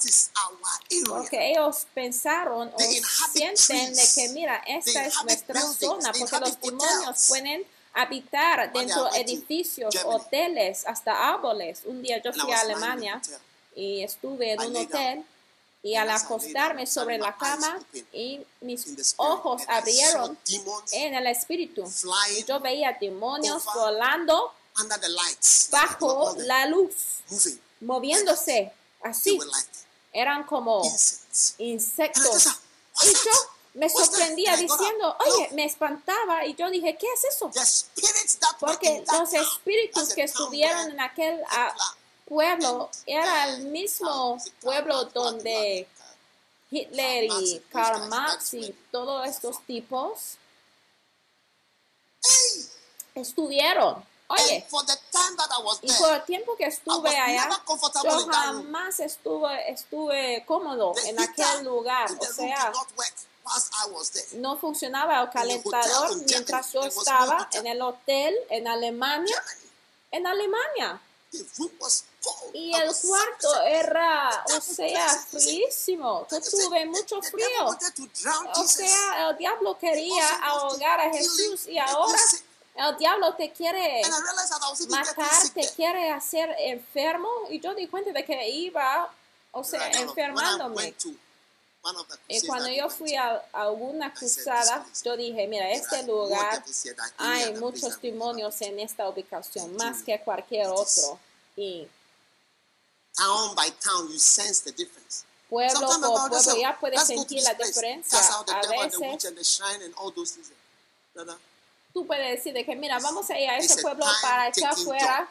Porque 1.06 1.50
ellos 1.50 1.86
pensaron 1.94 2.72
o 2.74 2.78
sienten 3.26 3.94
de 3.94 4.08
que, 4.14 4.28
mira, 4.30 4.62
esta 4.66 5.06
es 5.06 5.14
nuestra 5.24 5.60
zona, 5.60 6.12
porque 6.12 6.40
los 6.40 6.60
demonios 6.60 7.26
pueden 7.28 7.66
habitar 7.94 8.72
dentro 8.72 9.10
de 9.10 9.20
edificios, 9.20 9.94
hoteles, 10.04 10.86
hasta 10.86 11.30
árboles. 11.30 11.82
Un 11.84 12.02
día 12.02 12.22
yo 12.22 12.32
fui 12.32 12.52
a 12.52 12.60
Alemania 12.60 13.20
y 13.74 14.02
estuve 14.02 14.52
en 14.52 14.60
un 14.60 14.76
hotel. 14.76 15.24
Y 15.88 15.96
And 15.96 16.10
al 16.10 16.16
acostarme 16.16 16.86
sobre 16.86 17.18
la 17.18 17.36
cama 17.36 17.80
y 18.12 18.40
mis 18.60 19.14
ojos 19.16 19.62
abrieron 19.68 20.38
en 20.92 21.14
el 21.14 21.26
espíritu. 21.28 21.84
y 22.36 22.44
yo 22.44 22.60
veía 22.60 22.96
demonios 23.00 23.64
volando 23.74 24.52
under 24.80 25.00
the 25.00 25.08
lights. 25.08 25.68
bajo 25.70 26.36
la 26.38 26.66
luz, 26.66 27.22
moving. 27.30 27.60
moviéndose 27.80 28.72
así. 29.02 29.38
Eran 30.12 30.44
como 30.44 30.82
insectos. 31.58 32.46
Y 33.02 33.12
yo, 33.12 33.30
me 33.74 33.88
sorprendía 33.88 34.56
diciendo, 34.56 35.16
oye, 35.20 35.50
me 35.52 35.64
espantaba 35.64 36.44
y 36.44 36.54
yo 36.54 36.68
dije, 36.68 36.98
¿qué 36.98 37.06
es 37.14 37.34
eso? 37.34 37.50
Porque 38.58 39.04
los 39.10 39.32
espíritus 39.32 40.14
que 40.14 40.24
estuvieron 40.24 40.90
en 40.90 41.00
aquel 41.00 41.40
ah, 41.50 41.74
pueblo 42.28 42.90
era 43.06 43.48
el 43.48 43.64
mismo 43.66 44.38
pueblo 44.60 45.04
donde 45.06 45.88
Hitler 46.70 47.24
y 47.24 47.60
Karl 47.70 48.08
Marx 48.08 48.54
y 48.54 48.74
todos 48.92 49.26
estos 49.26 49.62
tipos 49.64 50.36
estuvieron. 53.14 54.06
Oye, 54.30 54.66
y 55.82 55.92
por 55.94 56.12
el 56.12 56.22
tiempo 56.24 56.54
que 56.54 56.66
estuve 56.66 57.16
allá, 57.16 57.48
yo 58.04 58.26
jamás 58.26 59.00
estuve, 59.00 59.70
estuve 59.70 60.44
cómodo 60.46 60.92
en 61.06 61.18
aquel 61.18 61.64
lugar. 61.64 62.10
O 62.18 62.24
sea, 62.26 62.70
no 64.34 64.58
funcionaba 64.58 65.22
el 65.22 65.30
calentador 65.30 66.14
mientras 66.26 66.72
yo 66.74 66.82
estaba 66.82 67.48
en 67.52 67.66
el 67.66 67.80
hotel 67.80 68.36
en 68.50 68.68
Alemania. 68.68 69.42
En 70.10 70.26
Alemania. 70.26 71.00
Y 72.52 72.74
el 72.74 72.90
cuarto 72.94 73.62
era, 73.62 74.44
o 74.56 74.60
sea, 74.60 75.08
fríísimo. 75.08 76.26
Yo 76.30 76.40
tuve 76.40 76.86
mucho 76.86 77.20
frío. 77.22 77.66
O 78.54 78.66
sea, 78.66 79.30
el 79.30 79.36
diablo 79.36 79.78
quería 79.78 80.28
ahogar 80.44 81.00
a 81.00 81.10
Jesús 81.10 81.66
y 81.66 81.78
ahora 81.78 82.18
el 82.74 82.96
diablo 82.96 83.34
te 83.34 83.50
quiere 83.52 84.02
matar, 84.88 85.48
te 85.54 85.68
quiere 85.74 86.10
hacer 86.10 86.54
enfermo. 86.58 87.28
Y 87.50 87.60
yo 87.60 87.74
di 87.74 87.86
cuenta 87.86 88.12
de 88.12 88.24
que 88.24 88.48
iba, 88.48 89.12
o 89.52 89.64
sea, 89.64 89.90
enfermándome. 89.92 90.94
Y 92.26 92.46
cuando 92.46 92.68
yo 92.68 92.88
fui 92.90 93.14
a, 93.14 93.42
alguna 93.52 94.12
cruzada, 94.12 94.86
yo 95.04 95.16
dije, 95.16 95.46
mira, 95.46 95.70
este 95.70 96.02
lugar 96.02 96.62
hay 97.16 97.54
muchos 97.54 98.00
demonios 98.00 98.60
en 98.62 98.80
esta 98.80 99.08
ubicación, 99.08 99.74
más 99.76 100.02
que 100.02 100.20
cualquier 100.20 100.68
otro. 100.68 101.18
Y 101.56 101.88
Town 103.18 103.54
by 103.56 103.68
town, 103.80 104.08
you 104.10 104.18
sense 104.18 104.60
the 104.60 104.72
difference. 104.72 105.24
pueblo 105.48 105.74
Sometimes 105.74 105.98
por 105.98 106.08
about 106.08 106.30
pueblo 106.30 106.36
yourself, 106.36 106.58
ya 106.58 106.72
puedes 106.78 106.96
let's 106.96 107.08
go 107.08 107.14
to 107.16 107.20
sentir 107.20 107.36
this 107.36 107.44
la 107.44 107.54
place, 107.54 107.74
diferencia. 107.74 108.18
Cast 108.18 108.32
out 108.38 108.46
the 108.46 108.52
A 108.52 108.62
devil 108.62 108.82
and 108.82 108.92
the 108.92 109.00
witch 109.00 109.24
veces 110.14 110.50
tú 111.92 112.06
puedes 112.06 112.36
decir 112.36 112.52
de 112.52 112.64
que, 112.64 112.76
mira, 112.76 112.98
vamos 112.98 113.28
a 113.30 113.38
ir 113.38 113.48
a 113.48 113.58
it's 113.58 113.72
ese 113.72 113.82
pueblo 113.82 114.04
para 114.22 114.48
echar 114.48 114.74
fuera 114.76 115.28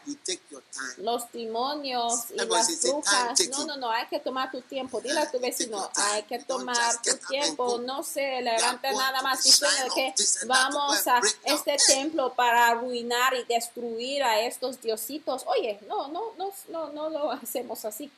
los 0.97 1.31
demonios 1.31 2.31
y 2.31 2.33
Everybody 2.33 2.49
las 2.49 2.67
say, 2.67 2.91
"Take 2.91 3.03
time, 3.03 3.23
brujas. 3.23 3.49
No, 3.49 3.63
it." 3.63 3.67
no, 3.67 3.77
no, 3.77 3.91
hay 3.91 4.07
que 4.07 4.19
tomar 4.19 4.51
tu 4.51 4.61
tiempo. 4.61 4.99
Dile 5.01 5.19
a 5.19 5.31
tu 5.31 5.39
vecino, 5.39 5.89
hay 5.95 6.23
que 6.23 6.39
tomar 6.39 7.01
tu 7.01 7.15
tiempo. 7.27 7.79
No 7.79 8.03
se 8.03 8.41
levanta 8.41 8.91
nada 8.91 9.21
más 9.21 9.43
diciendo 9.43 9.93
que 9.93 10.13
vamos 10.45 11.07
a 11.07 11.21
este 11.43 11.77
templo 11.77 12.33
para 12.33 12.69
arruinar 12.69 13.33
y 13.35 13.43
destruir 13.45 14.23
a 14.23 14.39
estos 14.41 14.81
diositos. 14.81 15.43
Oye, 15.47 15.79
no, 15.87 16.07
no, 16.07 16.33
no, 16.37 16.51
no, 16.69 16.89
no 16.91 17.09
lo 17.09 17.31
hacemos 17.31 17.85
así. 17.85 18.11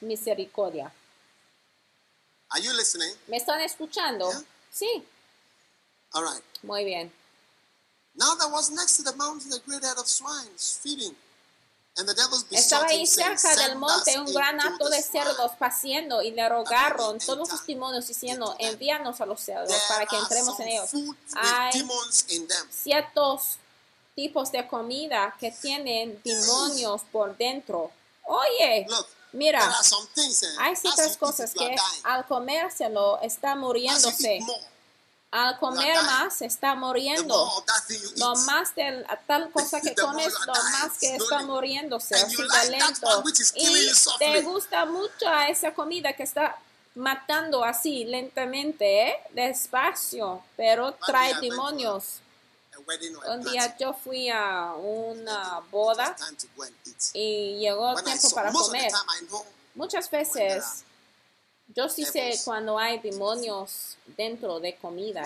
Misericordia. 0.00 0.92
Are 2.50 2.62
you 2.62 2.72
listening? 2.72 3.12
¿Me 3.26 3.36
están 3.36 3.60
escuchando? 3.60 4.30
Yeah. 4.30 4.42
Sí, 4.72 5.04
All 6.12 6.24
right. 6.24 6.42
muy 6.62 6.84
bien. 6.84 7.12
Now 8.14 8.34
there 8.36 8.50
was 8.50 8.70
next 8.70 8.96
to 8.96 9.02
the 9.02 9.14
mountain 9.16 9.52
a 9.52 9.58
great 9.66 9.82
herd 9.84 9.98
of 9.98 10.08
swine 10.08 10.48
feeding. 10.56 11.14
And 11.96 12.08
the 12.08 12.14
devils 12.14 12.46
Estaba 12.50 12.86
ahí 12.86 13.06
cerca 13.06 13.56
del 13.56 13.70
"Send 13.70 13.80
monte 13.80 14.20
un 14.20 14.32
gran 14.32 14.56
the 14.56 14.84
de 14.88 15.02
swine." 15.02 15.24
cerdos 15.24 15.52
paciendo 15.58 16.22
y 16.22 16.30
le 16.30 16.48
rogaron 16.48 17.18
todos 17.18 17.50
los 17.50 17.66
demonios 17.66 18.06
diciendo, 18.06 18.54
envíanos 18.60 19.20
a 19.20 19.26
los 19.26 19.40
cerdos 19.40 19.76
para 19.88 20.06
que 20.06 20.16
entremos 20.16 20.58
en 20.60 20.68
ellos. 20.68 20.90
Hay 21.34 21.72
ciertos 22.70 23.58
tipos 24.14 24.52
de 24.52 24.66
comida 24.68 25.34
que 25.40 25.50
tienen 25.50 26.20
demonios 26.24 27.02
por 27.10 27.36
dentro. 27.36 27.90
Oye, 28.24 28.86
Look, 28.88 29.06
mira, 29.38 29.60
hay 30.58 30.72
as 30.72 30.80
ciertas 30.80 31.16
cosas 31.16 31.52
que 31.54 31.76
al 32.02 32.26
comérselo 32.26 33.20
está 33.22 33.54
muriéndose. 33.54 34.40
Al 35.30 35.58
comer 35.58 35.94
más 36.04 36.40
está 36.40 36.74
muriendo. 36.74 37.34
Lo 38.16 38.34
más 38.34 38.74
de 38.74 39.04
tal 39.26 39.50
cosa 39.50 39.80
que 39.80 39.94
comes, 39.94 40.32
lo 40.46 40.52
más 40.54 40.98
que 40.98 41.16
está 41.16 41.42
muriéndose, 41.42 42.14
así 42.14 42.36
de 42.36 42.70
lento. 42.70 43.24
Y 43.54 43.90
te 44.18 44.40
gusta 44.42 44.86
mucho 44.86 45.28
a 45.28 45.48
esa 45.48 45.72
comida 45.74 46.14
que 46.14 46.22
está 46.22 46.56
matando 46.94 47.62
así 47.62 48.04
lentamente, 48.04 49.08
¿eh? 49.08 49.16
despacio, 49.30 50.42
pero 50.56 50.92
trae 51.06 51.34
demonios. 51.40 52.20
A 52.74 52.77
wedding 52.77 52.77
or 52.77 52.77
a 52.77 52.77
Un 53.28 53.42
día 53.42 53.76
yo 53.78 53.92
fui 53.92 54.28
a 54.28 54.74
una 54.74 55.60
boda 55.70 56.16
y 57.12 57.58
llegó 57.58 57.96
el 57.96 58.04
tiempo 58.04 58.30
para 58.30 58.52
comer. 58.52 58.90
Muchas 59.74 60.08
there 60.08 60.24
veces 60.24 60.84
yo 61.74 61.88
sí 61.88 62.04
sé 62.04 62.40
cuando 62.44 62.78
hay 62.78 62.98
demonios 62.98 63.96
dentro 64.16 64.58
de 64.58 64.76
comida. 64.76 65.22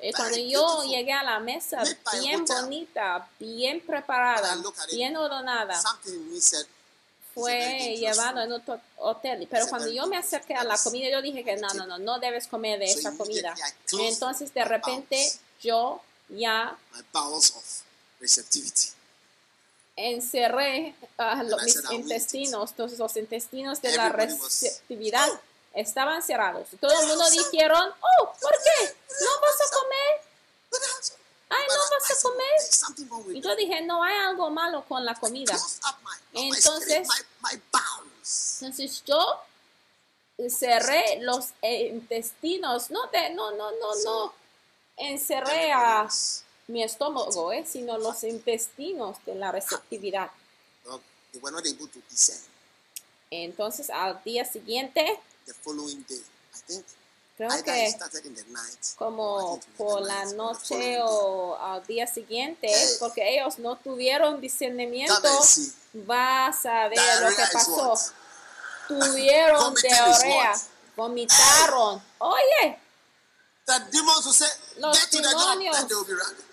¿eh? 0.00 0.12
Cuando 0.14 0.38
yo 0.38 0.84
llegué 0.84 1.12
a 1.12 1.24
la 1.24 1.40
mesa 1.40 1.82
bien 2.20 2.44
bonita, 2.44 3.28
bien 3.40 3.80
preparada, 3.80 4.56
bien 4.92 5.16
ordenada, 5.16 5.80
fue 7.34 7.96
llevado 7.96 8.40
en 8.40 8.52
otro 8.52 8.80
hotel. 8.96 9.48
Pero 9.50 9.66
cuando 9.66 9.90
yo 9.90 10.06
me 10.06 10.16
acerqué 10.16 10.54
a 10.54 10.62
la 10.62 10.78
comida, 10.78 11.10
yo 11.10 11.20
dije 11.20 11.42
que 11.42 11.56
no, 11.56 11.68
no, 11.74 11.86
no, 11.86 11.98
no 11.98 12.18
debes 12.20 12.46
comer 12.46 12.78
de 12.78 12.86
esa 12.86 13.16
comida. 13.16 13.54
Entonces 14.00 14.54
de 14.54 14.64
repente 14.64 15.32
yo 15.60 16.00
ya 16.28 16.76
my 16.94 17.02
bowels 17.12 17.50
of 17.56 17.64
receptivity. 18.20 18.90
encerré 19.96 20.94
ah, 21.18 21.42
lo- 21.42 21.56
And 21.58 21.62
I 21.62 21.64
mis 21.64 21.74
said, 21.74 21.90
intestinos, 21.92 22.70
entonces 22.70 22.98
los 22.98 23.16
intestinos 23.16 23.80
de 23.82 23.96
la 23.96 24.06
Everybody 24.08 24.32
was- 24.40 24.60
receptividad 24.62 25.28
estaban 25.74 26.22
cerrados. 26.22 26.68
Todo 26.80 26.92
el 27.00 27.06
mundo 27.08 27.28
dijeron, 27.30 27.92
oh, 28.00 28.32
¿por 28.40 28.52
qué? 28.62 28.94
¿No 29.20 29.40
vas 29.40 29.56
a 29.60 29.74
comer? 29.74 30.28
Ay, 31.50 31.64
¿no 31.68 31.74
vas 31.98 32.10
a 32.10 32.22
comer? 32.22 32.46
"There's 32.58 32.76
something 32.76 33.06
wrong 33.08 33.24
with 33.26 33.34
Y 33.34 33.38
it." 33.38 33.44
yo 33.44 33.56
dije, 33.56 33.80
no 33.82 34.02
hay 34.02 34.16
algo 34.18 34.50
malo 34.50 34.84
con 34.86 35.04
la 35.04 35.14
comida. 35.14 35.56
Entonces-. 36.32 37.08
Entonces 38.60 39.02
yo 39.04 39.40
cerré 40.48 41.18
los 41.22 41.46
intestinos, 41.62 42.90
no, 42.90 43.06
de, 43.08 43.30
no, 43.30 43.50
no, 43.52 43.70
no, 43.72 43.94
no, 44.04 44.34
encerré 44.98 45.72
a 45.72 46.08
mi 46.66 46.82
estómago, 46.82 47.52
eh, 47.52 47.64
sino 47.66 47.98
los 47.98 48.22
intestinos 48.24 49.16
de 49.24 49.34
la 49.34 49.52
receptividad. 49.52 50.30
Entonces 53.30 53.90
al 53.90 54.22
día 54.24 54.44
siguiente, 54.44 55.18
creo 57.36 57.62
que 57.62 57.94
como 58.96 59.60
por 59.76 60.02
la 60.02 60.24
noche 60.32 60.98
o 61.02 61.56
al 61.56 61.86
día 61.86 62.06
siguiente, 62.06 62.70
porque 62.98 63.36
ellos 63.36 63.58
no 63.58 63.76
tuvieron 63.76 64.40
discernimiento, 64.40 65.14
vas 65.92 66.66
a 66.66 66.88
ver 66.88 66.98
lo 67.22 67.28
que 67.30 67.42
pasó. 67.52 67.94
Tuvieron 68.88 69.74
diarrea, 69.74 70.54
vomitaron. 70.96 72.02
Oye, 72.18 72.78
The 73.68 73.84
demons 73.92 74.24
will 74.24 74.32
say, 74.32 74.48
Los 74.78 74.96
get 74.98 75.10
to 75.10 75.18
the 75.18 75.30
job, 75.30 75.58
then 75.60 75.88
they 75.88 75.94
will 75.94 76.04
be 76.06 76.14
running. 76.14 76.44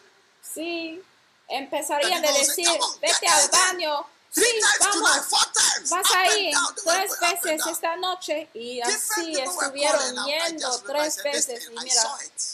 Sí, 0.44 1.02
empezarían 1.48 2.22
de 2.22 2.28
decir, 2.34 2.68
"Come 2.68 2.82
on, 2.82 3.00
vete 3.00 3.28
al 3.28 3.50
baño. 3.50 4.06
Sí, 4.36 4.42
vamos. 4.80 5.12
Vas 5.90 6.12
a 6.14 6.38
ir 6.38 6.54
tres 6.84 7.12
veces 7.22 7.62
esta 7.72 7.96
noche 7.96 8.50
y 8.54 8.82
así 8.82 9.34
estuvieron 9.62 10.16
yendo 10.26 10.80
tres 10.82 11.24
veces. 11.24 11.48
"Listen, 11.48 11.74
Y 11.74 11.84
mira, 11.84 12.02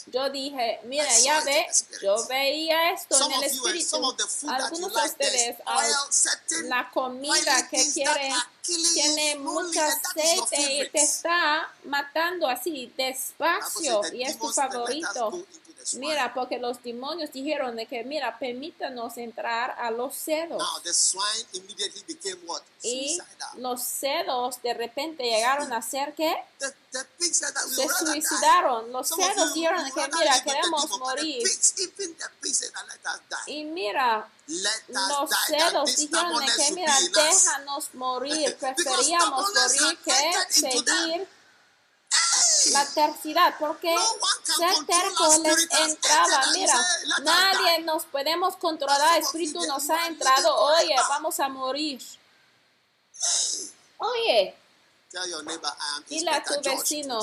yo 0.06 0.30
dije, 0.30 0.80
mira, 0.84 1.18
ya 1.18 1.40
ve, 1.40 1.66
yo 2.02 2.26
veía 2.28 2.92
esto 2.92 3.16
en 3.16 3.32
el 3.32 3.40
espíritu. 3.56 3.96
Algunos 4.48 4.92
de 4.94 5.00
ustedes, 5.08 5.56
certain 6.10 6.68
la 6.68 6.90
comida 6.90 7.68
que 7.68 7.92
quieren 7.92 8.32
tiene 8.62 9.36
mucho 9.36 9.80
aceite 9.82 10.56
y 10.72 10.88
te 10.90 11.02
está 11.02 11.72
matando 11.84 12.46
así 12.48 12.92
despacio 12.96 14.02
y 14.12 14.22
es 14.22 14.38
tu 14.38 14.52
favorito. 14.52 15.30
Mira, 15.94 16.32
porque 16.34 16.58
los 16.58 16.82
demonios 16.82 17.32
dijeron 17.32 17.76
de 17.76 17.86
que, 17.86 18.04
mira, 18.04 18.38
permítanos 18.38 19.16
entrar 19.16 19.72
a 19.78 19.90
los 19.90 20.14
cedos. 20.14 20.58
Now 20.58 20.80
the 20.82 20.92
swine 20.92 21.46
immediately 21.52 22.02
became 22.06 22.38
what? 22.46 22.62
Y 22.82 23.18
los 23.56 23.82
cedos 23.82 24.60
de 24.62 24.74
repente 24.74 25.22
llegaron 25.22 25.72
a 25.72 25.82
ser 25.82 26.14
que 26.14 26.34
se 26.58 27.88
suicidaron. 27.88 28.92
Los 28.92 29.10
you 29.10 29.16
dijeron 29.54 29.84
que, 29.92 30.08
mira, 30.18 30.42
queremos 30.42 30.98
morir. 30.98 31.42
Y 33.46 33.64
mira, 33.64 34.28
los 34.46 35.30
this 35.46 35.96
dijeron 35.96 36.46
que, 36.56 36.72
mira, 36.74 36.94
déjanos 37.14 37.94
morir. 37.94 38.56
Preferíamos 38.60 39.50
morir 39.54 39.98
que 40.04 40.52
seguir! 40.52 41.28
La 42.70 42.86
tercidad, 42.86 43.54
porque 43.58 43.94
ser 44.44 44.86
terco 44.86 45.38
les 45.42 45.68
entraba. 45.70 46.42
Mira, 46.52 46.72
say, 46.72 47.06
"Let 47.06 47.14
us 47.14 47.24
nadie 47.24 47.76
die." 47.78 47.84
nos 47.84 48.04
podemos 48.04 48.56
controlar. 48.56 49.18
El 49.18 49.24
espíritu 49.24 49.64
nos 49.66 49.88
ha 49.90 50.06
entrado. 50.06 50.54
Oye, 50.54 50.94
vamos 51.08 51.40
a 51.40 51.48
morir. 51.48 52.00
Oye, 53.98 54.54
Tell 55.12 55.28
your 55.28 55.44
neighbor 55.44 55.68
I 55.68 55.96
am 55.96 56.04
Dile 56.08 56.30
a 56.30 56.42
tu 56.42 56.54
vecino. 56.62 57.20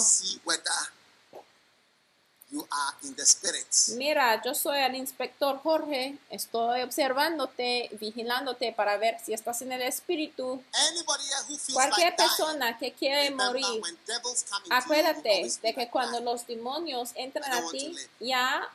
You 2.52 2.68
are 2.72 2.96
in 3.04 3.16
the 3.16 3.26
spirit. 3.26 3.66
mira, 3.98 4.42
yo 4.44 4.54
soy 4.56 4.80
el 4.80 4.96
inspector 4.96 5.58
Jorge. 5.60 6.18
Estoy 6.30 6.82
observándote, 6.82 7.90
vigilándote 8.00 8.74
para 8.74 8.98
ver 8.98 9.18
si 9.24 9.34
estás 9.34 9.62
en 9.62 9.72
el 9.72 9.82
espíritu. 9.82 10.64
Anybody 10.74 11.24
here 11.24 11.44
who 11.48 11.58
feels 11.58 11.74
Cualquier 11.74 12.10
like 12.10 12.18
dying, 12.18 12.30
persona 12.30 12.78
que 12.78 12.94
quiere 12.94 13.32
morir, 13.32 13.64
you, 13.64 14.72
acuérdate 14.72 15.44
de 15.62 15.74
que 15.74 15.82
like 15.82 15.92
cuando 15.92 16.20
los 16.22 16.48
demonios 16.48 17.12
entran 17.16 17.52
a 17.52 17.70
ti, 17.72 17.96
ya 18.20 18.68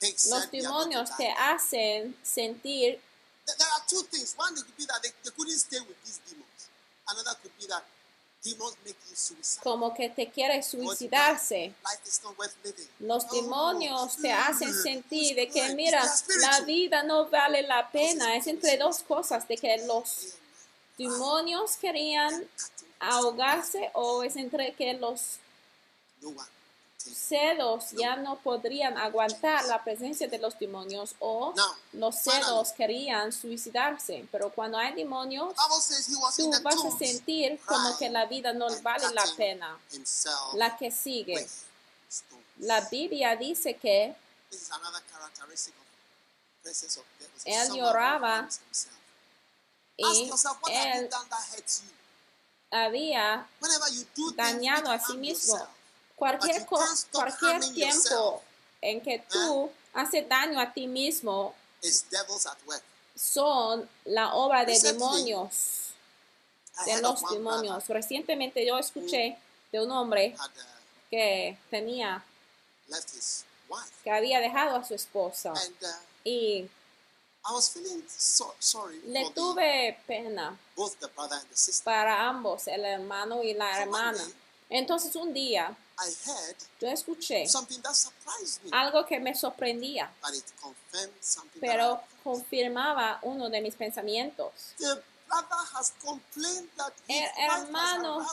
los 0.00 0.50
demonios 0.50 1.16
te 1.16 1.28
hacen 1.30 2.16
sentir 2.22 3.00
There 3.48 3.56
there 3.56 3.72
are 3.72 3.84
two 3.88 4.02
things. 4.12 4.34
One 4.36 4.54
could 4.54 4.76
be 4.76 4.84
that 4.84 5.00
they, 5.02 5.08
they 5.24 5.30
couldn't 5.34 5.56
stay 5.56 5.80
with 5.80 5.96
these 6.04 6.20
demons. 6.28 6.68
Another 7.08 7.32
could 7.40 7.56
be 7.56 7.66
that 7.68 7.82
como 9.62 9.94
que 9.94 10.08
te 10.10 10.30
quiere 10.30 10.62
suicidarse. 10.62 11.74
Los 13.00 13.30
demonios 13.30 14.16
te 14.16 14.32
hacen 14.32 14.72
sentir 14.72 15.36
de 15.36 15.48
que, 15.48 15.74
mira, 15.74 16.02
la 16.40 16.60
vida 16.60 17.02
no 17.02 17.28
vale 17.28 17.62
la 17.62 17.90
pena. 17.90 18.36
Es 18.36 18.46
entre 18.46 18.76
dos 18.76 19.00
cosas, 19.00 19.46
de 19.48 19.56
que 19.56 19.84
los 19.86 20.34
demonios 20.96 21.76
querían 21.76 22.48
ahogarse 23.00 23.90
o 23.94 24.22
es 24.22 24.36
entre 24.36 24.74
que 24.74 24.94
los 24.94 25.38
Cedos 27.14 27.90
ya 27.92 28.16
no 28.16 28.36
podrían 28.36 28.96
aguantar 28.98 29.64
la 29.66 29.82
presencia 29.82 30.28
de 30.28 30.38
los 30.38 30.58
demonios 30.58 31.14
o 31.18 31.54
los 31.92 32.16
cedos 32.16 32.72
querían 32.72 33.32
suicidarse. 33.32 34.26
Pero 34.30 34.50
cuando 34.50 34.78
hay 34.78 34.94
demonios, 34.94 35.54
tú 36.36 36.50
vas 36.62 36.84
a 36.84 36.98
sentir 36.98 37.60
como 37.66 37.96
que 37.98 38.08
la 38.10 38.26
vida 38.26 38.52
no 38.52 38.66
vale 38.82 39.12
la 39.12 39.24
pena. 39.36 39.78
La 40.54 40.76
que 40.76 40.90
sigue. 40.90 41.46
La 42.58 42.80
Biblia 42.82 43.36
dice 43.36 43.76
que 43.76 44.14
This 44.50 44.62
is 44.62 44.70
another 44.70 45.02
characteristic 45.12 45.74
of 45.74 45.84
presence 46.62 46.96
of 46.96 47.04
devils. 47.18 47.42
Él 47.44 47.76
lloraba 47.76 48.48
y 49.96 50.30
él 50.68 51.10
había 52.70 53.46
dañado 54.36 54.90
a 54.90 54.98
sí 54.98 55.16
mismo. 55.16 55.68
Cualquier, 56.18 56.66
cualquier 56.66 57.60
tiempo 57.72 58.42
en 58.80 59.00
que 59.00 59.20
tú 59.30 59.70
haces 59.94 60.28
daño 60.28 60.60
a 60.60 60.72
ti 60.72 60.88
mismo 60.88 61.54
son 63.14 63.88
la 64.04 64.34
obra 64.34 64.64
de 64.64 64.78
demonios, 64.80 65.92
de 66.86 67.00
los 67.00 67.22
demonios. 67.30 67.86
Recientemente 67.86 68.66
yo 68.66 68.78
escuché 68.78 69.38
de 69.70 69.80
un 69.80 69.90
hombre 69.92 70.34
uh, 70.36 70.42
que 71.08 71.56
tenía, 71.70 72.24
que 74.02 74.10
había 74.10 74.40
dejado 74.40 74.76
a 74.76 74.84
su 74.84 74.94
esposa. 74.94 75.52
Uh, 75.52 75.88
y 76.24 76.68
le 79.06 79.30
tuve 79.30 79.98
pena 80.06 80.58
para 81.84 82.28
ambos, 82.28 82.66
el 82.66 82.84
hermano 82.84 83.42
y 83.42 83.54
la 83.54 83.82
hermana. 83.82 84.22
Entonces 84.68 85.14
un 85.16 85.32
día 85.32 85.76
yo 86.80 86.88
escuché 86.88 87.46
something 87.48 87.80
that 87.82 87.94
surprised 87.94 88.62
me, 88.64 88.70
algo 88.72 89.04
que 89.06 89.18
me 89.18 89.34
sorprendía, 89.34 90.10
but 90.22 90.34
it 90.34 90.44
confirmed 90.60 91.12
something. 91.20 91.60
pero 91.60 92.00
confirmaba 92.22 93.18
uno 93.22 93.50
de 93.50 93.60
mis 93.60 93.74
pensamientos. 93.74 94.52
the 94.78 95.02
brother 95.28 95.64
has 95.74 95.92
complained 96.04 96.68
that 96.76 96.92
his 97.06 97.16
El 97.16 97.22
wife 97.22 97.66
hermano. 97.66 98.26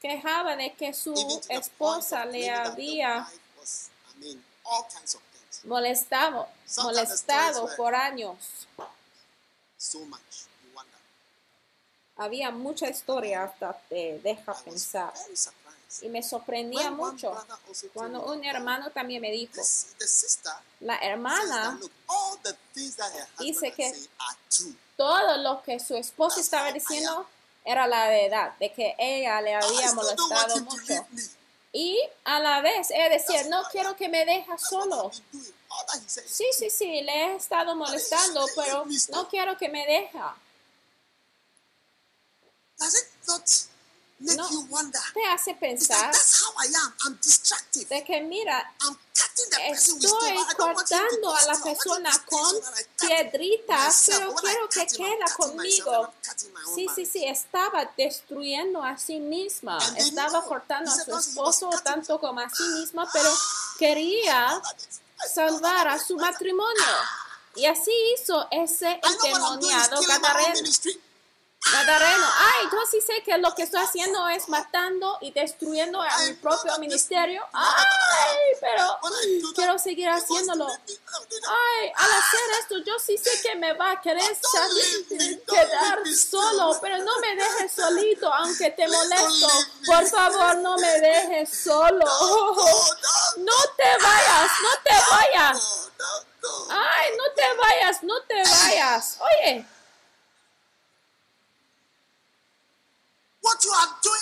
Quejaba 0.00 0.56
de 0.56 0.74
que 0.74 0.92
su 0.92 1.14
esposa 1.48 2.24
le 2.26 2.50
había 2.50 3.26
molestado, 5.64 6.48
molestado 6.82 7.68
por 7.76 7.94
años. 7.94 8.66
Había 12.16 12.50
mucha 12.50 12.88
historia 12.88 13.44
hasta 13.44 13.78
te 13.88 14.18
deja 14.22 14.54
pensar. 14.54 15.12
Y 16.02 16.08
me 16.08 16.22
sorprendía 16.22 16.90
mucho 16.90 17.32
cuando 17.94 18.22
un 18.26 18.44
hermano 18.44 18.90
también 18.90 19.22
me 19.22 19.30
dijo, 19.30 19.60
la 20.80 20.96
hermana 20.98 21.78
Dice 23.38 23.72
que- 23.72 23.92
todo 24.96 25.36
lo 25.38 25.62
que 25.62 25.78
su 25.80 25.96
That's 25.96 26.40
estaba 26.40 26.72
diciendo 26.72 27.26
era 27.64 27.86
la 27.86 28.08
verdad, 28.08 28.56
de 28.58 28.72
que 28.72 28.94
ella 28.98 29.40
le 29.40 29.54
había 29.54 29.92
molestado 29.94 30.60
mucho. 30.62 31.06
Y 31.72 31.98
a 32.24 32.40
la 32.40 32.60
vez 32.62 32.90
ella 32.90 33.08
decía, 33.10 33.44
no 33.48 33.62
quiero 33.70 33.96
que 33.96 34.08
me 34.08 34.24
what 34.24 34.56
solo. 34.58 35.10
Sí, 36.26 36.44
sí, 36.56 36.70
sí, 36.70 37.02
le 37.02 37.12
he 37.12 37.36
estado 37.36 37.74
molestando, 37.76 38.46
pero 38.56 38.84
no 39.10 39.28
quiero 39.28 39.56
que 39.58 39.68
me 39.68 39.84
deja. 39.86 40.36
No. 44.18 44.48
Te 45.12 45.26
hace 45.26 45.54
pensar 45.54 46.10
that's 46.10 46.42
how 46.42 46.50
I 46.64 46.74
am. 46.74 46.94
I'm 47.04 47.18
distractive. 47.22 47.86
de 47.88 48.02
que 48.02 48.22
mira, 48.22 48.72
estoy 49.68 50.36
cortando 50.56 51.36
a 51.36 51.42
la 51.44 51.62
persona 51.62 52.10
con 52.24 52.54
piedritas, 52.98 54.04
pero 54.06 54.34
quiero 54.36 54.68
que 54.70 54.86
queda 54.86 55.26
conmigo. 55.36 56.14
Sí, 56.74 56.86
sí, 56.94 57.04
sí, 57.04 57.24
estaba 57.26 57.92
destruyendo 57.96 58.82
a 58.82 58.96
sí 58.96 59.20
misma, 59.20 59.78
estaba 59.96 60.42
cortando 60.42 60.90
a 60.90 60.94
su 60.94 61.00
"No, 61.00 61.06
he 61.06 61.12
was 61.16 61.28
esposo 61.28 61.70
tanto 61.84 62.18
como 62.18 62.40
a 62.40 62.48
sí 62.48 62.62
misma, 62.62 63.06
pero 63.12 63.30
quería 63.78 64.62
salvar 65.34 65.88
a 65.88 65.98
su 65.98 66.16
matrimonio. 66.16 66.84
Y 67.54 67.66
así 67.66 67.90
hizo 68.14 68.48
ese 68.50 69.00
endemoniado 69.02 70.00
Gadareno. 70.02 70.68
Ministry. 71.66 71.72
Gadareno, 71.72 72.26
ay, 72.38 72.68
yo 72.72 72.78
sí 72.90 73.00
sé 73.00 73.22
que 73.22 73.36
lo 73.38 73.54
que 73.54 73.62
estoy 73.64 73.80
haciendo 73.80 74.28
es 74.28 74.48
matando 74.48 75.18
y 75.20 75.30
destruyendo 75.32 76.00
a 76.00 76.18
mi 76.26 76.34
propio 76.34 76.78
ministerio. 76.78 77.44
Ay, 77.52 78.56
pero 78.60 78.98
that, 79.02 79.54
quiero 79.54 79.78
seguir 79.78 80.08
haciéndolo. 80.08 80.66
Ay, 80.68 81.92
al 81.94 82.12
hacer 82.12 82.40
esto, 82.60 82.78
yo 82.84 82.98
sí 82.98 83.18
sé 83.18 83.30
que 83.42 83.54
me 83.56 83.72
va 83.74 83.92
a 83.92 84.00
querer 84.00 84.22
quedar 85.46 85.98
solo, 86.14 86.78
pero 86.80 86.98
no 86.98 87.18
me 87.20 87.34
dejes 87.34 87.72
solito, 87.72 88.32
aunque 88.32 88.70
te 88.70 88.86
molesto. 88.88 89.48
Por 89.86 90.06
favor, 90.06 90.56
no 90.58 90.76
me 90.78 91.00
dejes 91.00 91.50
solo. 91.64 92.04
No, 93.36 93.52
te 93.76 94.02
vayas, 94.02 94.50
no 94.62 94.70
te 94.84 94.94
vayas. 95.10 95.90
Ay, 96.70 97.10
no 97.16 97.24
te 97.34 97.54
vayas, 97.58 98.02
no 98.02 98.22
te 98.22 98.42
vayas. 98.42 99.18
Oye, 99.20 99.66
What 103.35 103.35
you 103.35 103.35
are 103.35 103.35
doing 103.35 103.35
is 103.35 103.35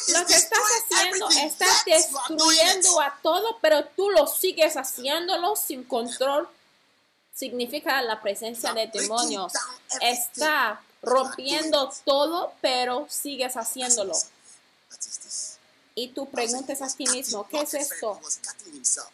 lo 0.09 0.27
que 0.27 0.35
estás 0.35 0.61
haciendo, 0.61 1.29
estás 1.31 1.85
destruyendo 1.85 3.01
a 3.01 3.19
todo, 3.23 3.59
pero 3.61 3.85
tú 3.97 4.11
lo 4.11 4.27
sigues 4.27 4.77
haciéndolo 4.77 5.57
sin 5.57 5.85
control. 5.85 6.49
Significa 7.35 8.01
la 8.03 8.23
presencia 8.23 8.73
de 8.73 8.87
demonios. 8.87 9.53
Está 10.01 10.81
rompiendo 11.03 11.93
todo, 12.05 12.55
pero 12.61 13.07
sigues 13.09 13.57
haciéndolo. 13.57 14.15
Y 15.97 16.09
tú 16.09 16.29
preguntas 16.29 16.83
a 16.83 16.89
ti 16.89 17.07
mismo, 17.07 17.47
¿qué 17.49 17.61
es 17.61 17.75
esto? 17.75 18.21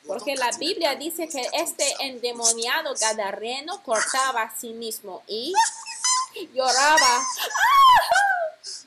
Porque 0.06 0.34
la 0.34 0.50
Biblia 0.52 0.94
dice 0.94 1.28
que 1.28 1.46
este 1.52 1.84
endemoniado 2.00 2.94
gadareno 2.98 3.82
cortaba 3.82 4.42
a 4.42 4.58
sí 4.58 4.70
mismo 4.70 5.22
y 5.26 5.52
lloraba. 6.54 7.26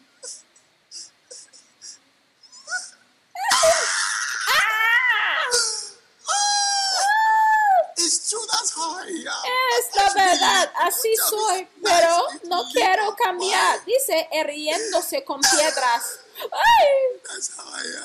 Es 9.76 9.96
la 9.96 10.14
verdad, 10.14 10.72
así 10.82 11.16
soy, 11.16 11.68
pero 11.84 12.28
no 12.46 12.64
quiero 12.72 13.16
cambiar, 13.16 13.84
dice, 13.86 14.28
riéndose 14.46 15.24
con 15.24 15.42
piedras. 15.52 16.20
Ay, 16.52 17.22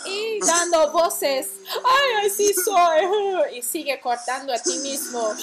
y 0.07 0.41
dando 0.41 0.91
voces. 0.93 1.49
Ay, 1.85 2.27
así 2.27 2.55
soy. 2.55 3.57
Y 3.57 3.63
sigue 3.63 4.01
cortando 4.01 4.53
a 4.53 4.59
ti 4.59 4.79
mismo. 4.79 5.29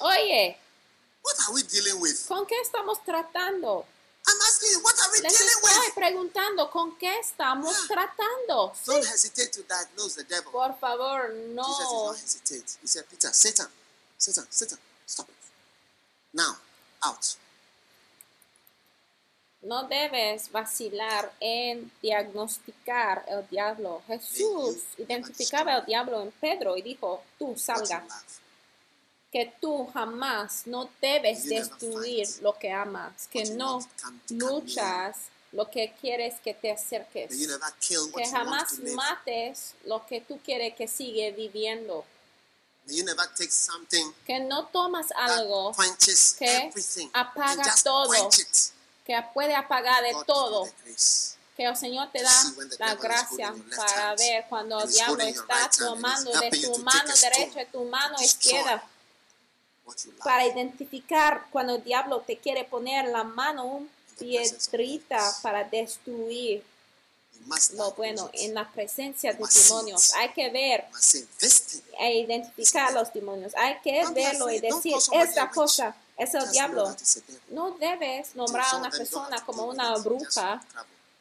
Oye 0.00 0.61
are 1.48 1.54
we 1.54 1.62
dealing 1.64 2.00
with? 2.00 2.26
¿con 2.28 2.46
qué 2.46 2.60
estamos 2.60 3.02
tratando? 3.04 3.84
I'm 4.24 4.40
asking 4.48 4.70
you, 4.72 4.80
what 4.84 4.94
are 5.00 5.10
we 5.12 5.20
Les 5.20 5.32
dealing 5.32 5.56
estoy 5.62 5.86
with? 5.86 5.94
preguntando, 5.94 6.70
¿con 6.70 6.96
qué 6.96 7.18
estamos 7.18 7.74
tratando? 7.88 8.72
Don't 8.86 9.04
hesitate 9.04 9.50
to 9.52 9.62
diagnose 9.62 10.14
the 10.14 10.24
devil. 10.24 10.52
por 10.52 10.78
favor, 10.78 11.32
Jesus 11.32 11.44
did 11.44 11.54
no. 11.54 12.06
not 12.06 12.16
hesitate. 12.16 12.78
He 12.80 12.86
said, 12.86 13.04
Peter, 13.10 13.30
Satan, 13.32 13.66
Satan, 14.16 14.46
Satan, 14.48 14.78
stop 15.06 15.28
it. 15.28 15.34
Now, 16.32 16.56
out. 17.02 17.36
No 19.64 19.84
debes 19.88 20.50
vacilar 20.50 21.32
en 21.40 21.90
diagnosticar 22.02 23.24
el 23.28 23.46
diablo. 23.48 24.02
Jesús 24.08 24.76
identificaba 24.98 25.76
el 25.76 25.84
diablo 25.86 26.20
en 26.22 26.32
Pedro 26.32 26.76
y 26.76 26.82
dijo, 26.82 27.22
tú 27.38 27.46
What 27.46 27.54
you 27.56 27.60
salga, 27.60 28.00
love. 28.00 28.40
Que 29.32 29.52
tú 29.60 29.86
jamás 29.94 30.66
no 30.66 30.90
debes 31.00 31.44
destruir 31.48 32.28
lo 32.42 32.52
que 32.58 32.70
amas, 32.70 33.26
que 33.28 33.44
no 33.46 33.80
luchas 34.28 35.16
lo 35.52 35.70
que 35.70 35.94
quieres 36.00 36.34
que 36.40 36.54
te 36.54 36.70
acerques, 36.70 37.30
que 38.14 38.26
jamás 38.30 38.78
mates 38.94 39.74
lo 39.84 40.04
que 40.06 40.20
tú 40.20 40.38
quieres 40.44 40.74
que 40.74 40.86
sigue 40.86 41.32
viviendo, 41.32 42.04
que 44.26 44.40
no 44.40 44.66
tomas 44.66 45.06
algo 45.12 45.74
que 46.38 46.70
apaga 47.14 47.74
todo. 47.82 48.30
que 49.06 49.24
puede 49.34 49.54
apagar 49.54 50.02
de 50.02 50.14
todo. 50.26 50.68
que 51.56 51.64
el 51.64 51.76
Señor 51.76 52.10
te 52.12 52.22
da 52.22 52.30
la 52.78 52.94
gracia 52.94 53.54
para 53.76 54.14
ver 54.16 54.46
cuando 54.48 54.80
el 54.80 54.90
diablo 54.90 55.22
está 55.22 55.70
tomando 55.78 56.32
de 56.40 56.50
tu 56.50 56.78
mano 56.78 57.12
derecha 57.20 57.62
y 57.62 57.66
tu 57.66 57.84
mano 57.84 58.16
izquierda. 58.22 58.82
Para 60.24 60.46
identificar 60.46 61.46
cuando 61.50 61.76
el 61.76 61.84
diablo 61.84 62.20
te 62.20 62.38
quiere 62.38 62.64
poner 62.64 63.08
la 63.08 63.24
mano 63.24 63.64
un 63.64 63.90
piedrita 64.18 65.20
para 65.42 65.64
destruir 65.64 66.62
lo 67.74 67.92
bueno 67.92 68.30
en 68.34 68.54
la 68.54 68.70
presencia 68.70 69.32
de 69.32 69.44
demonios. 69.44 70.14
Hay 70.14 70.28
que 70.30 70.50
ver 70.50 70.84
e 71.98 72.18
identificar 72.18 72.92
los 72.92 73.12
demonios. 73.12 73.52
Hay 73.56 73.80
que 73.82 74.06
verlo 74.12 74.50
y 74.50 74.60
decir, 74.60 74.94
esta 75.12 75.50
cosa 75.50 75.96
es 76.16 76.34
el 76.34 76.50
diablo. 76.50 76.94
No 77.50 77.72
debes 77.72 78.34
nombrar 78.34 78.66
a 78.72 78.76
una 78.76 78.90
persona 78.90 79.44
como 79.44 79.64
una 79.64 79.96
bruja. 79.98 80.62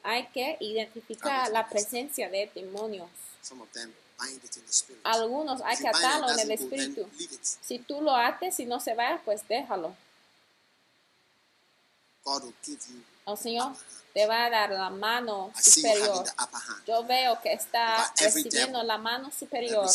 Hay 0.03 0.27
que 0.27 0.57
identificar 0.59 1.49
la 1.51 1.67
presencia 1.67 2.29
de 2.29 2.49
demonios. 2.53 3.09
Algunos 5.03 5.61
hay 5.61 5.77
que 5.77 5.87
atarlo 5.87 6.31
en 6.31 6.39
el 6.39 6.51
espíritu. 6.51 7.07
Si 7.61 7.79
tú 7.79 8.01
lo 8.01 8.15
ates 8.15 8.59
y 8.59 8.65
no 8.65 8.79
se 8.79 8.93
va, 8.93 9.21
pues 9.23 9.47
déjalo. 9.47 9.95
El 13.27 13.37
Señor 13.37 13.75
te 14.13 14.25
va 14.27 14.45
a 14.45 14.49
dar 14.49 14.71
la 14.71 14.89
mano 14.89 15.51
superior. 15.59 16.25
Yo 16.85 17.03
veo 17.05 17.39
que 17.41 17.53
está 17.53 18.13
recibiendo 18.17 18.83
la 18.83 18.97
mano 18.97 19.31
superior 19.31 19.89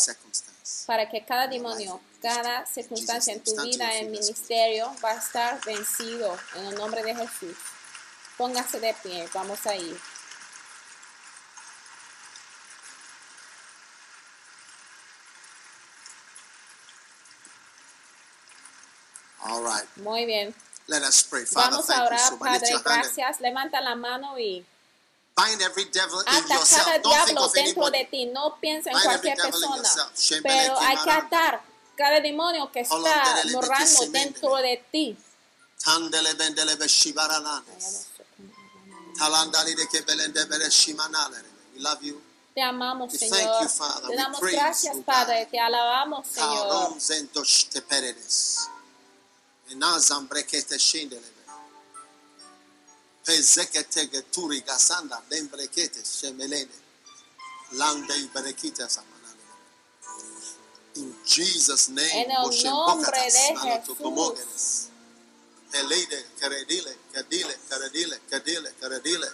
para 0.85 1.09
que 1.09 1.23
cada 1.23 1.47
demonio, 1.47 2.01
cada 2.21 2.65
circunstancia 2.65 3.33
en 3.33 3.43
tu 3.43 3.55
vida, 3.61 3.95
en 3.97 4.11
ministerio, 4.11 4.91
va 5.03 5.11
a 5.11 5.17
estar 5.17 5.63
vencido 5.65 6.37
en 6.55 6.65
el 6.65 6.75
nombre 6.75 7.03
de 7.03 7.15
Jesús. 7.15 7.55
Póngase 8.37 8.79
de 8.79 8.93
pie, 9.01 9.27
vamos 9.33 9.65
a 9.65 9.75
ir. 9.75 9.97
All 19.47 19.63
right. 19.63 19.85
Muy 19.97 20.25
bien. 20.25 20.53
Let 20.87 21.03
us 21.03 21.23
pray. 21.23 21.45
Father, 21.45 21.71
Vamos 21.71 21.89
a 21.89 21.93
thank 21.93 21.99
you 21.99 22.07
orar, 22.07 22.29
so 22.29 22.37
Padre, 22.37 22.83
gracias. 22.83 23.41
Levanta 23.41 23.81
la 23.81 23.95
mano 23.95 24.37
y 24.39 24.65
bind 25.35 25.61
every 25.61 25.85
devil 25.85 26.21
in 26.25 26.47
yourself. 26.49 26.85
Don't 27.03 27.25
think 27.25 27.37
diablo 27.37 27.45
of 27.45 27.53
dentro 27.53 27.89
de 27.89 27.99
anybody. 27.99 28.25
ti. 28.25 28.25
No 28.27 28.57
piensa 28.59 28.89
en 28.91 28.99
cualquier 28.99 29.37
persona. 29.37 29.83
Pero 30.43 30.79
hay 30.79 30.97
que 30.97 31.11
atar 31.11 31.61
cada 31.95 32.19
demonio 32.21 32.71
que 32.71 32.81
está 32.81 32.97
morando 33.51 34.05
dentro 34.11 34.55
de 34.57 34.83
ti. 34.91 35.17
De. 41.29 41.47
We 41.73 41.79
love 41.81 42.01
you. 42.01 42.21
Te 42.53 42.61
amamos, 42.63 43.13
We 43.13 43.19
thank 43.19 43.33
Señor. 43.33 43.61
you, 43.61 43.69
Father. 43.69 44.09
Te 44.09 44.15
damos 44.15 44.41
gracias, 44.41 44.97
Padre. 45.05 45.47
Te 45.51 45.59
alabamos, 45.59 46.27
Señor. 46.27 46.97
Karon 49.69 50.01
zendosh 50.01 50.27
te 50.27 50.27
peredes. 50.27 50.27
Enazam 50.27 50.27
brekete 50.27 50.79
shindele. 50.79 51.31
Pezekete 53.25 54.09
geturi 54.11 54.61
gasanda 54.61 55.21
lembrekete 55.29 56.03
shemelene. 56.05 56.79
Lande 57.71 58.29
berekita 58.33 58.89
samanale. 58.89 59.43
In 60.95 61.15
Jesus' 61.25 61.89
name, 61.89 62.11
En 62.11 62.31
el 62.31 62.63
nombre 62.63 63.17
de 63.17 63.31
Jesús. 63.31 64.89
Elide, 65.73 66.25
Keredile, 66.39 66.97
Kedile, 67.13 67.59
Keredile, 67.69 68.21
Kedile, 68.29 68.73
Keredile. 68.79 69.27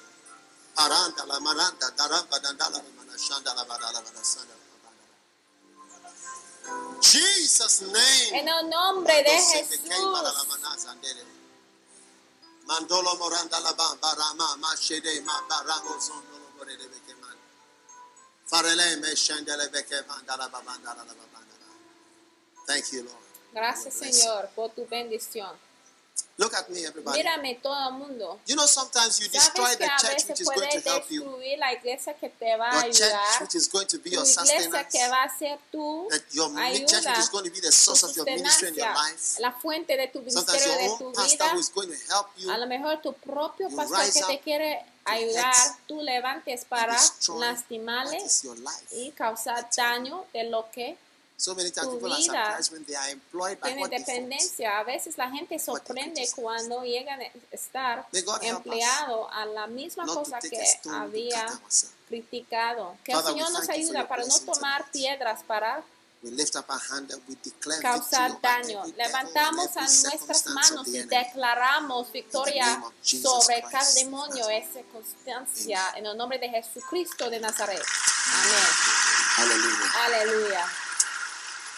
Paranda, 0.75 1.25
la 1.25 1.39
maranda, 1.39 1.91
daramba, 1.91 2.39
dandala, 2.39 2.77
la 2.77 2.89
manashanda, 2.97 3.53
la 3.55 3.65
badala, 3.65 4.01
badasanda. 4.01 4.55
Jesus' 7.03 7.81
name. 7.81 8.39
En 8.39 8.47
el 8.47 8.69
nombre 8.69 9.23
de 9.23 9.33
Dose 9.33 9.67
que 9.69 9.79
queima 9.89 10.21
la 10.21 10.31
Jesús. 10.31 10.87
Mandolo 12.65 13.15
moranda 13.17 13.59
la 13.59 13.73
ba 13.73 13.95
barama 14.01 14.55
ma 14.57 14.73
shede 14.75 15.21
ma 15.21 15.41
baramo 15.49 15.99
sondolo 15.99 16.47
more 16.57 16.77
de 16.77 16.87
beke 16.87 17.13
man. 17.21 17.35
Farele 18.47 18.97
me 19.01 19.15
shendele 19.15 19.67
beke 19.69 20.01
bandala 20.07 20.49
ba 20.49 20.61
bandala 20.65 21.03
la. 21.03 21.13
Thank 22.65 22.93
you, 22.93 23.03
Lord. 23.03 23.17
Gracias, 23.53 23.93
Señor, 23.93 24.49
por 24.55 24.71
tu 24.71 24.87
bendición. 24.87 25.51
Look 26.35 26.53
at 26.55 26.67
me, 26.69 26.83
everybody. 26.85 27.19
Mírame 27.19 27.59
todo 27.61 27.75
el 27.89 27.93
mundo. 27.93 28.39
You 28.47 28.55
know, 28.55 28.65
sometimes 28.65 29.19
you 29.19 29.27
destroy 29.29 29.69
the 29.77 29.85
church 30.01 30.25
which 30.27 30.41
is 30.41 30.49
going 30.49 30.67
to 30.69 30.89
help 30.89 31.05
you. 31.11 31.23
la 31.59 31.71
iglesia 31.73 32.15
que 32.15 32.29
te 32.29 32.57
va 32.57 32.69
a 32.71 32.73
Your 32.85 32.93
church 32.93 33.11
ayudar. 33.13 33.41
which 33.41 33.55
is 33.55 33.67
going 33.69 33.85
to 33.87 33.97
be 33.99 34.09
Tu 34.09 34.15
your 34.15 34.25
sustenance. 34.25 34.91
que 34.91 35.07
va 35.09 35.23
a 35.23 35.29
ser 35.37 35.59
tu 35.71 36.07
That 36.09 36.21
your 36.33 36.49
mi- 36.49 36.79
church 36.79 36.81
which 36.81 37.05
ayuda, 37.05 37.19
is 37.19 37.29
going 37.29 37.43
to 37.45 37.51
be 37.51 37.59
the 37.61 37.67
tu 37.69 37.71
source 37.71 38.03
of 38.03 38.15
your 38.17 38.25
ministry 38.25 38.67
and 38.69 38.77
your 38.77 38.87
life. 38.93 39.39
la 39.39 39.51
fuente 39.51 39.95
de 39.95 40.07
tu 40.07 40.23
Sometimes 40.27 40.63
de 40.65 40.69
your 40.87 40.97
tu 40.97 41.05
own 41.05 41.13
pastor 41.13 41.37
vida. 41.37 41.53
who 41.53 41.59
is 41.59 41.69
going 41.69 41.89
to 41.89 41.97
help 42.11 42.27
you 42.37 42.49
A 42.51 42.57
lo 42.57 42.65
mejor 42.67 42.99
tu 43.01 43.13
propio 43.13 43.69
You 43.69 43.77
pastor 43.77 44.11
que 44.11 44.35
te 44.35 44.39
quiere 44.41 44.83
ayudar, 45.05 45.53
tú 45.87 46.01
levantes 46.01 46.65
para 46.65 46.97
lastimarle 47.39 48.17
y 48.91 49.11
causar 49.11 49.69
daño 49.75 50.25
de 50.33 50.45
lo 50.49 50.65
que 50.71 50.97
So 51.43 51.53
many 51.53 51.71
times 51.71 51.89
tu 51.89 51.99
people 51.99 52.13
are 52.13 52.15
vida 52.15 52.31
surprised 52.31 52.71
when 52.71 52.83
they 52.85 52.95
are 52.95 53.11
employed 53.11 53.59
by 53.59 53.67
tiene 53.67 53.89
dependencia. 53.89 54.79
A 54.79 54.85
veces 54.85 55.17
la 55.17 55.29
gente 55.29 55.59
sorprende 55.59 56.23
cuando 56.37 56.85
llegan 56.85 57.19
a 57.19 57.25
estar 57.51 58.07
empleado 58.41 59.29
a 59.29 59.45
la 59.47 59.67
misma 59.67 60.05
cosa 60.05 60.39
que 60.39 60.63
había 60.89 61.45
criticado. 62.07 62.95
Que 63.03 63.11
el 63.11 63.23
Señor 63.23 63.51
nos 63.51 63.67
ayuda 63.67 64.07
para 64.07 64.23
no 64.23 64.39
tomar 64.39 64.89
piedras 64.91 65.43
para 65.43 65.83
We 66.23 66.31
lift 66.31 66.55
up 66.55 66.63
our 66.69 66.79
hand 66.79 67.11
and 67.11 67.21
we 67.27 67.35
declare 67.43 67.81
causar 67.81 68.39
daño. 68.39 68.81
Levantamos 68.95 69.75
a 69.75 69.81
nuestras 69.81 70.45
manos 70.45 70.87
y 70.87 71.03
declaramos 71.03 72.09
victoria 72.13 72.81
sobre 73.01 73.59
Christ. 73.59 73.69
cada 73.69 73.93
demonio, 73.95 74.49
esa 74.49 74.71
circunstancia, 74.71 75.81
en 75.97 76.05
el 76.05 76.15
nombre 76.15 76.39
de 76.39 76.47
Jesucristo 76.47 77.29
de 77.29 77.41
Nazaret. 77.41 77.83
Amén. 78.31 78.63
Hallelujah. 79.35 80.05
Aleluya. 80.05 80.65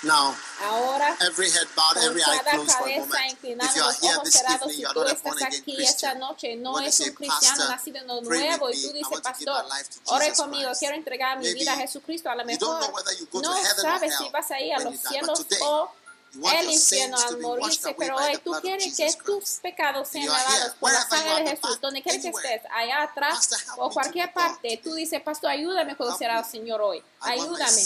Now, 0.05 0.35
Ahora, 0.61 1.17
every 1.21 1.49
head 1.49 1.67
bowed, 1.75 1.97
every 1.97 2.21
eye 2.21 2.37
closed 2.49 2.71
for 2.71 2.87
a 2.87 2.99
moment. 2.99 3.37
If 3.41 3.75
you 3.75 3.81
are 3.81 3.87
los 3.87 3.99
here 3.99 4.13
ojos 4.15 4.23
this 4.25 4.35
cerrados, 4.37 4.61
evening, 4.61 4.75
si 4.75 4.81
you 4.81 4.87
are 4.87 4.93
tú 4.93 4.99
not 5.01 5.09
a 5.09 5.13
estás 5.15 5.23
born 5.23 5.37
again 5.37 5.61
aquí 5.61 5.71
esta 5.81 5.85
Christian. 5.85 6.19
noche, 6.19 6.55
no 6.57 6.79
es 6.79 6.95
say, 6.95 7.09
un 7.09 7.15
cristiano 7.15 7.57
"Pastor, 7.57 7.69
nacido 7.69 7.99
de 7.99 8.21
nuevo, 8.21 8.69
y 8.69 8.81
tú 8.81 8.87
me. 8.87 8.89
I 8.89 8.93
dices, 8.93 9.11
want 9.11 9.23
to 9.25 9.33
give 9.33 9.45
pastor, 9.45 9.63
my 9.63 9.75
life 9.77 9.89
to 9.89 10.13
ore 10.13 10.25
Jesus 10.25 10.37
conmigo, 10.39 10.65
Christ." 10.69 10.79
quiero 10.79 10.95
entregar 10.95 11.39
mi 11.39 11.53
vida 11.53 11.73
a 11.73 11.77
Jesucristo. 11.77 12.29
A 12.29 12.35
lo 12.35 12.43
you 12.43 12.57
don't 12.57 12.59
know 12.61 12.79
mejor 12.79 12.93
whether 12.93 13.13
you 13.19 13.25
go 13.31 13.41
to 13.41 13.47
no 13.49 13.53
heaven 13.55 13.85
or 13.85 13.91
sabes 13.99 14.17
si 14.17 14.29
vas 14.29 14.51
a 14.51 14.59
ir 14.61 14.73
a 14.75 14.79
los 14.79 14.95
cielos 14.99 15.45
o 15.61 15.91
el 16.35 16.69
infierno 16.69 17.17
al 17.17 17.39
morirse, 17.39 17.95
pero 17.97 18.15
hoy 18.17 18.37
tú 18.43 18.51
quieres 18.61 18.95
que 18.95 19.13
tus 19.23 19.59
pecados 19.61 20.07
sean 20.07 20.27
lavados 20.27 20.75
por 20.79 20.91
la 20.91 21.01
sangre 21.01 21.43
de 21.43 21.49
Jesús, 21.51 21.81
donde 21.81 22.01
quiera 22.01 22.21
que 22.21 22.29
estés, 22.29 22.61
allá 22.71 23.03
atrás 23.03 23.49
o 23.77 23.89
cualquier 23.89 24.31
parte, 24.33 24.79
tú 24.83 24.93
dices, 24.93 25.21
pastor, 25.21 25.49
ayúdame 25.49 25.93
a 25.93 25.95
conocer 25.95 26.29
al. 26.29 26.45
Señor 26.45 26.81
hoy, 26.81 27.03
ayúdame. 27.21 27.81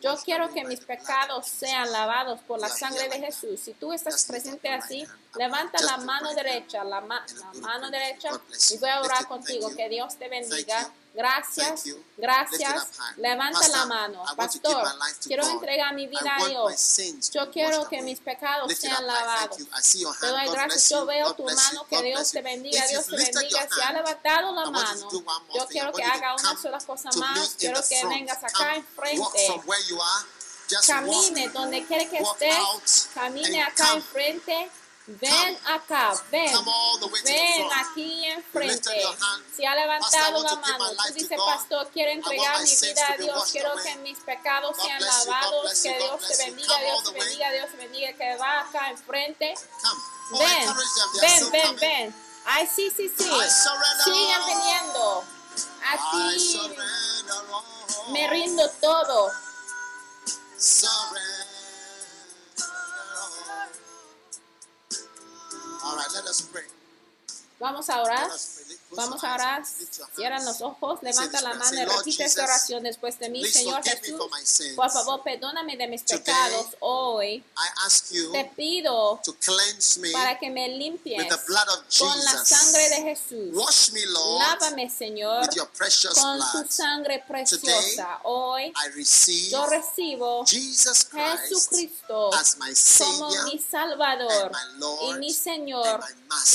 Yo 0.00 0.16
quiero 0.24 0.52
que 0.52 0.64
mis 0.64 0.80
pecados 0.80 1.46
sean 1.46 1.92
lavados 1.92 2.40
por 2.40 2.58
la 2.58 2.68
sangre 2.68 3.08
de. 3.08 3.18
Jesús. 3.18 3.60
Si 3.60 3.74
tú 3.74 3.92
estás 3.92 4.24
presente 4.24 4.68
así. 4.68 5.06
Levanta 5.38 5.80
la 5.82 5.96
mano 5.98 6.34
derecha, 6.34 6.84
la, 6.84 7.00
ma- 7.00 7.24
la 7.36 7.60
mano 7.60 7.90
derecha 7.90 8.30
y 8.70 8.78
voy 8.78 8.90
a 8.90 9.00
orar 9.00 9.26
contigo. 9.28 9.68
Que. 9.74 9.88
Dios 9.88 10.16
te 10.16 10.28
bendiga. 10.28 10.90
Gracias, 11.14 11.84
gracias. 12.16 12.60
Levanta 13.16 13.58
la 13.68 13.86
mano. 13.86 14.22
Pastor, 14.36 14.84
quiero 15.26 15.42
entregar 15.52 15.94
mi 15.94 16.06
vida 16.06 16.20
a 16.36 16.38
Dios. 16.50 16.80
Yo 17.32 17.50
quiero 17.50 17.88
que 17.88 18.02
mis 18.02 18.20
pecados 18.20 18.68
sean 18.76 19.04
lavados. 19.06 19.56
Te 20.20 20.26
doy 20.26 20.40
gracias. 20.52 20.88
Yo 20.90 21.06
veo 21.06 21.34
tu 21.34 21.42
mano. 21.56 21.86
Que 21.88 22.02
Dios 22.02 22.30
te 22.30 22.42
bendiga. 22.42 22.86
Dios 22.90 23.06
te 23.06 23.16
bendiga. 23.40 23.68
Si 23.74 23.80
ha 23.80 23.92
levantado 23.92 24.52
la 24.52 24.60
mano, 24.70 25.10
yo 25.54 25.66
quiero 25.72 25.92
que 25.92 26.02
haga 26.04 26.34
una 26.36 26.62
sola 26.62 26.78
cosa 26.86 27.10
más. 27.16 27.38
Quiero 27.58 27.80
que 27.88 28.00
vengas 28.08 28.44
acá 28.44 28.76
enfrente. 28.76 29.18
Camine 30.86 31.48
donde 31.48 31.84
quiere 31.86 32.08
que 32.08 32.18
esté. 32.18 32.50
Camine 33.14 33.62
acá 33.62 33.94
enfrente. 33.96 34.70
Ven 35.10 35.58
acá, 35.64 36.12
ven. 36.30 36.52
Ven 37.24 37.68
aquí 37.80 38.26
enfrente. 38.26 39.02
Si 39.56 39.64
ha 39.64 39.74
levantado 39.74 40.42
la 40.42 40.54
mano, 40.56 40.90
tú 40.90 41.14
dices, 41.14 41.38
pastor, 41.38 41.88
quiero 41.94 42.10
entregar 42.10 42.60
mi 42.62 42.76
vida 42.76 43.08
a 43.08 43.16
Dios. 43.16 43.50
Quiero 43.50 43.74
que 43.82 43.96
mis 43.96 44.18
pecados 44.18 44.76
sean 44.76 45.00
lavados. 45.00 45.80
Que 45.80 45.96
Dios 45.96 46.28
te 46.28 46.36
bendiga, 46.44 46.78
Dios 46.80 47.04
te 47.04 47.18
bendiga, 47.18 47.52
Dios 47.52 47.70
te 47.70 47.76
bendiga. 47.78 48.12
Que 48.12 48.36
va 48.36 48.60
acá 48.60 48.90
enfrente. 48.90 49.54
Ven, 50.30 50.76
ven, 51.22 51.50
ven, 51.52 51.76
ven. 51.76 52.14
Ay, 52.44 52.66
sí, 52.66 52.92
sí, 52.94 53.08
sí. 53.08 53.30
All. 53.30 54.46
viniendo. 54.46 55.24
A 55.84 56.10
ti 56.10 56.60
me 58.12 58.28
rindo 58.28 58.68
todo. 58.80 59.32
Let 66.18 66.26
us 66.26 66.40
pray. 66.40 66.62
Vamos 67.58 67.90
a 67.90 68.02
orar. 68.02 68.30
Vamos 68.90 69.22
a 69.24 69.34
orar. 69.34 69.62
Cierran 70.14 70.44
los 70.44 70.60
ojos, 70.60 71.00
levanta 71.02 71.40
la 71.40 71.54
mano 71.54 71.80
y 71.80 71.84
repite 71.84 72.24
esta 72.24 72.44
oración 72.44 72.82
después 72.84 73.18
de 73.18 73.28
mí. 73.28 73.44
Señor 73.44 73.82
Jesús, 73.82 74.20
por 74.76 74.90
favor, 74.90 75.22
perdóname 75.22 75.76
de 75.76 75.86
mis 75.88 76.02
pecados 76.02 76.66
hoy. 76.80 77.44
Te 78.32 78.44
pido 78.56 79.20
para 80.12 80.38
que 80.38 80.50
me 80.50 80.68
limpies 80.68 81.26
con 81.98 82.24
la 82.24 82.44
sangre 82.44 82.88
de. 82.90 82.98
Jesús. 83.08 83.50
Lávame, 84.38 84.90
Señor, 84.90 85.48
con 86.14 86.38
tu 86.52 86.72
sangre 86.72 87.24
preciosa. 87.26 88.20
Hoy 88.24 88.72
yo 89.50 89.66
recibo 89.66 90.44
Jesucristo 91.46 92.30
como 92.98 93.30
mi 93.44 93.58
Salvador 93.58 94.52
y 95.08 95.14
mi 95.14 95.32
Señor 95.32 96.00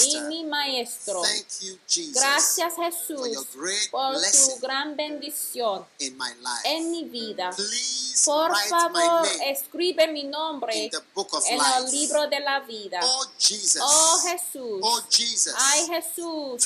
y 0.06 0.20
mi 0.22 0.44
Maestro. 0.44 1.22
Thank 1.22 1.62
you, 1.62 1.78
Jesus, 1.88 2.14
Gracias 2.14 2.74
Jesús 2.76 3.48
por 3.92 4.16
tu 4.16 4.60
gran 4.60 4.96
bendición 4.96 5.86
en 6.00 6.92
mi 6.92 7.04
vida. 7.06 7.56
Por 8.26 8.56
favor, 8.68 9.28
escribe 9.46 10.08
mi 10.08 10.24
nombre 10.24 10.90
en 10.90 11.62
el 11.78 11.92
libro 11.92 12.28
de 12.28 12.40
la 12.40 12.60
vida. 12.62 13.00
Oh 13.04 13.26
Oh 13.82 14.20
Jesús, 14.20 14.80
oh 14.82 15.02
Jesus, 15.10 15.54
ay 15.58 15.88
Jesús, 15.88 16.64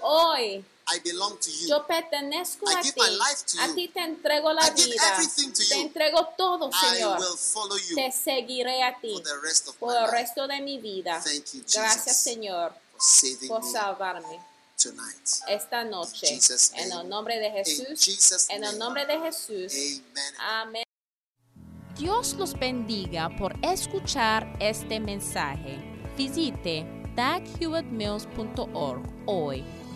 hoy 0.00 0.64
I 0.94 0.98
belong 1.00 1.38
to 1.38 1.50
you. 1.50 1.68
yo 1.68 1.86
pertenezco 1.86 2.68
I 2.70 2.74
a 2.74 2.82
give 2.82 2.94
ti. 2.94 3.00
my 3.00 3.10
life 3.10 3.44
to 3.46 3.60
A 3.60 3.66
you. 3.68 3.74
ti 3.74 3.88
te 3.88 4.00
entrego 4.00 4.52
la 4.52 4.62
I 4.66 4.70
give 4.74 4.86
vida. 4.90 5.02
everything 5.14 5.52
to 5.52 5.62
Te 5.62 5.74
you. 5.76 5.82
entrego 5.82 6.28
todo, 6.36 6.68
I 6.72 6.72
Señor. 6.96 7.18
will 7.20 7.36
follow 7.36 7.76
you 7.76 7.94
Te 7.96 8.10
seguiré 8.12 8.82
a 8.82 8.98
ti 9.00 9.12
for 9.14 9.22
the 9.22 9.38
rest 9.42 9.68
of 9.68 9.76
por 9.76 9.92
my 9.92 10.04
el 10.04 10.10
resto 10.10 10.46
de 10.48 10.60
mi 10.60 10.78
vida. 10.78 11.20
Thank 11.24 11.52
you, 11.54 11.62
Gracias, 11.72 12.04
Jesus, 12.04 12.16
Señor, 12.22 12.72
for 12.92 13.00
saving 13.00 13.48
por 13.48 13.62
me 13.64 13.70
salvarme 13.72 14.40
tonight. 14.82 15.28
esta 15.48 15.84
noche. 15.84 16.26
Jesus' 16.26 16.72
En 16.74 16.90
el 16.92 17.08
nombre 17.08 17.38
de 17.38 17.50
Jesús. 17.50 18.46
En 18.48 18.64
el 18.64 18.78
nombre 18.78 19.06
de 19.06 19.18
Jesús. 19.20 19.72
Amen. 19.72 20.34
Amén. 20.40 20.84
Dios 21.96 22.32
los 22.34 22.54
bendiga 22.58 23.28
por 23.36 23.52
escuchar 23.62 24.46
este 24.58 24.98
mensaje. 25.00 25.78
Visite 26.16 26.86
daghewittmills.org 27.14 29.02
hoy 29.26 29.64